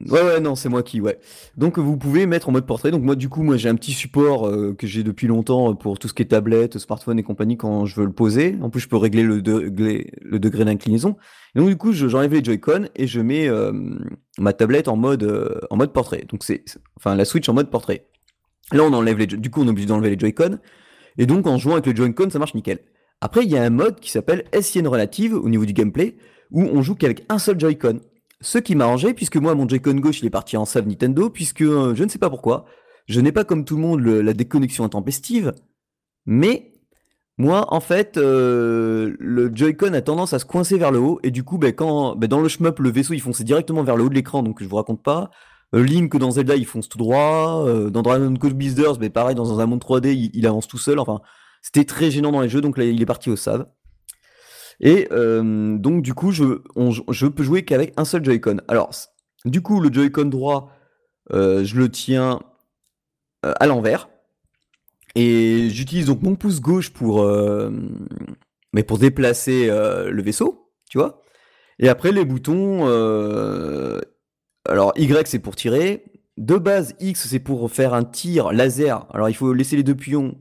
Ouais, 0.05 0.21
ouais, 0.23 0.41
non, 0.41 0.57
c'est 0.57 0.69
moi 0.69 0.83
qui, 0.83 1.01
ouais. 1.01 1.19
Donc 1.57 1.79
vous 1.79 1.97
pouvez 1.97 2.27
mettre 2.27 2.51
en 2.51 2.53
mode 2.53 2.67
portrait. 2.67 2.91
Donc 2.91 3.03
moi, 3.03 3.15
du 3.15 3.31
coup, 3.31 3.43
moi 3.43 3.57
j'ai 3.57 3.71
un 3.71 3.75
petit 3.77 3.93
support 3.93 4.47
euh, 4.47 4.75
que 4.75 4.87
j'ai 4.87 5.03
depuis 5.03 5.27
longtemps 5.27 5.75
pour 5.75 5.99
tout 5.99 6.07
ce 6.07 6.13
qui 6.13 6.23
est 6.23 6.27
tablette, 6.27 6.77
smartphone 6.79 7.19
et 7.19 7.23
compagnie 7.23 7.57
quand 7.57 7.87
je 7.87 7.97
veux 7.97 8.05
le 8.07 8.13
poser. 8.13 8.57
En 8.61 8.69
plus, 8.69 8.81
je 8.81 8.89
peux 8.89 8.99
régler 8.99 9.23
le 9.23 9.41
degré, 9.41 10.11
le 10.21 10.39
degré 10.39 10.65
d'inclinaison. 10.67 11.17
Et 11.55 11.61
donc 11.61 11.69
du 11.69 11.77
coup, 11.77 11.93
je- 11.93 12.09
j'enlève 12.09 12.33
les 12.35 12.45
Joy-Con 12.45 12.89
et 12.95 13.07
je 13.07 13.21
mets 13.23 13.49
euh, 13.49 13.73
ma 14.39 14.53
tablette 14.53 14.89
en 14.89 14.97
mode 14.97 15.23
euh, 15.23 15.61
en 15.71 15.77
mode 15.77 15.93
portrait. 15.95 16.27
Donc 16.29 16.45
c'est, 16.45 16.63
enfin 16.99 17.15
la 17.15 17.25
Switch 17.25 17.49
en 17.49 17.55
mode 17.55 17.71
portrait. 17.71 18.07
Là, 18.73 18.83
on 18.83 18.93
enlève 18.93 19.17
les, 19.19 19.27
du 19.27 19.51
coup, 19.51 19.63
on 19.63 19.67
est 19.67 19.71
obligé 19.71 19.87
d'enlever 19.87 20.11
les 20.11 20.19
Joy-Con. 20.19 20.59
Et 21.17 21.25
donc 21.25 21.47
en 21.47 21.57
jouant 21.57 21.75
avec 21.75 21.87
le 21.87 21.97
Joy-Con, 21.97 22.29
ça 22.29 22.39
marche 22.39 22.55
nickel. 22.55 22.81
Après, 23.23 23.45
il 23.45 23.51
y 23.51 23.57
a 23.57 23.63
un 23.63 23.71
mode 23.71 23.99
qui 24.01 24.11
s'appelle 24.11 24.45
SCN 24.53 24.87
relative 24.87 25.33
au 25.33 25.49
niveau 25.49 25.65
du 25.65 25.73
gameplay 25.73 26.17
où 26.51 26.63
on 26.63 26.83
joue 26.83 26.95
qu'avec 26.95 27.25
un 27.29 27.39
seul 27.39 27.59
Joy-Con. 27.59 28.01
Ce 28.41 28.59
qui 28.59 28.75
m'a 28.75 28.85
arrangé, 28.85 29.15
puisque 29.15 29.37
moi, 29.37 29.55
mon 29.55 29.69
Joy-Con 29.69 29.95
gauche, 29.95 30.21
il 30.21 30.27
est 30.27 30.31
parti 30.31 30.57
en 30.57 30.65
save 30.65 30.87
Nintendo, 30.87 31.31
puisque 31.31 31.63
euh, 31.63 31.95
je 31.95 32.05
ne 32.05 32.09
sais 32.09 32.19
pas 32.19 32.31
pourquoi, 32.31 32.67
je 33.07 33.21
n'ai 33.21 33.33
pas 33.33 33.45
comme 33.45 33.65
tout 33.65 33.77
le 33.77 33.83
monde 33.83 34.01
la 34.01 34.33
déconnexion 34.33 34.85
intempestive, 34.85 35.53
mais 36.27 36.73
moi, 37.39 37.73
en 37.73 37.81
fait, 37.81 38.17
euh, 38.17 39.15
le 39.19 39.51
Joy-Con 39.55 39.93
a 39.93 40.01
tendance 40.03 40.33
à 40.33 40.39
se 40.39 40.45
coincer 40.45 40.79
vers 40.79 40.91
le 40.91 40.99
haut, 40.99 41.19
et 41.23 41.31
du 41.31 41.45
coup, 41.45 41.59
ben, 41.59 41.73
quand 41.73 42.17
ben, 42.17 42.29
dans 42.29 42.41
le 42.41 42.49
shmup, 42.49 42.79
le 42.79 42.91
vaisseau, 42.91 43.15
il 43.15 43.21
fonce 43.21 43.43
directement 43.43 43.83
vers 43.83 43.97
le 43.97 44.05
haut 44.05 44.09
de 44.09 44.15
l'écran, 44.15 44.43
donc 44.43 44.63
je 44.63 44.69
vous 44.69 44.77
raconte 44.77 45.03
pas. 45.03 45.31
Euh, 45.75 45.83
Link, 45.83 46.17
dans 46.17 46.33
Zelda, 46.33 46.57
il 46.57 46.67
fonce 46.67 46.89
tout 46.89 46.99
droit. 46.99 47.65
Dans 47.91 48.03
Dragon 48.03 48.35
Quest 48.35 48.55
Builders, 48.55 48.99
ben, 48.99 49.11
pareil, 49.11 49.35
dans 49.35 49.59
un 49.59 49.67
monde 49.67 49.83
3D, 49.83 50.13
il, 50.15 50.31
il 50.35 50.47
avance 50.47 50.69
tout 50.69 50.79
seul. 50.79 50.99
Enfin, 50.99 51.21
c'était 51.63 51.85
très 51.85 52.11
gênant 52.11 52.33
dans 52.33 52.43
les 52.43 52.49
jeux, 52.49 52.61
donc 52.61 52.79
là, 52.79 52.85
il 52.85 53.01
est 53.03 53.07
parti 53.07 53.31
au 53.31 53.37
save. 53.37 53.67
Et 54.81 55.09
euh, 55.13 55.77
donc 55.79 56.03
du 56.03 56.15
coup, 56.15 56.33
je, 56.33 57.27
peux 57.27 57.43
jouer 57.43 57.65
qu'avec 57.65 57.93
un 57.97 58.05
seul 58.05 58.25
Joy-Con. 58.25 58.59
Alors, 58.69 58.91
du 59.45 59.63
coup, 59.63 59.81
le 59.81 59.93
Joy-Con 59.93 60.27
droit, 60.27 60.71
euh, 61.33 61.65
je 61.65 61.77
le 61.77 61.91
tiens 61.91 62.41
euh, 63.45 63.53
à 63.59 63.67
l'envers. 63.67 64.09
Et 65.15 65.69
j'utilise 65.71 66.07
donc 66.07 66.23
mon 66.23 66.37
pouce 66.37 66.61
gauche 66.61 66.91
pour, 66.93 67.27
déplacer 68.99 69.69
le 69.69 70.23
vaisseau, 70.23 70.71
tu 70.91 70.99
vois. 70.99 71.23
Et 71.79 71.89
après, 71.89 72.13
les 72.13 72.27
boutons, 72.27 72.85
alors 74.67 74.93
Y 74.97 75.27
c'est 75.27 75.39
pour 75.39 75.57
tirer. 75.57 76.05
De 76.37 76.59
base, 76.59 76.95
X 77.01 77.29
c'est 77.29 77.39
pour 77.39 77.71
faire 77.71 77.95
un 77.95 78.05
tir 78.05 78.53
laser. 78.53 79.07
Alors 79.15 79.31
il 79.31 79.35
faut 79.35 79.55
laisser 79.55 79.77
les 79.77 79.83
deux, 79.83 79.97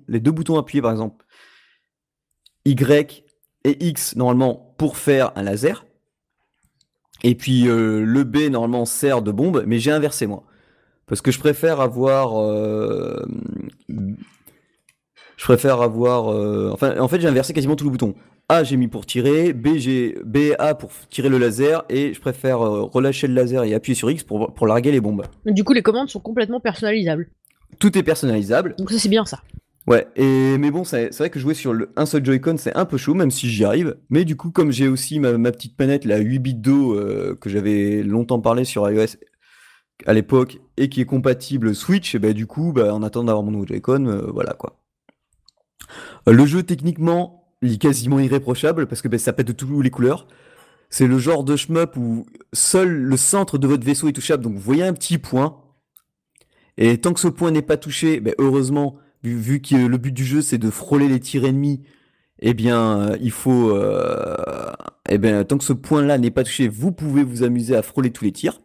les 0.09 0.19
deux 0.19 0.31
boutons 0.31 0.57
appuyés 0.57 0.81
par 0.81 0.91
exemple. 0.91 1.25
Y 2.65 3.24
et 3.65 3.87
X 3.87 4.15
normalement 4.15 4.73
pour 4.77 4.95
faire 4.97 5.31
un 5.35 5.43
laser. 5.43 5.85
Et 7.23 7.35
puis 7.35 7.67
euh, 7.67 8.03
le 8.05 8.23
B 8.23 8.49
normalement 8.49 8.85
sert 8.85 9.21
de 9.21 9.31
bombe, 9.31 9.63
mais 9.65 9.79
j'ai 9.79 9.91
inversé 9.91 10.27
moi. 10.27 10.43
Parce 11.07 11.21
que 11.21 11.31
je 11.31 11.39
préfère 11.39 11.81
avoir... 11.81 12.41
euh, 12.41 13.25
je 13.89 15.43
préfère 15.43 15.81
avoir... 15.81 16.31
euh, 16.31 16.69
Enfin, 16.71 16.99
en 16.99 17.07
fait 17.07 17.19
j'ai 17.19 17.27
inversé 17.27 17.53
quasiment 17.53 17.75
tous 17.75 17.85
les 17.85 17.91
boutons. 17.91 18.15
A 18.47 18.63
j'ai 18.63 18.77
mis 18.77 18.87
pour 18.87 19.07
tirer, 19.07 19.53
B, 19.53 19.77
j'ai 19.77 20.17
B 20.23 20.37
et 20.37 20.59
A 20.59 20.75
pour 20.75 20.91
tirer 21.09 21.29
le 21.29 21.39
laser, 21.39 21.83
et 21.89 22.13
je 22.13 22.21
préfère 22.21 22.59
relâcher 22.59 23.25
le 23.25 23.33
laser 23.33 23.63
et 23.63 23.73
appuyer 23.73 23.95
sur 23.95 24.11
X 24.11 24.23
pour, 24.23 24.53
pour 24.53 24.67
larguer 24.67 24.91
les 24.91 25.01
bombes. 25.01 25.25
Du 25.47 25.63
coup, 25.63 25.73
les 25.73 25.81
commandes 25.81 26.09
sont 26.09 26.19
complètement 26.19 26.59
personnalisables. 26.59 27.27
Tout 27.79 27.97
est 27.97 28.03
personnalisable. 28.03 28.75
Donc 28.77 28.91
ça, 28.91 28.99
c'est 28.99 29.09
bien 29.09 29.25
ça. 29.25 29.41
Ouais, 29.87 30.07
et 30.15 30.57
mais 30.57 30.71
bon, 30.71 30.83
c'est 30.83 31.15
vrai 31.15 31.29
que 31.29 31.39
jouer 31.39 31.53
sur 31.53 31.71
le, 31.71 31.91
un 31.95 32.07
seul 32.07 32.25
Joy-Con, 32.25 32.57
c'est 32.57 32.75
un 32.75 32.85
peu 32.85 32.97
chaud, 32.97 33.13
même 33.13 33.29
si 33.29 33.49
j'y 33.49 33.63
arrive. 33.63 33.97
Mais 34.09 34.25
du 34.25 34.35
coup, 34.35 34.49
comme 34.49 34.71
j'ai 34.71 34.87
aussi 34.87 35.19
ma, 35.19 35.37
ma 35.37 35.51
petite 35.51 35.77
manette, 35.79 36.05
la 36.05 36.17
8 36.17 36.39
bits 36.39 36.53
d'eau, 36.55 36.95
euh, 36.95 37.37
que 37.39 37.49
j'avais 37.51 38.01
longtemps 38.01 38.39
parlé 38.39 38.65
sur 38.65 38.89
iOS 38.89 39.17
à 40.07 40.13
l'époque, 40.13 40.57
et 40.77 40.89
qui 40.89 41.01
est 41.01 41.05
compatible 41.05 41.75
Switch, 41.75 42.15
et 42.15 42.19
bah, 42.19 42.33
du 42.33 42.47
coup, 42.47 42.73
bah, 42.73 42.93
en 42.93 43.03
attendant 43.03 43.25
d'avoir 43.25 43.43
mon 43.43 43.51
nouveau 43.51 43.67
Joy-Con, 43.67 44.07
euh, 44.07 44.31
voilà 44.33 44.53
quoi. 44.53 44.79
Le 46.27 46.45
jeu, 46.45 46.63
techniquement, 46.63 47.53
il 47.61 47.73
est 47.73 47.77
quasiment 47.77 48.19
irréprochable, 48.19 48.87
parce 48.87 49.01
que 49.03 49.07
bah, 49.07 49.19
ça 49.19 49.33
pète 49.33 49.47
de 49.47 49.53
toutes 49.53 49.83
les 49.83 49.91
couleurs. 49.91 50.27
C'est 50.89 51.07
le 51.07 51.19
genre 51.19 51.43
de 51.43 51.55
shmup 51.55 51.95
où 51.97 52.25
seul 52.53 52.89
le 52.89 53.17
centre 53.17 53.57
de 53.57 53.67
votre 53.67 53.85
vaisseau 53.85 54.07
est 54.07 54.13
touchable, 54.13 54.43
donc 54.43 54.53
vous 54.53 54.59
voyez 54.59 54.83
un 54.83 54.93
petit 54.93 55.19
point. 55.19 55.61
Et 56.77 56.99
tant 56.99 57.13
que 57.13 57.19
ce 57.19 57.27
point 57.27 57.51
n'est 57.51 57.61
pas 57.61 57.77
touché, 57.77 58.21
heureusement, 58.39 58.97
vu, 59.33 59.61
que 59.61 59.75
le 59.75 59.97
but 59.97 60.11
du 60.11 60.25
jeu 60.25 60.41
c'est 60.41 60.57
de 60.57 60.69
frôler 60.69 61.07
les 61.07 61.19
tirs 61.19 61.45
ennemis, 61.45 61.81
eh 62.39 62.53
bien, 62.53 62.99
euh, 62.99 63.17
il 63.21 63.31
faut. 63.31 63.69
euh, 63.71 64.71
eh 65.09 65.17
bien, 65.17 65.43
tant 65.43 65.57
que 65.57 65.63
ce 65.63 65.73
point-là 65.73 66.17
n'est 66.17 66.31
pas 66.31 66.43
touché, 66.43 66.67
vous 66.67 66.91
pouvez 66.91 67.23
vous 67.23 67.43
amuser 67.43 67.75
à 67.75 67.81
frôler 67.81 68.11
tous 68.11 68.25
les 68.25 68.31
tirs. 68.31 68.61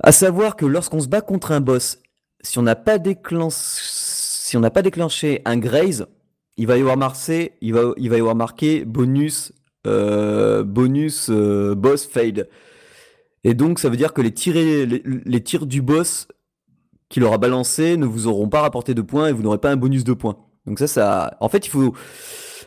À 0.00 0.12
savoir 0.12 0.56
que 0.56 0.66
lorsqu'on 0.66 1.00
se 1.00 1.08
bat 1.08 1.20
contre 1.20 1.52
un 1.52 1.60
boss, 1.60 1.98
si 2.42 2.58
on 2.58 2.62
n'a 2.62 2.74
pas 2.76 2.98
déclenché, 2.98 3.72
un 5.44 5.56
graze, 5.58 6.06
il 6.56 6.66
va 6.66 6.76
y 6.76 6.80
avoir 6.80 6.96
marqué, 6.96 7.52
il 7.60 7.72
va, 7.74 7.92
il 7.96 8.10
va 8.10 8.16
y 8.16 8.20
avoir 8.20 8.34
marqué 8.34 8.84
bonus, 8.84 9.52
euh, 9.86 10.64
bonus 10.64 11.30
boss 11.30 12.06
fade. 12.06 12.48
Et 13.44 13.54
donc, 13.54 13.78
ça 13.78 13.88
veut 13.88 13.96
dire 13.96 14.12
que 14.12 14.22
les 14.22 14.32
tirs, 14.32 14.54
les 14.54 15.42
tirs 15.42 15.66
du 15.66 15.82
boss 15.82 16.28
qu'il 17.12 17.22
aura 17.24 17.38
balancé 17.38 17.96
ne 17.96 18.06
vous 18.06 18.26
auront 18.26 18.48
pas 18.48 18.62
rapporté 18.62 18.94
de 18.94 19.02
points 19.02 19.28
et 19.28 19.32
vous 19.32 19.42
n'aurez 19.42 19.58
pas 19.58 19.70
un 19.70 19.76
bonus 19.76 20.02
de 20.02 20.14
points. 20.14 20.36
Donc 20.66 20.78
ça, 20.78 20.86
ça, 20.86 21.36
en 21.40 21.48
fait, 21.48 21.66
il 21.66 21.68
faut, 21.68 21.92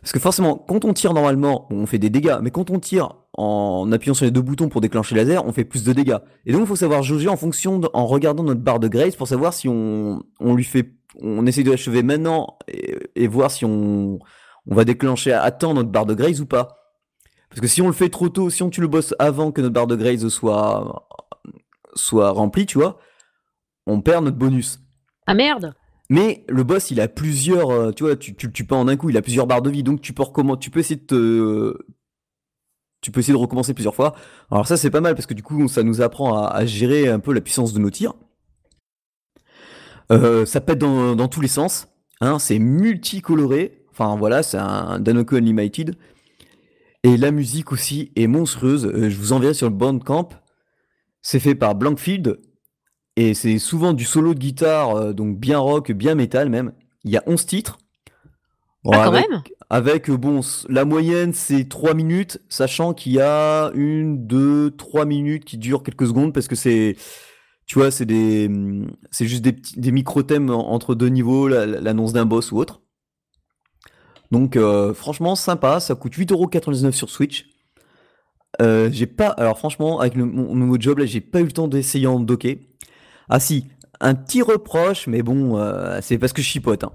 parce 0.01 0.11
que 0.11 0.19
forcément, 0.19 0.55
quand 0.55 0.85
on 0.85 0.93
tire 0.93 1.15
normalement, 1.15 1.67
on 1.71 1.87
fait 1.87 1.97
des 1.97 2.11
dégâts, 2.11 2.37
mais 2.41 2.51
quand 2.51 2.69
on 2.69 2.79
tire 2.79 3.15
en 3.33 3.91
appuyant 3.91 4.13
sur 4.13 4.25
les 4.25 4.31
deux 4.31 4.43
boutons 4.43 4.69
pour 4.69 4.79
déclencher 4.79 5.15
le 5.15 5.21
laser, 5.21 5.43
on 5.47 5.51
fait 5.51 5.65
plus 5.65 5.83
de 5.83 5.93
dégâts. 5.93 6.17
Et 6.45 6.51
donc, 6.51 6.61
il 6.61 6.67
faut 6.67 6.75
savoir 6.75 7.01
jauger 7.01 7.27
en 7.27 7.37
fonction, 7.37 7.81
en 7.91 8.05
regardant 8.05 8.43
notre 8.43 8.61
barre 8.61 8.79
de 8.79 8.87
grace 8.87 9.15
pour 9.15 9.27
savoir 9.27 9.53
si 9.55 9.67
on, 9.67 10.21
lui 10.39 10.63
fait, 10.63 10.93
on 11.19 11.47
essaie 11.47 11.63
de 11.63 11.71
l'achever 11.71 12.03
maintenant 12.03 12.59
et, 12.67 13.27
voir 13.27 13.49
si 13.49 13.65
on, 13.65 14.19
on 14.67 14.75
va 14.75 14.85
déclencher 14.85 15.33
à 15.33 15.49
temps 15.49 15.73
notre 15.73 15.89
barre 15.89 16.05
de 16.05 16.13
grace 16.13 16.39
ou 16.39 16.45
pas. 16.45 16.77
Parce 17.49 17.61
que 17.61 17.67
si 17.67 17.81
on 17.81 17.87
le 17.87 17.93
fait 17.93 18.09
trop 18.09 18.29
tôt, 18.29 18.51
si 18.51 18.61
on 18.61 18.69
tue 18.69 18.81
le 18.81 18.87
boss 18.87 19.15
avant 19.17 19.51
que 19.51 19.61
notre 19.61 19.73
barre 19.73 19.87
de 19.87 19.95
grace 19.95 20.27
soit, 20.27 21.07
soit 21.95 22.29
remplie, 22.29 22.67
tu 22.67 22.77
vois, 22.77 22.99
on 23.85 24.01
perd 24.01 24.25
notre 24.25 24.37
bonus. 24.37 24.79
Ah 25.27 25.33
merde 25.33 25.73
Mais 26.09 26.43
le 26.47 26.63
boss, 26.63 26.91
il 26.91 27.01
a 27.01 27.07
plusieurs, 27.07 27.69
euh, 27.69 27.91
tu 27.91 28.03
vois, 28.03 28.15
tu, 28.15 28.35
tu 28.35 28.63
pas 28.65 28.75
en 28.75 28.87
un 28.87 28.97
coup, 28.97 29.09
il 29.09 29.17
a 29.17 29.21
plusieurs 29.21 29.47
barres 29.47 29.61
de 29.61 29.69
vie, 29.69 29.83
donc 29.83 30.01
tu 30.01 30.13
peux 30.13 30.23
tu 30.59 30.69
peux 30.69 30.79
essayer 30.79 30.99
de 30.99 31.05
te, 31.05 31.77
tu 33.01 33.11
peux 33.11 33.19
essayer 33.19 33.33
de 33.33 33.39
recommencer 33.39 33.73
plusieurs 33.73 33.95
fois. 33.95 34.15
Alors 34.51 34.67
ça, 34.67 34.77
c'est 34.77 34.89
pas 34.89 35.01
mal 35.01 35.15
parce 35.15 35.25
que 35.25 35.33
du 35.33 35.43
coup, 35.43 35.67
ça 35.67 35.83
nous 35.83 36.01
apprend 36.01 36.37
à, 36.37 36.47
à 36.47 36.65
gérer 36.65 37.07
un 37.07 37.19
peu 37.19 37.33
la 37.33 37.41
puissance 37.41 37.73
de 37.73 37.79
nos 37.79 37.89
tirs. 37.89 38.13
Euh, 40.11 40.45
ça 40.45 40.61
pète 40.61 40.77
dans, 40.77 41.15
dans 41.15 41.27
tous 41.27 41.41
les 41.41 41.47
sens, 41.47 41.87
hein, 42.21 42.39
c'est 42.39 42.59
multicoloré. 42.59 43.85
Enfin 43.91 44.15
voilà, 44.15 44.43
c'est 44.43 44.57
un 44.57 44.99
Danoko 44.99 45.35
Unlimited. 45.37 45.95
Et 47.03 47.17
la 47.17 47.31
musique 47.31 47.71
aussi 47.71 48.11
est 48.15 48.27
monstrueuse. 48.27 48.85
Euh, 48.85 49.09
je 49.09 49.17
vous 49.17 49.33
enverrai 49.33 49.53
sur 49.53 49.69
le 49.69 49.75
Bandcamp. 49.75 50.29
C'est 51.21 51.39
fait 51.39 51.55
par 51.55 51.75
Blankfield. 51.75 52.39
Et 53.17 53.33
c'est 53.33 53.59
souvent 53.59 53.93
du 53.93 54.05
solo 54.05 54.33
de 54.33 54.39
guitare, 54.39 54.95
euh, 54.95 55.13
donc 55.13 55.37
bien 55.37 55.57
rock, 55.59 55.91
bien 55.91 56.15
métal 56.15 56.49
même. 56.49 56.73
Il 57.03 57.11
y 57.11 57.17
a 57.17 57.23
11 57.27 57.45
titres. 57.45 57.77
Bon, 58.83 58.91
Ah, 58.91 59.01
quand 59.03 59.11
avec, 59.11 59.29
même? 59.29 59.43
avec, 59.69 60.09
euh, 60.09 60.17
bon, 60.17 60.41
la 60.69 60.85
moyenne 60.85 61.33
c'est 61.33 61.67
3 61.67 61.93
minutes, 61.93 62.39
sachant 62.49 62.93
qu'il 62.93 63.13
y 63.13 63.19
a 63.21 63.71
une, 63.73 64.27
deux, 64.27 64.71
trois 64.71 65.05
minutes 65.05 65.45
qui 65.45 65.57
durent 65.57 65.83
quelques 65.83 66.07
secondes 66.07 66.33
parce 66.33 66.47
que 66.47 66.55
c'est, 66.55 66.95
tu 67.67 67.79
vois, 67.79 67.91
c'est 67.91 68.05
des, 68.05 68.47
hum, 68.47 68.91
c'est 69.11 69.27
juste 69.27 69.43
des 69.43 69.53
petits, 69.53 69.79
des 69.79 69.91
micro-thèmes 69.91 70.49
en- 70.51 70.71
entre 70.71 70.95
deux 70.95 71.09
niveaux, 71.09 71.47
la- 71.47 71.65
la- 71.65 71.81
l'annonce 71.81 72.13
d'un 72.13 72.25
boss 72.25 72.51
ou 72.51 72.57
autre. 72.59 72.81
Donc, 74.31 74.55
euh, 74.55 74.93
franchement, 74.93 75.35
sympa, 75.35 75.79
ça 75.79 75.95
coûte 75.95 76.15
8,99€ 76.15 76.95
sur 76.95 77.09
Switch. 77.09 77.47
Euh, 78.61 78.89
j'ai 78.91 79.05
pas, 79.07 79.27
alors 79.29 79.57
franchement, 79.57 79.99
avec 79.99 80.15
le- 80.15 80.25
mon 80.25 80.55
nouveau 80.55 80.77
job 80.79 80.99
là, 80.99 81.05
j'ai 81.05 81.19
pas 81.21 81.41
eu 81.41 81.45
le 81.45 81.51
temps 81.51 81.67
d'essayer 81.67 82.07
en 82.07 82.19
docker. 82.19 82.55
Ah 83.29 83.39
si, 83.39 83.67
un 84.01 84.13
petit 84.15 84.41
reproche, 84.41 85.07
mais 85.07 85.21
bon, 85.23 85.57
euh, 85.57 85.99
c'est 86.01 86.17
parce 86.17 86.33
que 86.33 86.41
je 86.41 86.47
chipote. 86.47 86.83
hein. 86.83 86.91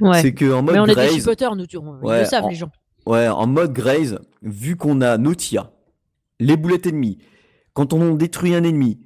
Ouais. 0.00 0.20
C'est 0.22 0.32
que 0.32 0.50
en 0.52 0.62
mode 0.62 0.74
Mais 0.74 0.80
on 0.80 0.86
est 0.86 0.94
des 0.94 1.08
chipoteurs, 1.08 1.56
nous, 1.56 1.66
tu- 1.66 1.76
on- 1.76 1.98
ils 2.02 2.06
Ouais, 2.06 2.18
le 2.20 2.24
savent, 2.24 2.44
en- 2.44 2.48
les 2.48 2.54
gens. 2.54 2.70
Ouais, 3.06 3.28
en 3.28 3.46
mode 3.46 3.72
Graze, 3.72 4.18
vu 4.42 4.76
qu'on 4.76 5.00
a 5.00 5.18
nos 5.18 5.34
tirs, 5.34 5.70
les 6.38 6.56
boulettes 6.56 6.86
ennemies, 6.86 7.18
quand 7.74 7.92
on 7.92 8.14
détruit 8.14 8.54
un 8.54 8.64
ennemi, 8.64 8.98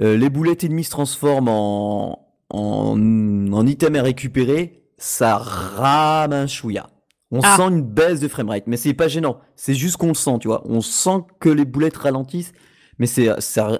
euh, 0.00 0.16
les 0.16 0.28
boulettes 0.30 0.64
ennemies 0.64 0.84
se 0.84 0.90
transforment 0.90 1.48
en, 1.48 2.26
en, 2.50 3.52
en 3.52 3.66
item 3.66 3.96
à 3.96 4.02
récupérer, 4.02 4.82
ça 4.98 5.36
rame 5.38 6.32
un 6.32 6.46
chouïa. 6.46 6.86
On 7.30 7.40
Ah. 7.42 7.56
sent 7.56 7.62
une 7.64 7.82
baisse 7.82 8.20
de 8.20 8.28
framerate, 8.28 8.64
mais 8.66 8.76
c'est 8.76 8.94
pas 8.94 9.08
gênant. 9.08 9.38
C'est 9.56 9.74
juste 9.74 9.96
qu'on 9.96 10.08
le 10.08 10.14
sent, 10.14 10.38
tu 10.40 10.48
vois. 10.48 10.62
On 10.66 10.80
sent 10.80 11.24
que 11.40 11.48
les 11.48 11.64
boulettes 11.64 11.96
ralentissent, 11.96 12.52
mais 12.98 13.06
c'est 13.06 13.28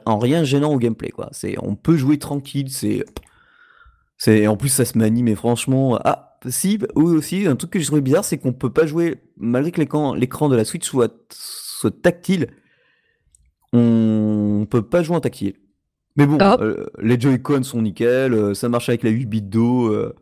en 0.06 0.18
rien 0.18 0.44
gênant 0.44 0.72
au 0.72 0.78
gameplay, 0.78 1.10
quoi. 1.10 1.28
C'est, 1.32 1.56
on 1.62 1.74
peut 1.76 1.96
jouer 1.96 2.18
tranquille, 2.18 2.70
c'est, 2.70 3.04
c'est, 4.16 4.46
en 4.46 4.56
plus 4.56 4.68
ça 4.68 4.84
se 4.84 4.98
manie, 4.98 5.22
mais 5.22 5.34
franchement, 5.34 5.98
ah, 6.04 6.38
si, 6.48 6.78
oui 6.94 7.14
aussi, 7.16 7.46
un 7.46 7.56
truc 7.56 7.70
que 7.70 7.78
j'ai 7.78 7.86
trouvé 7.86 8.00
bizarre, 8.00 8.24
c'est 8.24 8.38
qu'on 8.38 8.52
peut 8.52 8.72
pas 8.72 8.86
jouer, 8.86 9.16
malgré 9.36 9.70
que 9.72 9.80
l'écran, 9.80 10.48
de 10.48 10.56
la 10.56 10.64
Switch 10.64 10.86
soit, 10.86 11.12
soit 11.30 12.02
tactile, 12.02 12.48
on 13.72 14.66
peut 14.70 14.82
pas 14.82 15.02
jouer 15.02 15.16
en 15.16 15.20
tactile. 15.20 15.54
Mais 16.16 16.26
bon, 16.26 16.38
euh, 16.40 16.86
les 17.00 17.20
Joy-Con 17.20 17.64
sont 17.64 17.82
nickel, 17.82 18.34
euh, 18.34 18.54
ça 18.54 18.68
marche 18.68 18.88
avec 18.88 19.02
la 19.02 19.10
8 19.10 19.26
bits 19.26 19.42
d'eau. 19.42 19.92
euh, 19.92 20.14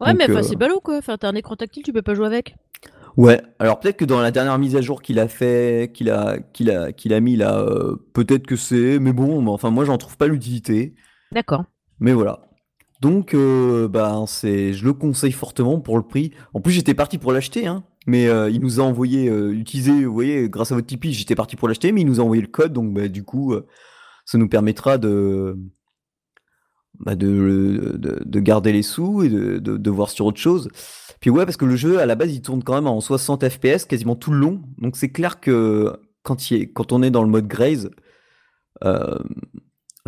Ouais, 0.00 0.08
donc, 0.10 0.18
mais 0.18 0.30
enfin, 0.30 0.42
c'est 0.42 0.56
ballot, 0.56 0.80
quoi. 0.80 0.96
Enfin, 0.98 1.16
t'as 1.16 1.28
un 1.28 1.34
écran 1.34 1.56
tactile, 1.56 1.82
tu 1.82 1.92
peux 1.92 2.02
pas 2.02 2.14
jouer 2.14 2.26
avec. 2.26 2.56
Ouais, 3.16 3.40
alors 3.58 3.78
peut-être 3.78 3.98
que 3.98 4.04
dans 4.04 4.20
la 4.20 4.30
dernière 4.30 4.58
mise 4.58 4.76
à 4.76 4.80
jour 4.80 5.02
qu'il 5.02 5.18
a 5.18 5.28
fait, 5.28 5.90
qu'il 5.92 6.10
a, 6.10 6.38
qu'il 6.38 6.70
a, 6.70 6.92
qu'il 6.92 7.12
a 7.12 7.20
mis 7.20 7.36
là, 7.36 7.58
euh, 7.58 7.96
peut-être 8.14 8.46
que 8.46 8.56
c'est, 8.56 8.98
mais 8.98 9.12
bon, 9.12 9.42
mais 9.42 9.50
enfin 9.50 9.70
moi 9.70 9.84
j'en 9.84 9.98
trouve 9.98 10.16
pas 10.16 10.26
l'utilité. 10.26 10.94
D'accord. 11.32 11.64
Mais 12.00 12.12
voilà. 12.12 12.40
Donc, 13.02 13.34
euh, 13.34 13.88
bah, 13.88 14.22
c'est, 14.28 14.72
je 14.72 14.84
le 14.84 14.92
conseille 14.92 15.32
fortement 15.32 15.80
pour 15.80 15.96
le 15.96 16.04
prix. 16.04 16.30
En 16.54 16.60
plus, 16.60 16.70
j'étais 16.70 16.94
parti 16.94 17.18
pour 17.18 17.32
l'acheter, 17.32 17.66
hein. 17.66 17.82
Mais 18.06 18.28
euh, 18.28 18.48
il 18.48 18.60
nous 18.60 18.80
a 18.80 18.84
envoyé, 18.84 19.28
euh, 19.28 19.52
utilisé, 19.52 20.04
vous 20.04 20.12
voyez, 20.12 20.48
grâce 20.48 20.72
à 20.72 20.76
votre 20.76 20.86
Tipeee, 20.86 21.12
j'étais 21.12 21.34
parti 21.34 21.56
pour 21.56 21.68
l'acheter, 21.68 21.92
mais 21.92 22.00
il 22.00 22.06
nous 22.06 22.20
a 22.20 22.22
envoyé 22.22 22.42
le 22.42 22.48
code, 22.48 22.72
donc 22.72 22.92
bah, 22.92 23.08
du 23.08 23.24
coup, 23.24 23.54
euh, 23.54 23.66
ça 24.24 24.38
nous 24.38 24.48
permettra 24.48 24.98
de, 24.98 25.58
bah, 27.00 27.14
de, 27.14 27.96
de, 27.96 28.22
de 28.24 28.40
garder 28.40 28.72
les 28.72 28.82
sous 28.82 29.22
et 29.22 29.28
de, 29.28 29.58
de, 29.58 29.90
voir 29.90 30.10
sur 30.10 30.26
autre 30.26 30.40
chose. 30.40 30.68
Puis 31.20 31.30
ouais, 31.30 31.44
parce 31.44 31.56
que 31.56 31.64
le 31.64 31.76
jeu, 31.76 31.98
à 31.98 32.06
la 32.06 32.14
base, 32.14 32.32
il 32.32 32.42
tourne 32.42 32.62
quand 32.62 32.74
même 32.74 32.86
en 32.86 33.00
60 33.00 33.48
FPS 33.48 33.84
quasiment 33.86 34.16
tout 34.16 34.30
le 34.30 34.38
long. 34.38 34.62
Donc 34.78 34.96
c'est 34.96 35.10
clair 35.10 35.40
que 35.40 35.92
quand, 36.22 36.50
il 36.50 36.62
est, 36.62 36.66
quand 36.72 36.92
on 36.92 37.02
est 37.02 37.10
dans 37.10 37.22
le 37.22 37.28
mode 37.28 37.48
Graze, 37.48 37.90
euh, 38.84 39.18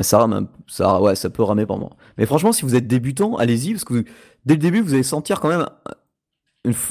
ça 0.01 0.19
rame 0.19 0.49
ça, 0.67 1.01
ouais, 1.01 1.15
ça 1.15 1.31
peut 1.31 1.43
ramer 1.43 1.67
moment. 1.67 1.97
Mais 2.19 2.27
franchement, 2.27 2.53
si 2.53 2.63
vous 2.63 2.75
êtes 2.75 2.87
débutant, 2.87 3.37
allez-y, 3.37 3.73
parce 3.73 3.85
que 3.85 4.05
dès 4.45 4.55
le 4.55 4.61
début, 4.61 4.81
vous 4.81 4.95
allez 4.95 5.03
sentir 5.03 5.41
quand 5.41 5.49
même 5.49 5.67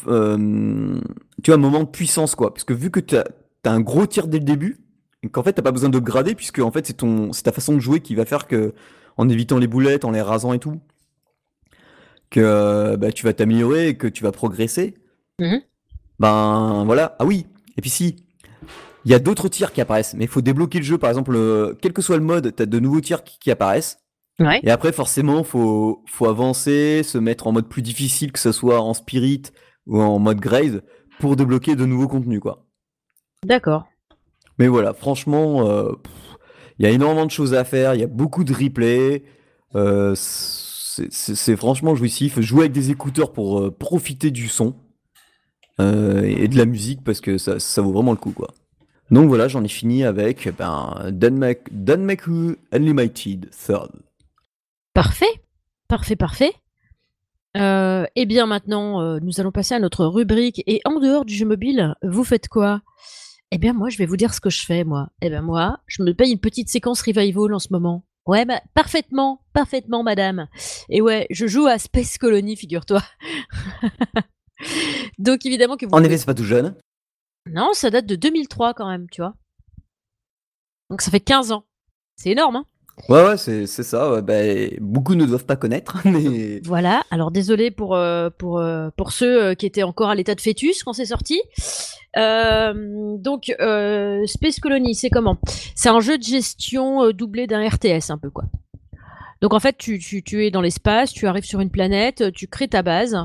euh, 0.07 0.99
tu 1.43 1.51
vois, 1.51 1.55
un 1.55 1.61
moment 1.61 1.83
de 1.83 1.89
puissance, 1.89 2.35
quoi. 2.35 2.53
Parce 2.53 2.65
vu 2.69 2.91
que 2.91 2.99
tu 2.99 3.17
as, 3.17 3.25
un 3.65 3.79
gros 3.81 4.05
tir 4.05 4.27
dès 4.27 4.39
le 4.39 4.45
début, 4.45 4.77
et 5.23 5.29
qu'en 5.29 5.43
fait, 5.43 5.53
t'as 5.53 5.61
pas 5.61 5.71
besoin 5.71 5.89
de 5.89 5.99
grader, 5.99 6.35
puisque 6.35 6.59
en 6.59 6.71
fait, 6.71 6.85
c'est 6.87 7.43
ta 7.43 7.51
façon 7.51 7.73
de 7.73 7.79
jouer 7.79 7.99
qui 8.01 8.15
va 8.15 8.25
faire 8.25 8.47
que, 8.47 8.73
en 9.17 9.29
évitant 9.29 9.57
les 9.57 9.67
boulettes, 9.67 10.05
en 10.05 10.11
les 10.11 10.21
rasant 10.21 10.53
et 10.53 10.59
tout, 10.59 10.79
que 12.29 12.95
bah, 12.95 13.11
tu 13.11 13.25
vas 13.25 13.33
t'améliorer 13.33 13.97
que 13.97 14.07
tu 14.07 14.23
vas 14.23 14.31
progresser. 14.31 14.95
Mhm. 15.39 15.61
Ben 16.19 16.83
voilà. 16.85 17.15
Ah 17.19 17.25
oui. 17.25 17.47
Et 17.77 17.81
puis 17.81 17.89
si, 17.89 18.15
il 19.05 19.11
y 19.11 19.13
a 19.13 19.19
d'autres 19.19 19.49
tirs 19.49 19.73
qui 19.73 19.81
apparaissent, 19.81 20.13
mais 20.13 20.25
il 20.25 20.29
faut 20.29 20.41
débloquer 20.41 20.79
le 20.79 20.85
jeu. 20.85 20.97
Par 20.97 21.09
exemple, 21.09 21.35
euh, 21.35 21.73
quel 21.81 21.93
que 21.93 22.01
soit 22.01 22.17
le 22.17 22.23
mode, 22.23 22.55
tu 22.55 22.63
as 22.63 22.65
de 22.65 22.79
nouveaux 22.79 23.01
tirs 23.01 23.23
qui, 23.23 23.37
qui 23.39 23.51
apparaissent. 23.51 23.99
Ouais. 24.39 24.59
Et 24.63 24.71
après, 24.71 24.91
forcément, 24.91 25.43
faut, 25.43 26.03
faut 26.07 26.27
avancer, 26.27 27.03
se 27.03 27.17
mettre 27.17 27.47
en 27.47 27.51
mode 27.51 27.67
plus 27.67 27.81
difficile, 27.81 28.31
que 28.31 28.39
ce 28.39 28.51
soit 28.51 28.81
en 28.81 28.93
spirit 28.93 29.43
ou 29.85 30.01
en 30.01 30.17
mode 30.17 30.39
graze, 30.39 30.81
pour 31.19 31.35
débloquer 31.35 31.75
de 31.75 31.85
nouveaux 31.85 32.07
contenus, 32.07 32.39
quoi. 32.39 32.65
D'accord. 33.45 33.85
Mais 34.57 34.67
voilà, 34.67 34.93
franchement, 34.93 35.67
euh, 35.67 35.91
pff, 35.91 36.13
il 36.79 36.85
y 36.85 36.89
a 36.89 36.91
énormément 36.91 37.25
de 37.25 37.31
choses 37.31 37.53
à 37.53 37.63
faire, 37.63 37.93
il 37.95 38.01
y 38.01 38.03
a 38.03 38.07
beaucoup 38.07 38.43
de 38.43 38.53
replay. 38.53 39.23
euh, 39.75 40.15
c'est 40.15 41.55
franchement 41.55 41.95
jouissif. 41.95 42.39
Jouer 42.39 42.61
avec 42.61 42.71
des 42.71 42.91
écouteurs 42.91 43.33
pour 43.33 43.59
euh, 43.59 43.71
profiter 43.71 44.31
du 44.31 44.47
son 44.47 44.75
euh, 45.79 46.21
et 46.21 46.47
de 46.47 46.57
la 46.57 46.65
musique 46.65 47.03
parce 47.03 47.21
que 47.21 47.37
ça, 47.37 47.81
vaut 47.81 47.91
vraiment 47.91 48.11
le 48.11 48.17
coup, 48.17 48.31
quoi. 48.31 48.53
Donc 49.11 49.27
voilà, 49.27 49.47
j'en 49.47 49.63
ai 49.63 49.69
fini 49.69 50.03
avec 50.03 50.49
ben, 50.57 51.11
Danmaku 51.11 52.57
Unlimited 52.71 53.49
Third. 53.51 53.91
Parfait. 54.93 55.41
Parfait, 55.87 56.15
parfait. 56.15 56.53
Euh, 57.57 58.05
eh 58.15 58.25
bien, 58.25 58.47
maintenant, 58.47 59.19
nous 59.19 59.39
allons 59.39 59.51
passer 59.51 59.75
à 59.75 59.79
notre 59.79 60.05
rubrique. 60.05 60.63
Et 60.65 60.81
en 60.85 60.99
dehors 60.99 61.25
du 61.25 61.35
jeu 61.35 61.45
mobile, 61.45 61.95
vous 62.01 62.23
faites 62.23 62.47
quoi? 62.47 62.81
Eh 63.55 63.59
bien, 63.59 63.73
moi, 63.73 63.89
je 63.89 63.99
vais 63.99 64.07
vous 64.07 64.17
dire 64.17 64.33
ce 64.33 64.41
que 64.41 64.49
je 64.49 64.65
fais, 64.65 64.83
moi. 64.83 65.09
Eh 65.21 65.29
bien, 65.29 65.43
moi, 65.43 65.79
je 65.85 66.01
me 66.01 66.11
paye 66.13 66.31
une 66.31 66.39
petite 66.39 66.69
séquence 66.69 67.03
revival 67.03 67.53
en 67.53 67.59
ce 67.59 67.67
moment. 67.69 68.03
Ouais, 68.25 68.45
bah, 68.45 68.59
parfaitement, 68.73 69.41
parfaitement, 69.53 70.01
madame. 70.01 70.47
Et 70.89 71.01
ouais, 71.01 71.27
je 71.29 71.45
joue 71.45 71.67
à 71.67 71.77
Space 71.77 72.17
Colony, 72.17 72.55
figure-toi. 72.55 73.03
Donc, 75.19 75.45
évidemment 75.45 75.77
que 75.77 75.85
vous 75.85 75.91
En 75.91 75.97
pouvez- 75.97 76.07
effet, 76.07 76.17
c'est 76.17 76.25
pas 76.25 76.33
tout 76.33 76.43
jeune. 76.45 76.75
Non, 77.45 77.73
ça 77.73 77.91
date 77.91 78.07
de 78.07 78.15
2003 78.15 78.73
quand 78.73 78.89
même, 78.89 79.07
tu 79.11 79.21
vois. 79.21 79.35
Donc, 80.89 81.01
ça 81.01 81.11
fait 81.11 81.19
15 81.19 81.51
ans. 81.51 81.65
C'est 82.15 82.29
énorme, 82.31 82.55
hein 82.55 82.65
Ouais, 83.09 83.23
ouais, 83.23 83.37
c'est 83.37 83.65
ça. 83.65 84.21
ben, 84.21 84.69
beaucoup 84.79 85.15
ne 85.15 85.25
doivent 85.25 85.45
pas 85.45 85.55
connaître, 85.55 85.97
Voilà, 86.63 87.03
alors 87.11 87.31
désolé 87.31 87.71
pour, 87.71 87.95
euh, 87.95 88.29
pour, 88.29 88.59
euh, 88.59 88.89
pour 88.95 89.11
ceux 89.11 89.43
euh, 89.43 89.55
qui 89.55 89.65
étaient 89.65 89.83
encore 89.83 90.09
à 90.09 90.15
l'état 90.15 90.35
de 90.35 90.41
fœtus 90.41 90.83
quand 90.83 90.93
c'est 90.93 91.07
sorti. 91.07 91.41
Donc, 92.15 93.51
Space 94.25 94.59
Colony, 94.61 94.95
c'est 94.95 95.09
comment? 95.09 95.37
C'est 95.75 95.89
un 95.89 95.99
jeu 95.99 96.17
de 96.17 96.23
gestion 96.23 97.09
doublé 97.11 97.47
d'un 97.47 97.67
RTS 97.67 98.09
un 98.09 98.17
peu, 98.17 98.29
quoi. 98.29 98.45
Donc 99.41 99.53
en 99.53 99.59
fait, 99.59 99.77
tu, 99.77 99.99
tu, 99.99 100.23
tu 100.23 100.45
es 100.45 100.51
dans 100.51 100.61
l'espace, 100.61 101.11
tu 101.11 101.27
arrives 101.27 101.43
sur 101.43 101.59
une 101.59 101.69
planète, 101.69 102.31
tu 102.31 102.47
crées 102.47 102.69
ta 102.69 102.81
base. 102.81 103.17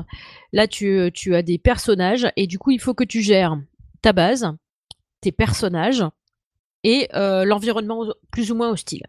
Là, 0.51 0.67
tu, 0.67 1.09
tu 1.13 1.33
as 1.33 1.43
des 1.43 1.57
personnages 1.57 2.27
et 2.35 2.45
du 2.45 2.59
coup, 2.59 2.71
il 2.71 2.81
faut 2.81 2.93
que 2.93 3.05
tu 3.05 3.21
gères 3.21 3.57
ta 4.01 4.11
base, 4.11 4.51
tes 5.21 5.31
personnages 5.31 6.03
et 6.83 7.07
l'environnement 7.13 8.03
plus 8.31 8.51
ou 8.51 8.55
moins 8.55 8.69
hostile. 8.69 9.03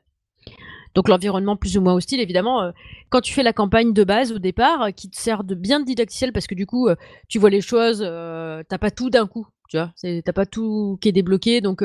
Donc 0.94 1.08
l'environnement 1.08 1.56
plus 1.56 1.76
ou 1.76 1.80
moins 1.80 1.94
hostile, 1.94 2.20
évidemment, 2.20 2.62
euh, 2.62 2.70
quand 3.10 3.20
tu 3.20 3.32
fais 3.32 3.42
la 3.42 3.52
campagne 3.52 3.92
de 3.92 4.04
base 4.04 4.32
au 4.32 4.38
départ, 4.38 4.82
euh, 4.82 4.90
qui 4.90 5.08
te 5.08 5.16
sert 5.16 5.44
de 5.44 5.54
bien 5.54 5.80
de 5.80 5.84
didacticiel 5.84 6.32
parce 6.32 6.46
que 6.46 6.54
du 6.54 6.66
coup, 6.66 6.88
euh, 6.88 6.96
tu 7.28 7.38
vois 7.38 7.50
les 7.50 7.60
choses, 7.60 8.00
t'as 8.00 8.78
pas 8.78 8.90
tout 8.90 9.10
d'un 9.10 9.26
coup, 9.26 9.46
tu 9.68 9.76
vois, 9.76 9.92
t'as 10.02 10.32
pas 10.32 10.46
tout 10.46 10.98
qui 11.00 11.08
est 11.08 11.12
débloqué. 11.12 11.60
Donc 11.60 11.84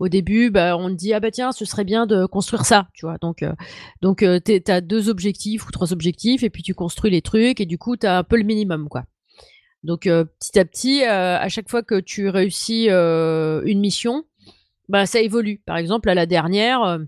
au 0.00 0.08
début, 0.08 0.50
bah, 0.50 0.76
on 0.76 0.88
te 0.88 0.94
dit 0.94 1.14
ah 1.14 1.20
bah 1.20 1.30
tiens, 1.30 1.52
ce 1.52 1.64
serait 1.64 1.84
bien 1.84 2.06
de 2.06 2.26
construire 2.26 2.64
ça, 2.64 2.88
tu 2.92 3.06
vois. 3.06 3.18
Donc 3.18 3.44
donc 4.02 4.24
t'as 4.64 4.80
deux 4.80 5.08
objectifs 5.08 5.66
ou 5.68 5.70
trois 5.70 5.92
objectifs 5.92 6.42
et 6.42 6.50
puis 6.50 6.62
tu 6.62 6.74
construis 6.74 7.10
les 7.10 7.22
trucs 7.22 7.60
et 7.60 7.66
du 7.66 7.78
coup 7.78 7.96
t'as 7.96 8.18
un 8.18 8.24
peu 8.24 8.36
le 8.36 8.44
minimum 8.44 8.88
quoi. 8.88 9.04
Donc 9.84 10.02
petit 10.02 10.58
à 10.58 10.64
petit, 10.64 11.04
à 11.04 11.48
chaque 11.48 11.70
fois 11.70 11.82
que 11.84 12.00
tu 12.00 12.28
réussis 12.28 12.88
une 12.88 13.80
mission, 13.80 14.24
bah 14.88 15.06
ça 15.06 15.20
évolue. 15.20 15.62
Par 15.64 15.76
exemple, 15.76 16.08
à 16.08 16.14
la 16.14 16.26
dernière. 16.26 16.98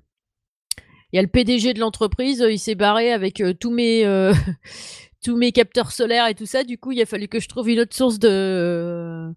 Il 1.12 1.16
y 1.16 1.18
a 1.18 1.22
le 1.22 1.28
PDG 1.28 1.74
de 1.74 1.80
l'entreprise, 1.80 2.40
euh, 2.42 2.50
il 2.50 2.58
s'est 2.58 2.74
barré 2.74 3.12
avec 3.12 3.40
euh, 3.40 3.52
tous 3.52 3.70
mes 3.70 4.04
euh, 4.04 4.32
tous 5.24 5.36
mes 5.36 5.52
capteurs 5.52 5.92
solaires 5.92 6.26
et 6.28 6.34
tout 6.34 6.46
ça. 6.46 6.64
Du 6.64 6.78
coup, 6.78 6.92
il 6.92 7.00
a 7.00 7.06
fallu 7.06 7.28
que 7.28 7.40
je 7.40 7.48
trouve 7.48 7.68
une 7.68 7.80
autre 7.80 7.94
source 7.94 8.18
de 8.18 9.32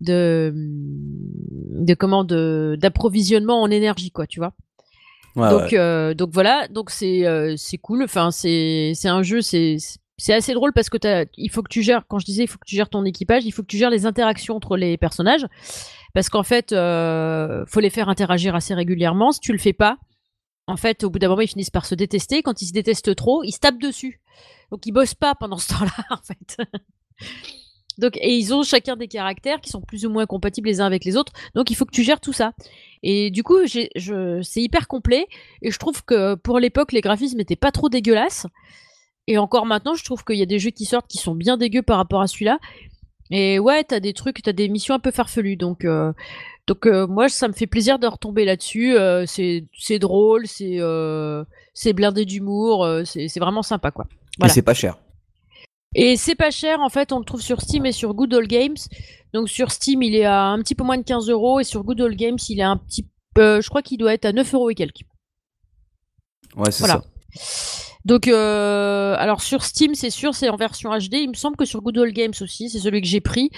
de 0.00 0.52
de 0.54 1.94
comment 1.94 2.24
de 2.24 2.76
d'approvisionnement 2.80 3.60
en 3.62 3.70
énergie 3.70 4.10
quoi, 4.10 4.26
tu 4.26 4.40
vois. 4.40 4.52
ouais, 5.36 5.50
donc 5.50 5.72
ouais. 5.72 5.78
euh, 5.78 6.14
donc 6.14 6.30
voilà, 6.32 6.68
donc 6.68 6.90
c'est 6.90 7.26
euh, 7.26 7.54
c'est 7.56 7.78
cool. 7.78 8.02
Enfin 8.04 8.30
c'est 8.30 8.92
c'est 8.94 9.08
un 9.08 9.22
jeu, 9.22 9.40
c'est 9.42 9.76
c'est 10.16 10.34
assez 10.34 10.52
drôle 10.54 10.72
parce 10.72 10.90
que 10.90 10.98
t'as, 10.98 11.24
il 11.36 11.50
faut 11.50 11.62
que 11.62 11.68
tu 11.68 11.82
gères. 11.82 12.04
Quand 12.08 12.18
je 12.18 12.26
disais 12.26 12.44
il 12.44 12.46
faut 12.46 12.58
que 12.58 12.66
tu 12.66 12.76
gères 12.76 12.88
ton 12.88 13.04
équipage, 13.04 13.44
il 13.44 13.52
faut 13.52 13.62
que 13.62 13.66
tu 13.68 13.76
gères 13.78 13.90
les 13.90 14.06
interactions 14.06 14.56
entre 14.56 14.76
les 14.76 14.96
personnages 14.96 15.46
parce 16.14 16.28
qu'en 16.28 16.42
fait 16.42 16.72
euh, 16.72 17.64
faut 17.66 17.80
les 17.80 17.90
faire 17.90 18.08
interagir 18.08 18.54
assez 18.54 18.74
régulièrement. 18.74 19.32
Si 19.32 19.40
tu 19.40 19.52
le 19.52 19.58
fais 19.58 19.72
pas, 19.74 19.98
en 20.70 20.76
fait, 20.76 21.02
au 21.02 21.10
bout 21.10 21.18
d'un 21.18 21.28
moment, 21.28 21.40
ils 21.40 21.48
finissent 21.48 21.70
par 21.70 21.84
se 21.84 21.96
détester. 21.96 22.42
Quand 22.42 22.62
ils 22.62 22.66
se 22.66 22.72
détestent 22.72 23.14
trop, 23.16 23.42
ils 23.42 23.52
se 23.52 23.58
tapent 23.58 23.80
dessus. 23.80 24.20
Donc, 24.70 24.86
ils 24.86 24.92
bossent 24.92 25.14
pas 25.14 25.34
pendant 25.34 25.58
ce 25.58 25.68
temps-là, 25.68 26.04
en 26.10 26.22
fait. 26.22 26.56
Donc, 27.98 28.16
et 28.16 28.36
ils 28.36 28.54
ont 28.54 28.62
chacun 28.62 28.96
des 28.96 29.08
caractères 29.08 29.60
qui 29.60 29.68
sont 29.68 29.80
plus 29.80 30.06
ou 30.06 30.10
moins 30.10 30.26
compatibles 30.26 30.68
les 30.68 30.80
uns 30.80 30.86
avec 30.86 31.04
les 31.04 31.16
autres. 31.16 31.32
Donc, 31.54 31.70
il 31.70 31.74
faut 31.74 31.84
que 31.84 31.90
tu 31.90 32.04
gères 32.04 32.20
tout 32.20 32.32
ça. 32.32 32.52
Et 33.02 33.30
du 33.30 33.42
coup, 33.42 33.58
c'est 33.66 34.62
hyper 34.62 34.86
complet. 34.86 35.26
Et 35.60 35.72
je 35.72 35.78
trouve 35.78 36.04
que 36.04 36.36
pour 36.36 36.60
l'époque, 36.60 36.92
les 36.92 37.00
graphismes 37.00 37.38
n'étaient 37.38 37.56
pas 37.56 37.72
trop 37.72 37.88
dégueulasses. 37.88 38.46
Et 39.26 39.38
encore 39.38 39.66
maintenant, 39.66 39.94
je 39.94 40.04
trouve 40.04 40.24
qu'il 40.24 40.36
y 40.36 40.42
a 40.42 40.46
des 40.46 40.60
jeux 40.60 40.70
qui 40.70 40.84
sortent 40.84 41.08
qui 41.08 41.18
sont 41.18 41.34
bien 41.34 41.56
dégueux 41.56 41.82
par 41.82 41.96
rapport 41.96 42.20
à 42.20 42.28
celui-là. 42.28 42.58
Et 43.30 43.58
ouais, 43.58 43.84
t'as 43.84 44.00
des 44.00 44.12
trucs, 44.12 44.42
t'as 44.42 44.52
des 44.52 44.68
missions 44.68 44.94
un 44.94 44.98
peu 44.98 45.10
farfelues. 45.10 45.56
Donc, 45.56 45.84
euh, 45.84 46.12
donc 46.66 46.86
euh, 46.86 47.06
moi, 47.06 47.28
ça 47.28 47.48
me 47.48 47.52
fait 47.52 47.66
plaisir 47.66 47.98
de 47.98 48.06
retomber 48.06 48.44
là-dessus. 48.44 48.96
Euh, 48.96 49.24
c'est 49.26 49.98
drôle, 49.98 50.46
c'est 50.46 50.78
c'est 51.72 51.92
blindé 51.92 52.24
d'humour, 52.24 52.86
c'est 53.04 53.38
vraiment 53.38 53.62
sympa, 53.62 53.90
quoi. 53.90 54.06
Et 54.44 54.48
c'est 54.48 54.62
pas 54.62 54.74
cher. 54.74 54.98
Et 55.94 56.16
c'est 56.16 56.36
pas 56.36 56.50
cher, 56.50 56.80
en 56.80 56.88
fait, 56.88 57.12
on 57.12 57.18
le 57.18 57.24
trouve 57.24 57.42
sur 57.42 57.60
Steam 57.60 57.84
et 57.84 57.92
sur 57.92 58.14
Good 58.14 58.32
Old 58.34 58.48
Games. 58.48 58.76
Donc 59.32 59.48
sur 59.48 59.70
Steam, 59.70 60.02
il 60.02 60.14
est 60.14 60.24
à 60.24 60.44
un 60.44 60.58
petit 60.60 60.74
peu 60.74 60.84
moins 60.84 60.98
de 60.98 61.02
15 61.02 61.28
euros 61.28 61.60
et 61.60 61.64
sur 61.64 61.82
Good 61.82 62.00
Old 62.00 62.16
Games, 62.16 62.38
il 62.48 62.60
est 62.60 62.64
un 62.64 62.76
petit 62.76 63.08
peu, 63.34 63.60
je 63.60 63.68
crois 63.68 63.82
qu'il 63.82 63.98
doit 63.98 64.14
être 64.14 64.24
à 64.24 64.32
9 64.32 64.54
euros 64.54 64.70
et 64.70 64.74
quelques. 64.74 65.02
Ouais, 66.56 66.70
c'est 66.70 66.86
ça. 66.86 67.02
Donc, 68.04 68.28
euh, 68.28 69.14
alors 69.18 69.42
sur 69.42 69.62
Steam, 69.62 69.94
c'est 69.94 70.10
sûr, 70.10 70.34
c'est 70.34 70.48
en 70.48 70.56
version 70.56 70.90
HD. 70.90 71.14
Il 71.14 71.30
me 71.30 71.34
semble 71.34 71.56
que 71.56 71.64
sur 71.64 71.82
Good 71.82 71.98
Old 71.98 72.14
Games 72.14 72.32
aussi, 72.40 72.70
c'est 72.70 72.78
celui 72.78 73.00
que 73.00 73.06
j'ai 73.06 73.20
pris. 73.20 73.50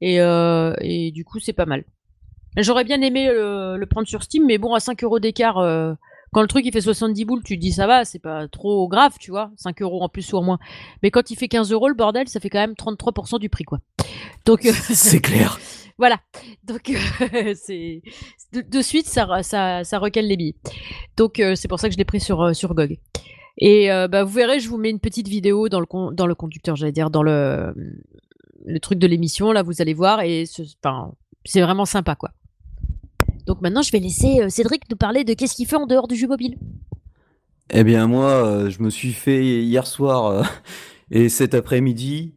Et, 0.00 0.20
euh, 0.20 0.74
et, 0.80 1.10
du 1.12 1.24
coup, 1.24 1.38
c'est 1.38 1.52
pas 1.52 1.66
mal. 1.66 1.84
J'aurais 2.56 2.84
bien 2.84 3.00
aimé 3.00 3.26
le, 3.28 3.84
prendre 3.84 4.08
sur 4.08 4.22
Steam, 4.22 4.44
mais 4.46 4.58
bon, 4.58 4.74
à 4.74 4.80
5 4.80 5.02
euros 5.04 5.20
d'écart, 5.20 5.58
euh, 5.58 5.94
quand 6.32 6.40
le 6.40 6.48
truc 6.48 6.64
il 6.64 6.72
fait 6.72 6.80
70 6.80 7.24
boules, 7.26 7.42
tu 7.44 7.56
te 7.56 7.60
dis 7.60 7.72
ça 7.72 7.86
va, 7.86 8.06
c'est 8.06 8.18
pas 8.18 8.48
trop 8.48 8.88
grave, 8.88 9.12
tu 9.20 9.30
vois, 9.30 9.50
5 9.56 9.82
euros 9.82 10.02
en 10.02 10.08
plus 10.08 10.32
ou 10.32 10.38
en 10.38 10.42
moins. 10.42 10.58
Mais 11.02 11.10
quand 11.10 11.30
il 11.30 11.36
fait 11.36 11.48
15 11.48 11.70
euros, 11.72 11.88
le 11.88 11.94
bordel, 11.94 12.26
ça 12.26 12.40
fait 12.40 12.48
quand 12.48 12.58
même 12.58 12.72
33% 12.72 13.38
du 13.38 13.50
prix, 13.50 13.64
quoi. 13.64 13.80
Donc 14.46 14.64
euh, 14.64 14.72
c'est 14.94 15.20
clair. 15.20 15.60
voilà. 15.98 16.20
Donc 16.64 16.90
euh, 16.90 17.54
c'est 17.62 18.02
de, 18.52 18.82
suite 18.82 19.06
ça, 19.06 19.42
ça, 19.42 19.84
ça 19.84 19.98
recale 19.98 20.24
les 20.24 20.38
billets. 20.38 20.56
Donc 21.18 21.38
euh, 21.38 21.54
c'est 21.54 21.68
pour 21.68 21.78
ça 21.78 21.88
que 21.88 21.92
je 21.92 21.98
l'ai 21.98 22.06
pris 22.06 22.20
sur 22.20 22.56
sur 22.56 22.74
GOG. 22.74 22.98
Et 23.58 23.88
bah, 23.88 24.24
vous 24.24 24.32
verrez, 24.32 24.60
je 24.60 24.68
vous 24.68 24.78
mets 24.78 24.90
une 24.90 25.00
petite 25.00 25.28
vidéo 25.28 25.68
dans 25.68 25.80
le 25.80 26.14
dans 26.14 26.26
le 26.26 26.34
conducteur, 26.34 26.74
j'allais 26.74 26.92
dire 26.92 27.10
dans 27.10 27.22
le 27.22 27.74
le 28.64 28.80
truc 28.80 28.98
de 28.98 29.06
l'émission. 29.06 29.52
Là, 29.52 29.62
vous 29.62 29.80
allez 29.80 29.94
voir 29.94 30.22
et 30.22 30.44
c'est 31.44 31.60
vraiment 31.60 31.84
sympa, 31.84 32.14
quoi. 32.14 32.30
Donc 33.46 33.60
maintenant, 33.60 33.82
je 33.82 33.90
vais 33.90 33.98
laisser 33.98 34.40
euh, 34.40 34.48
Cédric 34.48 34.88
nous 34.90 34.96
parler 34.96 35.24
de 35.24 35.34
qu'est-ce 35.34 35.54
qu'il 35.54 35.66
fait 35.66 35.76
en 35.76 35.86
dehors 35.86 36.08
du 36.08 36.16
jeu 36.16 36.28
mobile. 36.28 36.56
Eh 37.70 37.84
bien, 37.84 38.06
moi, 38.06 38.28
euh, 38.28 38.70
je 38.70 38.82
me 38.82 38.90
suis 38.90 39.12
fait 39.12 39.44
hier 39.44 39.86
soir 39.86 40.26
euh, 40.26 40.42
et 41.10 41.28
cet 41.28 41.54
après-midi 41.54 42.34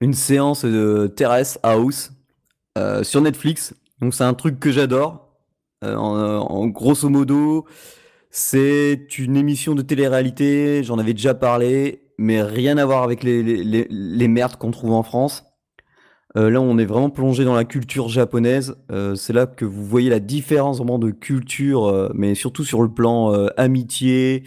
une 0.00 0.14
séance 0.14 0.64
de 0.64 1.12
Terrace 1.16 1.58
House 1.64 2.12
sur 3.02 3.20
Netflix. 3.20 3.74
Donc, 4.00 4.14
c'est 4.14 4.22
un 4.22 4.34
truc 4.34 4.60
que 4.60 4.70
j'adore. 4.70 5.28
En, 5.82 6.68
grosso 6.68 7.08
modo, 7.08 7.66
c'est 8.30 9.18
une 9.18 9.36
émission 9.36 9.74
de 9.74 9.82
télé-réalité. 9.82 10.82
J'en 10.84 10.98
avais 10.98 11.14
déjà 11.14 11.34
parlé, 11.34 12.02
mais 12.18 12.42
rien 12.42 12.78
à 12.78 12.84
voir 12.84 13.02
avec 13.02 13.22
les, 13.22 13.42
les 13.42 14.28
merdes 14.28 14.56
qu'on 14.56 14.70
trouve 14.70 14.92
en 14.92 15.02
France. 15.02 15.48
Euh, 16.36 16.50
là, 16.50 16.60
on 16.60 16.78
est 16.78 16.84
vraiment 16.84 17.10
plongé 17.10 17.44
dans 17.44 17.54
la 17.54 17.64
culture 17.64 18.08
japonaise. 18.08 18.76
Euh, 18.92 19.14
c'est 19.14 19.32
là 19.32 19.46
que 19.46 19.64
vous 19.64 19.84
voyez 19.84 20.10
la 20.10 20.20
différence 20.20 20.78
vraiment 20.78 20.98
de 20.98 21.10
culture, 21.10 21.86
euh, 21.86 22.10
mais 22.14 22.34
surtout 22.34 22.64
sur 22.64 22.82
le 22.82 22.92
plan 22.92 23.32
amitié, 23.56 24.44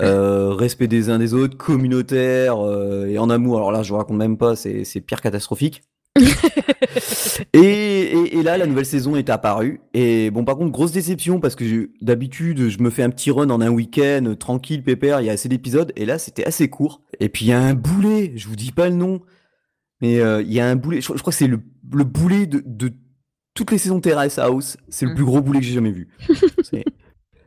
respect 0.00 0.88
des 0.88 1.10
uns 1.10 1.18
des 1.18 1.34
autres, 1.34 1.56
communautaire 1.56 2.56
et 3.06 3.18
en 3.18 3.30
amour. 3.30 3.58
Alors 3.58 3.72
là, 3.72 3.82
je 3.82 3.90
vous 3.90 3.98
raconte 3.98 4.16
même 4.16 4.36
pas, 4.36 4.56
c'est 4.56 5.00
pire 5.00 5.20
catastrophique. 5.20 5.82
et, 7.52 8.42
là, 8.42 8.58
la 8.58 8.66
nouvelle 8.66 8.86
saison 8.86 9.16
est 9.16 9.30
apparue. 9.30 9.80
Et 9.94 10.30
bon, 10.30 10.44
par 10.44 10.56
contre, 10.56 10.72
grosse 10.72 10.92
déception 10.92 11.40
parce 11.40 11.54
que 11.54 11.90
d'habitude, 12.00 12.68
je 12.68 12.82
me 12.82 12.90
fais 12.90 13.02
un 13.02 13.10
petit 13.10 13.30
run 13.30 13.50
en 13.50 13.60
un 13.60 13.70
week-end, 13.70 14.34
tranquille, 14.38 14.82
pépère, 14.82 15.20
il 15.20 15.26
y 15.26 15.30
a 15.30 15.32
assez 15.32 15.48
d'épisodes. 15.48 15.92
Et 15.96 16.04
là, 16.04 16.18
c'était 16.18 16.44
assez 16.44 16.68
court. 16.68 17.02
Et 17.20 17.28
puis, 17.28 17.46
il 17.46 17.48
y 17.48 17.52
a 17.52 17.60
un 17.60 17.74
boulet, 17.74 18.32
je 18.36 18.48
vous 18.48 18.56
dis 18.56 18.72
pas 18.72 18.88
le 18.88 18.96
nom. 18.96 19.20
Mais 20.00 20.18
euh, 20.20 20.42
il 20.42 20.52
y 20.52 20.60
a 20.60 20.66
un 20.66 20.76
boulet, 20.76 21.00
je, 21.00 21.06
crois 21.06 21.30
que 21.30 21.32
c'est 21.32 21.46
le, 21.46 21.60
le, 21.92 22.04
boulet 22.04 22.46
de, 22.46 22.62
de, 22.64 22.92
toutes 23.54 23.70
les 23.70 23.78
saisons 23.78 24.00
Terrace 24.00 24.38
House. 24.38 24.78
C'est 24.88 25.04
le 25.04 25.12
mm. 25.12 25.14
plus 25.14 25.24
gros 25.24 25.42
boulet 25.42 25.60
que 25.60 25.66
j'ai 25.66 25.74
jamais 25.74 25.92
vu. 25.92 26.08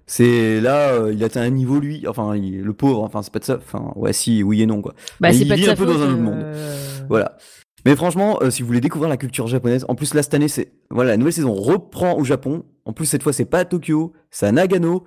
c'est 0.05 0.61
là, 0.61 0.93
euh, 0.93 1.13
il 1.13 1.23
atteint 1.23 1.41
un 1.41 1.49
niveau 1.49 1.79
lui. 1.79 2.07
Enfin, 2.07 2.35
le 2.35 2.73
pauvre. 2.73 3.01
Enfin, 3.01 3.23
c'est 3.23 3.33
pas 3.33 3.39
de 3.39 3.45
ça. 3.45 3.57
Enfin, 3.57 3.91
ouais, 3.95 4.13
si, 4.13 4.43
oui 4.43 4.61
et 4.61 4.65
non 4.67 4.81
quoi. 4.81 4.93
Bah, 5.19 5.33
c'est 5.33 5.45
pas 5.45 5.55
il 5.55 5.63
vit 5.63 5.69
un 5.69 5.75
peu 5.75 5.85
dans 5.85 6.01
un 6.01 6.11
autre 6.11 6.21
monde. 6.21 6.35
Euh. 6.37 6.77
Voilà. 7.09 7.37
Mais 7.85 7.95
franchement, 7.95 8.39
si 8.49 8.61
vous 8.61 8.67
voulez 8.67 8.81
découvrir 8.81 9.09
la 9.09 9.17
culture 9.17 9.47
japonaise, 9.47 9.85
en 9.89 9.95
plus 9.95 10.13
là 10.13 10.23
cette 10.23 10.33
année, 10.33 10.47
c'est 10.47 10.71
voilà, 10.89 11.11
la 11.11 11.17
nouvelle 11.17 11.33
saison 11.33 11.53
reprend 11.53 12.17
au 12.17 12.23
Japon. 12.23 12.63
En 12.85 12.93
plus 12.93 13.05
cette 13.05 13.23
fois, 13.23 13.33
c'est 13.33 13.45
pas 13.45 13.59
à 13.59 13.65
Tokyo, 13.65 14.13
c'est 14.31 14.45
à 14.45 14.51
Nagano. 14.51 15.03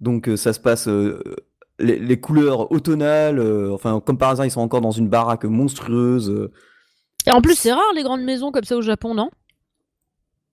Donc 0.00 0.30
ça 0.36 0.52
se 0.52 0.60
passe 0.60 0.88
les, 1.78 1.98
les, 1.98 2.20
couleurs 2.20 2.72
automnales. 2.72 3.40
enfin, 3.72 4.00
comme 4.00 4.16
par 4.16 4.30
hasard, 4.30 4.46
ils 4.46 4.50
sont 4.50 4.62
encore 4.62 4.80
dans 4.80 4.90
une 4.90 5.08
baraque 5.08 5.44
monstrueuse. 5.44 6.50
Et 7.26 7.30
en 7.30 7.40
plus, 7.40 7.54
c'est 7.54 7.72
rare 7.72 7.92
les 7.94 8.02
grandes 8.02 8.22
maisons 8.22 8.52
comme 8.52 8.64
ça 8.64 8.76
au 8.76 8.82
Japon, 8.82 9.14
non? 9.14 9.30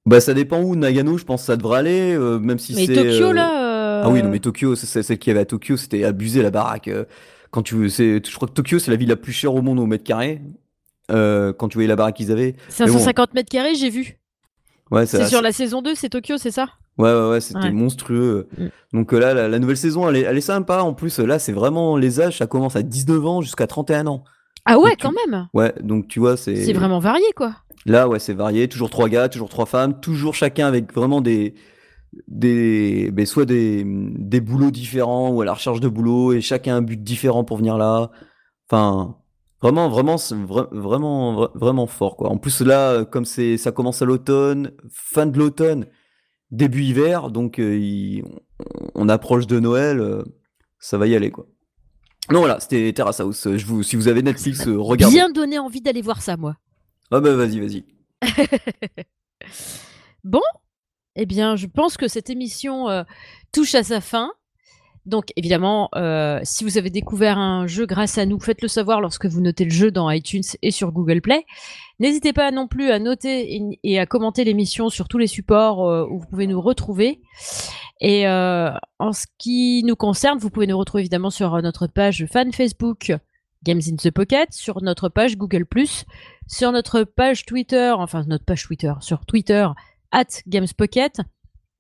Bah, 0.05 0.19
ça 0.19 0.33
dépend 0.33 0.61
où. 0.61 0.75
Nagano, 0.75 1.17
je 1.17 1.25
pense 1.25 1.41
que 1.41 1.47
ça 1.47 1.57
devrait 1.57 1.79
aller, 1.79 2.15
euh, 2.15 2.39
même 2.39 2.59
si 2.59 2.73
c'est. 2.73 2.87
Mais 2.87 2.95
Tokyo, 2.95 3.25
euh, 3.27 3.33
là. 3.33 4.01
Euh, 4.01 4.03
ah 4.05 4.09
oui, 4.09 4.23
non, 4.23 4.29
mais 4.29 4.39
Tokyo, 4.39 4.75
c'est 4.75 5.03
celle 5.03 5.19
qui 5.19 5.29
avait 5.29 5.41
à 5.41 5.45
Tokyo, 5.45 5.77
c'était 5.77 6.03
abusé 6.03 6.41
la 6.41 6.49
baraque. 6.49 6.89
Quand 7.51 7.61
tu, 7.61 7.89
je 7.89 8.35
crois 8.35 8.47
que 8.47 8.53
Tokyo, 8.53 8.79
c'est 8.79 8.89
la 8.89 8.97
ville 8.97 9.09
la 9.09 9.15
plus 9.15 9.33
chère 9.33 9.53
au 9.53 9.61
monde 9.61 9.79
au 9.79 9.85
mètre 9.85 10.03
carré. 10.03 10.41
Quand 11.11 11.67
tu 11.67 11.75
voyais 11.75 11.87
la 11.87 11.95
baraque 11.95 12.15
qu'ils 12.15 12.31
avaient. 12.31 12.55
550 12.69 13.33
mètres 13.33 13.49
carrés, 13.49 13.75
j'ai 13.75 13.89
vu. 13.89 14.17
Ouais, 14.91 15.05
c'est 15.05 15.25
sur 15.27 15.41
la 15.41 15.51
saison 15.51 15.81
2, 15.81 15.95
c'est 15.95 16.09
Tokyo, 16.09 16.37
c'est 16.37 16.51
ça? 16.51 16.67
Ouais, 16.97 17.11
ouais, 17.11 17.29
ouais, 17.29 17.41
c'était 17.41 17.71
monstrueux. 17.71 18.49
Mm. 18.57 18.67
Donc 18.93 19.11
là, 19.13 19.33
la, 19.47 19.59
nouvelle 19.59 19.77
saison, 19.77 20.07
elle 20.09 20.17
est, 20.17 20.21
elle 20.21 20.37
est 20.37 20.41
sympa. 20.41 20.81
En 20.81 20.93
plus, 20.93 21.19
là, 21.19 21.39
c'est 21.39 21.53
vraiment 21.53 21.95
les 21.95 22.19
âges, 22.19 22.37
ça 22.37 22.47
commence 22.47 22.75
à 22.75 22.83
19 22.83 23.25
ans 23.25 23.41
jusqu'à 23.41 23.67
31 23.67 24.07
ans. 24.07 24.23
Ah 24.65 24.77
ouais, 24.77 24.95
quand 24.99 25.13
même. 25.25 25.47
Ouais, 25.53 25.73
donc 25.81 26.07
tu 26.07 26.19
vois, 26.19 26.37
c'est. 26.37 26.55
C'est 26.55 26.73
vraiment 26.73 26.99
varié, 26.99 27.25
quoi. 27.35 27.55
Là, 27.85 28.07
ouais, 28.07 28.19
c'est 28.19 28.33
varié. 28.33 28.67
Toujours 28.67 28.89
trois 28.89 29.09
gars, 29.09 29.29
toujours 29.29 29.49
trois 29.49 29.65
femmes, 29.65 29.99
toujours 30.01 30.35
chacun 30.35 30.67
avec 30.67 30.93
vraiment 30.93 31.21
des, 31.21 31.55
des, 32.27 33.09
ben, 33.11 33.25
soit 33.25 33.45
des, 33.45 33.83
des 33.85 34.41
boulots 34.41 34.71
différents 34.71 35.29
ou 35.29 35.41
à 35.41 35.45
la 35.45 35.53
recherche 35.53 35.79
de 35.79 35.87
boulot 35.87 36.33
et 36.33 36.41
chacun 36.41 36.75
un 36.75 36.81
but 36.81 37.01
différent 37.01 37.43
pour 37.43 37.57
venir 37.57 37.77
là. 37.77 38.11
Enfin, 38.69 39.17
vraiment, 39.61 39.89
vraiment, 39.89 40.17
vraiment, 40.71 41.49
vraiment 41.55 41.87
fort, 41.87 42.15
quoi. 42.17 42.29
En 42.29 42.37
plus 42.37 42.61
là, 42.61 43.05
comme 43.05 43.25
c'est, 43.25 43.57
ça 43.57 43.71
commence 43.71 44.01
à 44.01 44.05
l'automne, 44.05 44.71
fin 44.89 45.25
de 45.25 45.37
l'automne, 45.37 45.87
début 46.51 46.83
hiver, 46.83 47.29
donc 47.31 47.59
euh, 47.59 48.21
on, 48.95 49.09
approche 49.09 49.47
de 49.47 49.59
Noël, 49.59 49.99
euh, 49.99 50.23
ça 50.79 50.97
va 50.97 51.07
y 51.07 51.15
aller, 51.15 51.31
quoi. 51.31 51.47
Non, 52.29 52.39
voilà, 52.39 52.59
c'était 52.59 52.93
Terrace 52.93 53.19
House. 53.19 53.47
Je 53.55 53.65
vous, 53.65 53.83
si 53.83 53.95
vous 53.95 54.07
avez 54.07 54.21
Netflix, 54.21 54.67
euh, 54.67 54.79
regardez. 54.79 55.15
Bien 55.15 55.29
donné 55.29 55.59
envie 55.59 55.81
d'aller 55.81 56.01
voir 56.01 56.21
ça, 56.21 56.37
moi. 56.37 56.55
Ah 57.09 57.19
bah 57.19 57.35
vas-y, 57.35 57.59
vas-y. 57.59 57.83
bon, 60.23 60.41
eh 61.15 61.25
bien, 61.25 61.55
je 61.55 61.67
pense 61.67 61.97
que 61.97 62.07
cette 62.07 62.29
émission 62.29 62.89
euh, 62.89 63.03
touche 63.51 63.75
à 63.75 63.83
sa 63.83 63.99
fin. 63.99 64.31
Donc, 65.05 65.31
évidemment, 65.35 65.89
euh, 65.95 66.39
si 66.43 66.63
vous 66.63 66.77
avez 66.77 66.89
découvert 66.89 67.37
un 67.37 67.65
jeu 67.67 67.85
grâce 67.85 68.17
à 68.17 68.25
nous, 68.25 68.39
faites-le 68.39 68.67
savoir 68.67 69.01
lorsque 69.01 69.25
vous 69.25 69.41
notez 69.41 69.65
le 69.65 69.71
jeu 69.71 69.91
dans 69.91 70.09
iTunes 70.09 70.43
et 70.61 70.71
sur 70.71 70.91
Google 70.91 71.21
Play. 71.21 71.45
N'hésitez 71.99 72.33
pas 72.33 72.51
non 72.51 72.67
plus 72.67 72.91
à 72.91 72.99
noter 72.99 73.77
et, 73.83 73.99
à 73.99 74.05
commenter 74.05 74.43
l'émission 74.43 74.89
sur 74.89 75.07
tous 75.07 75.17
les 75.17 75.27
supports 75.27 75.79
où 76.09 76.19
vous 76.19 76.25
pouvez 76.27 76.47
nous 76.47 76.61
retrouver. 76.61 77.21
Et 78.01 78.27
euh, 78.27 78.71
en 78.97 79.13
ce 79.13 79.27
qui 79.37 79.83
nous 79.85 79.95
concerne, 79.95 80.39
vous 80.39 80.49
pouvez 80.49 80.65
nous 80.65 80.77
retrouver 80.77 81.01
évidemment 81.01 81.29
sur 81.29 81.61
notre 81.61 81.85
page 81.85 82.25
fan 82.31 82.51
Facebook 82.51 83.13
Games 83.63 83.81
in 83.87 83.95
the 83.95 84.09
Pocket, 84.09 84.51
sur 84.51 84.81
notre 84.81 85.07
page 85.07 85.37
Google+, 85.37 85.65
sur 86.47 86.71
notre 86.71 87.03
page 87.03 87.45
Twitter, 87.45 87.93
enfin 87.95 88.23
notre 88.25 88.43
page 88.43 88.63
Twitter, 88.63 88.93
sur 89.01 89.23
Twitter 89.27 89.67
at 90.11 90.25
GamesPocket, 90.47 91.21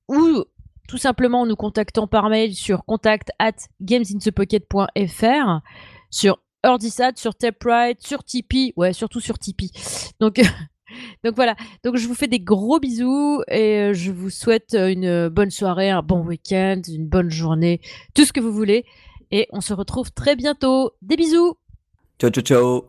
ou 0.07 0.43
tout 0.91 0.97
simplement 0.97 1.41
en 1.41 1.45
nous 1.45 1.55
contactant 1.55 2.05
par 2.05 2.27
mail 2.27 2.53
sur 2.53 2.83
contact 2.83 3.31
at 3.39 3.53
gamesinthepocket.fr, 3.79 5.61
sur 6.09 6.39
Ordisat, 6.63 7.13
sur 7.15 7.33
Taprite, 7.33 8.05
sur 8.05 8.25
Tipeee, 8.25 8.73
ouais, 8.75 8.91
surtout 8.91 9.21
sur 9.21 9.39
Tipeee. 9.39 9.71
Donc, 10.19 10.41
donc 11.23 11.33
voilà, 11.33 11.55
donc 11.85 11.95
je 11.95 12.05
vous 12.09 12.13
fais 12.13 12.27
des 12.27 12.41
gros 12.41 12.81
bisous 12.81 13.41
et 13.47 13.79
euh, 13.79 13.93
je 13.93 14.11
vous 14.11 14.29
souhaite 14.29 14.73
une 14.73 15.29
bonne 15.29 15.49
soirée, 15.49 15.89
un 15.89 16.01
bon 16.01 16.25
week-end, 16.25 16.81
une 16.89 17.07
bonne 17.07 17.31
journée, 17.31 17.79
tout 18.13 18.25
ce 18.25 18.33
que 18.33 18.41
vous 18.41 18.51
voulez. 18.51 18.83
Et 19.31 19.47
on 19.53 19.61
se 19.61 19.73
retrouve 19.73 20.11
très 20.11 20.35
bientôt. 20.35 20.91
Des 21.01 21.15
bisous 21.15 21.55
Ciao 22.19 22.31
ciao 22.31 22.43
ciao 22.43 22.85